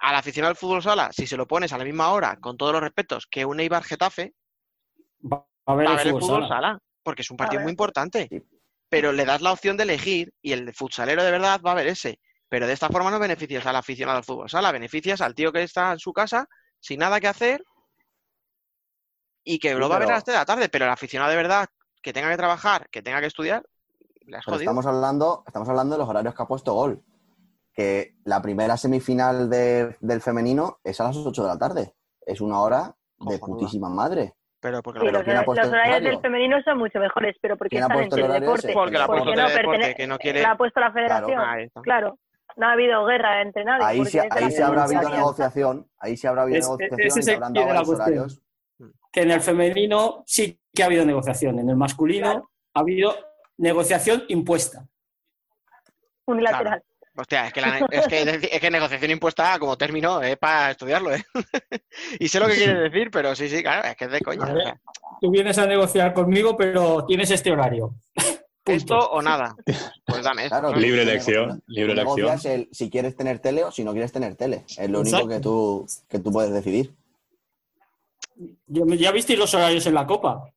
[0.00, 2.72] Al aficionado al fútbol sala, si se lo pones a la misma hora, con todos
[2.72, 4.34] los respetos, que un Eibar Getafe,
[5.24, 6.48] Va a ver va a el ver el fútbol fútbol sala.
[6.68, 8.28] sala, porque es un partido muy importante.
[8.88, 11.88] Pero le das la opción de elegir y el futsalero de verdad va a ver
[11.88, 12.20] ese.
[12.48, 15.62] Pero de esta forma no beneficias al aficionado al fútbol sala, beneficias al tío que
[15.62, 16.48] está en su casa
[16.80, 17.62] sin nada que hacer
[19.44, 20.84] y que Sí, lo va a ver a pero- las 3 de la tarde, pero
[20.84, 21.68] el aficionado de verdad
[22.02, 23.62] que tenga que trabajar, que tenga que estudiar,
[24.26, 24.60] le has jodido.
[24.60, 27.02] estamos hablando, estamos hablando de los horarios que ha puesto Gol.
[27.78, 31.94] Que la primera semifinal de- del femenino es a las 8 de la tarde.
[32.26, 34.34] Es una hora de putísima madre.
[34.58, 36.10] Pero porque Sí, los, ¿quién ha puesto los el horarios horario?
[36.10, 38.02] del femenino son mucho mejores, pero porque ¿Quién ha están en
[38.42, 38.72] el ese?
[38.72, 39.24] Porque la ha puesto
[39.64, 41.40] Porque no que quiere- La ha puesto la federación.
[41.84, 42.18] Claro.
[42.56, 43.84] No ha habido guerra entre nadie.
[43.84, 45.88] Ahí la ahí sí habrá habido negociación.
[46.00, 48.42] Ahí sí habrá habido Es- negociación y habrán dado los horarios.
[49.12, 51.60] Que en el femenino sí que ha habido negociación.
[51.60, 53.14] En el masculino ha habido
[53.56, 54.84] negociación impuesta.
[56.26, 56.82] Unilateral.
[57.20, 61.12] Hostia, es que, la es, que, es que negociación impuesta como término es para estudiarlo,
[61.12, 61.24] ¿eh?
[62.20, 64.52] y sé lo que quiere decir, pero sí, sí, claro, es que es de coña.
[64.52, 64.74] Ver,
[65.20, 67.96] Tú vienes a negociar conmigo, pero tienes este horario.
[68.64, 69.56] esto o nada.
[70.06, 70.60] Pues dame esto.
[70.60, 70.76] Claro.
[70.76, 72.38] Libre elección, libre elección.
[72.44, 74.64] el si quieres tener tele o si no quieres tener tele.
[74.78, 76.94] Es lo único que tú, que tú puedes decidir.
[78.68, 80.52] Yo- Ya visteis los horarios en la Copa.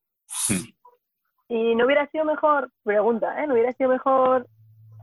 [1.50, 3.48] Y no hubiera sido mejor, pregunta, ¿eh?
[3.48, 4.48] ¿No hubiera sido mejor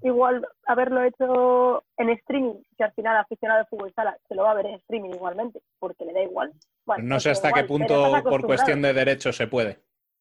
[0.02, 2.54] igual haberlo hecho en streaming?
[2.76, 5.60] Que al final aficionado de fútbol sala se lo va a ver en streaming igualmente,
[5.78, 6.52] porque le da igual.
[6.86, 9.80] Bueno, No sé hasta igual, qué punto, por cuestión de derechos, se puede.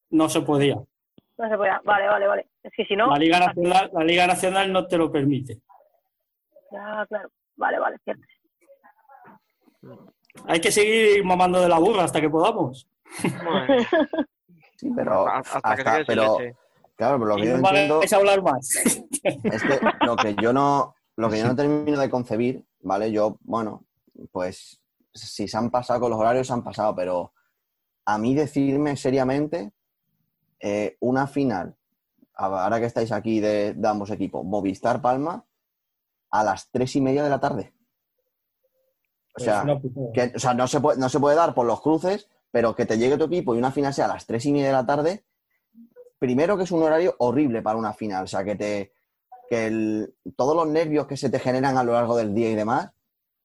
[0.10, 0.76] No se podía.
[0.76, 1.72] No se puede.
[1.84, 2.48] Vale, vale, vale.
[2.64, 3.08] Es que si no.
[3.12, 5.60] La Liga Nacional, la Liga Nacional no te lo permite.
[6.72, 7.30] Ya, claro.
[7.56, 8.24] Vale, vale, cierto.
[10.48, 12.88] Hay que seguir mamando de la burra hasta que podamos.
[14.80, 16.56] Sí, pero Hasta que hasta- pero leche.
[16.98, 18.69] Claro, pero lo Y que yo no entiendo a hablar más.
[19.24, 23.11] es que lo que yo no lo que yo no termino de concebir, ¿vale?
[23.11, 23.86] Yo, bueno,
[24.32, 24.82] pues
[25.14, 27.34] si se han pasado con los horarios se han pasado, pero
[28.06, 29.74] a mí decirme seriamente
[30.60, 31.76] eh, una final,
[32.34, 35.44] ahora que estáis aquí de, de ambos equipos, Movistar Palma
[36.30, 37.74] a las tres y media de la tarde.
[39.30, 39.65] O Pues sea,
[40.14, 42.86] que, o sea, no se, puede, no se puede dar por los cruces, pero que
[42.86, 44.86] te llegue tu equipo y una final sea a las tres y media de la
[44.86, 45.26] tarde,
[46.19, 48.94] primero que es un horario horrible para una final, o sea, que te
[49.49, 52.56] que el- todos los nervios que se te generan a lo largo del día y
[52.56, 52.91] demás,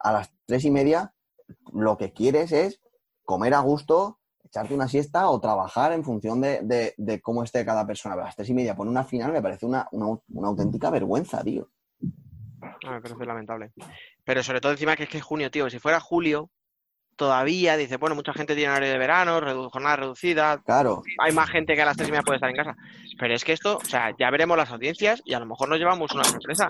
[0.01, 1.15] a las tres y media,
[1.73, 2.81] lo que quieres es
[3.25, 7.87] comer a gusto, echarte una siesta o trabajar en función de, de- cómo esté cada
[7.87, 8.15] persona.
[8.17, 10.19] A las tres y media por una final me parece una, una-
[10.49, 11.71] auténtica vergüenza, tío.
[12.85, 13.73] Ah, me parece lamentable.
[14.25, 15.71] Pero sobre todo encima que es que es junio, tío.
[15.71, 16.51] Si fuera julio,
[17.17, 21.51] todavía dice, bueno, mucha gente tiene horario de verano, redu- jornada reducida, Claro, hay más
[21.51, 22.77] gente que a las tres y media puede estar en casa.
[23.19, 25.79] Pero es que esto, o sea, ya veremos las audiencias y a lo mejor nos
[25.79, 26.69] llevamos una sorpresa.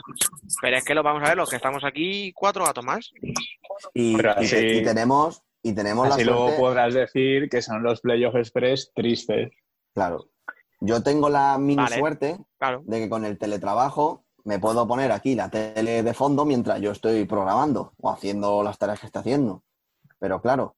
[0.61, 3.11] Pero es que lo vamos a ver los que estamos aquí, cuatro gatos más.
[3.95, 8.35] y, y tenemos, Y tenemos la Así luego suerte- podrás decir que son los Playoff
[8.35, 9.53] Express tristes.
[9.95, 10.29] Claro.
[10.81, 12.37] Yo tengo la mini Vale, suerte
[12.83, 16.91] de que con el teletrabajo me puedo poner aquí la tele de fondo mientras yo
[16.91, 19.63] estoy programando o haciendo las tareas que estoy haciendo.
[20.23, 20.77] Pero claro,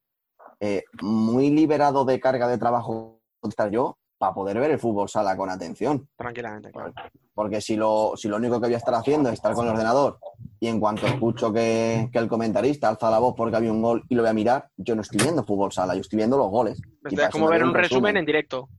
[0.59, 5.37] eh, muy liberado de carga de trabajo estar yo para poder ver el fútbol sala
[5.37, 6.09] con atención.
[6.17, 6.95] Tranquilamente, claro.
[7.35, 9.73] Porque si lo, si lo único que voy a estar haciendo es estar con el
[9.73, 10.19] ordenador
[10.59, 14.03] y en cuanto escucho que, que el comentarista alza la voz porque había un gol
[14.09, 16.49] y lo voy a mirar, yo no estoy viendo fútbol sala, yo estoy viendo los
[16.49, 16.81] goles.
[17.11, 18.71] Y Es como ver un resumen en directo.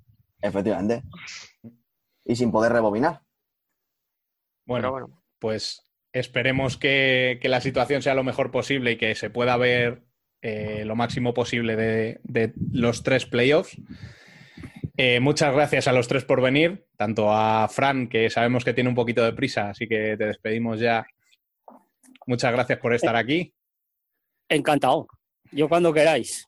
[0.42, 1.04] Efectivamente.
[2.26, 3.22] Y sin poder rebobinar.
[4.66, 9.58] Bueno, pues esperemos que, que la situación sea lo mejor posible y que se pueda
[9.58, 10.05] ver
[10.47, 13.76] eh, lo máximo posible de, de los tres playoffs.
[14.95, 18.89] Eh, muchas gracias a los tres por venir, tanto a Fran, que sabemos que tiene
[18.89, 21.07] un poquito de prisa, así que te despedimos ya.
[22.27, 23.55] Muchas gracias por estar aquí.
[24.47, 25.07] Encantado.
[25.51, 26.45] Yo cuando queráis.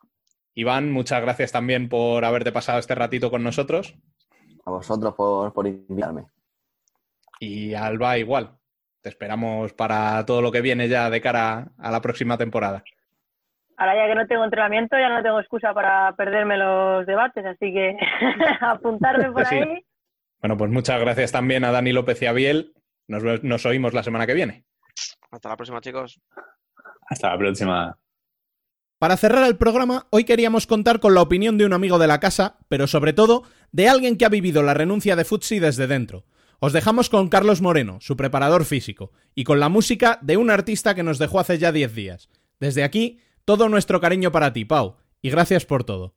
[0.53, 3.95] Iván, muchas gracias también por haberte pasado este ratito con nosotros.
[4.63, 6.25] A vosotros por, por invitarme.
[7.39, 8.59] Y a Alba igual.
[9.01, 12.83] Te esperamos para todo lo que viene ya de cara a la próxima temporada.
[13.77, 17.71] Ahora ya que no tengo entrenamiento, ya no tengo excusa para perderme los debates, así
[17.71, 17.95] que
[18.61, 19.55] apuntarme por Sí.
[19.55, 19.85] ahí.
[20.41, 22.73] Bueno, pues muchas gracias también a Dani López y a Biel.
[23.07, 24.65] Nos, nos oímos la semana que viene.
[25.31, 26.19] Hasta la próxima, chicos.
[27.09, 27.97] Hasta la próxima.
[28.99, 32.19] Para cerrar el programa, hoy queríamos contar con la opinión de un amigo de la
[32.19, 36.25] casa, pero sobre todo de alguien que ha vivido la renuncia de Futsi desde dentro.
[36.59, 40.95] Os dejamos con Carlos Moreno, su preparador físico, y con la música de un artista
[40.95, 42.29] que nos dejó hace ya 10 días.
[42.59, 46.13] Desde aquí, todo nuestro cariño para ti, Pau, y gracias por todo.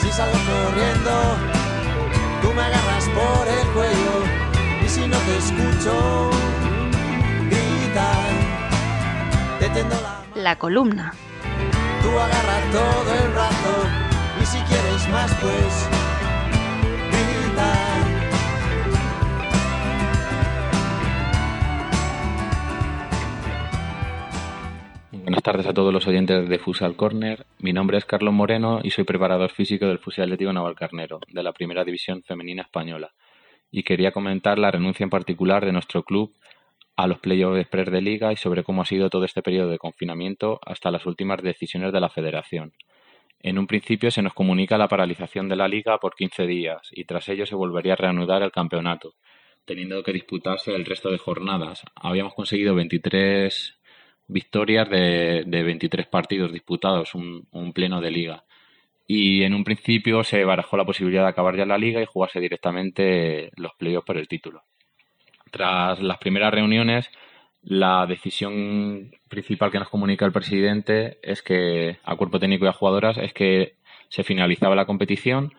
[0.00, 1.10] Si salgo corriendo,
[2.40, 4.14] tú me agarras por el cuello
[4.82, 6.30] y si no te escucho,
[7.50, 8.30] gritar,
[9.60, 11.12] te tiendo la La columna.
[12.02, 13.72] Tú agarras todo el rato
[14.40, 16.05] y si quieres más pues
[25.36, 27.44] Buenas tardes a todos los oyentes de Futsal Corner.
[27.58, 31.52] Mi nombre es Carlos Moreno y soy preparador físico del Futsal Atlético Navalcarnero, de la
[31.52, 33.12] Primera División Femenina Española.
[33.70, 36.32] Y quería comentar la renuncia en particular de nuestro club
[36.96, 39.76] a los playoffs express de liga y sobre cómo ha sido todo este periodo de
[39.76, 42.72] confinamiento hasta las últimas decisiones de la federación.
[43.42, 47.04] En un principio se nos comunica la paralización de la liga por 15 días y
[47.04, 49.12] tras ello se volvería a reanudar el campeonato,
[49.66, 51.82] teniendo que disputarse el resto de jornadas.
[51.94, 53.75] Habíamos conseguido 23
[54.28, 58.44] victorias de, de 23 partidos disputados, un, un pleno de liga.
[59.06, 62.40] Y en un principio se barajó la posibilidad de acabar ya la liga y jugarse
[62.40, 64.64] directamente los playoffs por el título.
[65.50, 67.10] Tras las primeras reuniones,
[67.62, 72.72] la decisión principal que nos comunica el presidente es que, a cuerpo técnico y a
[72.72, 73.76] jugadoras, es que
[74.08, 75.52] se finalizaba la competición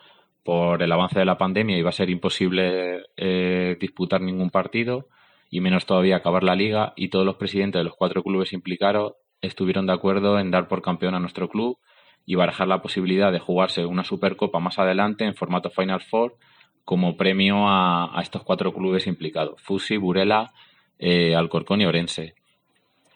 [0.48, 5.10] por el avance de la pandemia va a ser imposible eh, disputar ningún partido
[5.50, 9.14] y menos todavía acabar la liga y todos los presidentes de los cuatro clubes implicados
[9.42, 11.78] estuvieron de acuerdo en dar por campeón a nuestro club
[12.26, 16.36] y barajar la posibilidad de jugarse una Supercopa más adelante en formato Final Four
[16.84, 20.54] como premio a, estos cuatro clubes implicados, Fusi, Burela,
[21.00, 22.36] eh, Alcorcón y Orense.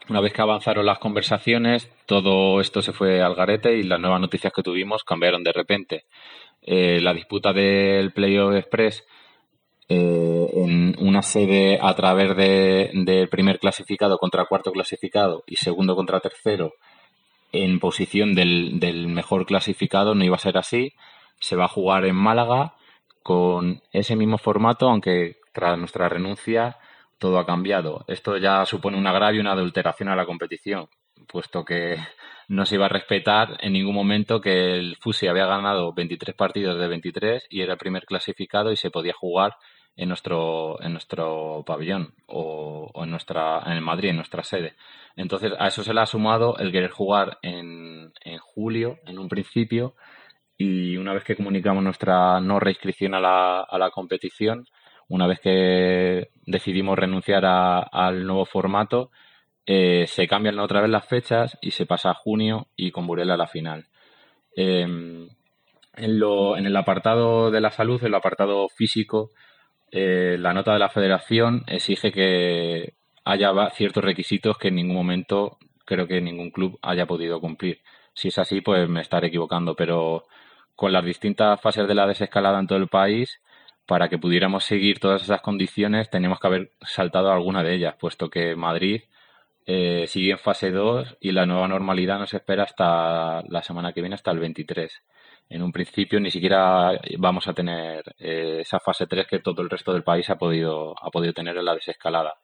[0.10, 4.20] Una vez que avanzaron las conversaciones, todo esto se fue al garete y las nuevas
[4.20, 6.06] noticias que tuvimos cambiaron de repente.
[6.62, 9.06] Eh, la disputa del Playoff Express
[9.93, 15.97] eh, en una sede a través de, del primer clasificado contra cuarto clasificado y segundo
[15.97, 16.76] contra tercero
[17.51, 20.93] en posición del, del mejor clasificado no iba a ser así.
[21.41, 22.76] Se va a jugar en Málaga
[23.22, 26.77] con ese mismo formato, aunque tras nuestra renuncia
[27.18, 28.05] todo ha cambiado.
[28.07, 30.88] Esto ya supone un agravio y una adulteración a la competición,
[31.27, 31.97] puesto que
[32.47, 36.80] no se iba a respetar en ningún momento que el Fusi había ganado 23 partidos
[36.80, 39.57] de 23 y era el primer clasificado y se podía jugar
[39.97, 44.76] en nuestro en nuestro pabellón o, en nuestra en Madrid en nuestra sede.
[45.15, 49.27] Entonces a eso se le ha sumado el querer jugar en, en julio en un
[49.30, 49.95] principio
[50.57, 54.65] y una vez que comunicamos nuestra no reinscripción a la, a la competición
[55.07, 59.11] una vez que decidimos renunciar a- al nuevo formato
[59.65, 63.35] eh, se cambian otra vez las fechas y se pasa a junio y con Burela
[63.35, 63.85] a la final.
[64.55, 65.30] Em,
[65.95, 69.30] en, lo, en el apartado de la salud, en el apartado físico,
[69.91, 72.93] eh, la nota de la federación exige que
[73.26, 77.81] haya ciertos requisitos que en ningún momento creo que ningún club haya podido cumplir.
[78.13, 80.26] Si es así, pues me estaré equivocando, pero
[80.76, 83.41] con las distintas fases de la desescalada en todo el país,
[83.85, 88.30] para que pudiéramos seguir todas esas condiciones, teníamos que haber saltado alguna de ellas, puesto
[88.30, 89.01] que Madrid
[89.65, 94.01] eh, sigue en fase 2 y la nueva normalidad nos espera hasta la semana que
[94.01, 95.03] viene, hasta el 23.
[95.52, 99.69] En un principio ni siquiera vamos a tener eh, esa fase 3 que todo el
[99.69, 102.36] resto del país ha podido, ha podido tener en la desescalada.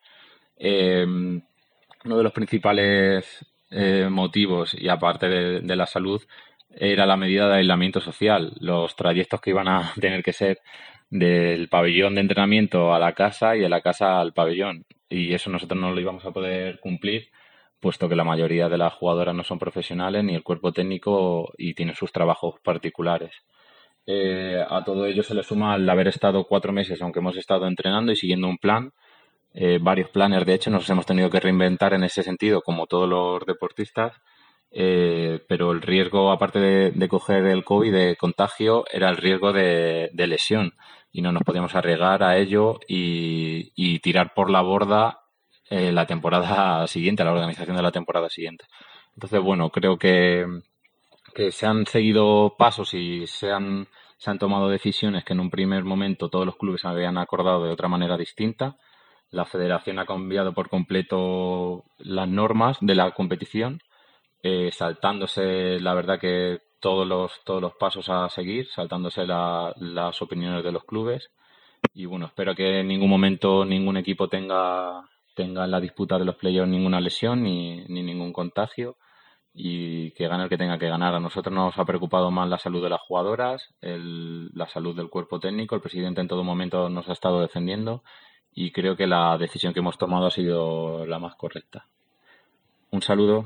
[0.58, 3.46] Eh, uno de los principales
[4.10, 6.22] motivos, y aparte de, la salud,
[6.70, 8.54] era la medida de aislamiento social.
[8.60, 10.60] Los trayectos que iban a tener que ser
[11.10, 14.86] del pabellón de entrenamiento a la casa y de la casa al pabellón.
[15.10, 17.30] Y eso nosotros no lo íbamos a poder cumplir,
[17.80, 21.74] puesto que la mayoría de las jugadoras no son profesionales ni el cuerpo técnico y
[21.74, 23.34] tienen sus trabajos particulares.
[24.06, 27.68] Eh, a todo ello se le suma el haber estado cuatro meses, aunque hemos estado
[27.68, 28.94] entrenando y siguiendo un plan,
[29.60, 33.10] eh, varios planes, de hecho, nos hemos tenido que reinventar en ese sentido, como todos
[33.10, 34.14] los deportistas,
[34.72, 40.12] eh, pero el riesgo, aparte de, coger el COVID de contagio, era el riesgo de,
[40.14, 40.74] lesión
[41.12, 45.22] y no nos podíamos arriesgar a ello y, tirar por la borda
[45.70, 48.66] eh, la temporada siguiente, la organización de la temporada siguiente.
[49.16, 50.46] Entonces, bueno, creo que,
[51.34, 53.88] que se han seguido pasos y se han,
[54.18, 57.72] se han tomado decisiones que en un primer momento todos los clubes habían acordado de
[57.72, 58.78] otra manera distinta.
[59.32, 63.82] La federación ha cambiado por completo las normas de la competición
[64.44, 70.64] eh, saltándose, la verdad que todos los, todos los pasos a seguir, saltándose las opiniones
[70.64, 71.32] de los clubes.
[71.94, 75.04] Y bueno, espero que en ningún momento ningún equipo tenga,
[75.38, 78.98] tenga en la disputa de los playoffs ninguna lesión ni, ningún contagio
[79.54, 81.14] y que gane el que tenga que ganar.
[81.14, 85.40] A nosotros nos ha preocupado más la salud de las jugadoras, la salud del cuerpo
[85.40, 85.76] técnico.
[85.76, 88.04] El presidente en todo momento nos ha estado defendiendo
[88.52, 91.86] y creo que la decisión que hemos tomado ha sido la más correcta.
[92.90, 93.46] Un saludo.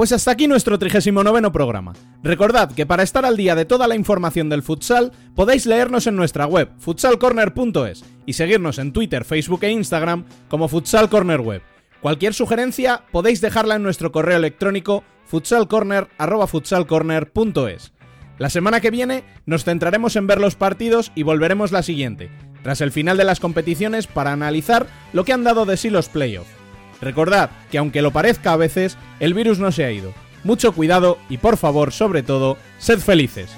[0.00, 1.92] Pues hasta aquí nuestro 39 programa.
[2.22, 6.16] Recordad que para estar al día de toda la información del futsal podéis leernos en
[6.16, 11.60] nuestra web futsalcorner.es y seguirnos en Twitter, Facebook e Instagram como Futsal Corner Web.
[12.00, 17.92] Cualquier sugerencia podéis dejarla en nuestro correo electrónico futsalcorner.es.
[18.38, 22.30] La semana que viene nos centraremos en ver los partidos y volveremos la siguiente,
[22.62, 26.08] tras el final de las competiciones para analizar lo que han dado de sí los
[26.08, 26.59] playoffs.
[27.00, 30.12] Recordad que aunque lo parezca a veces, el virus no se ha ido.
[30.44, 33.50] Mucho cuidado y por favor, sobre todo, sed felices.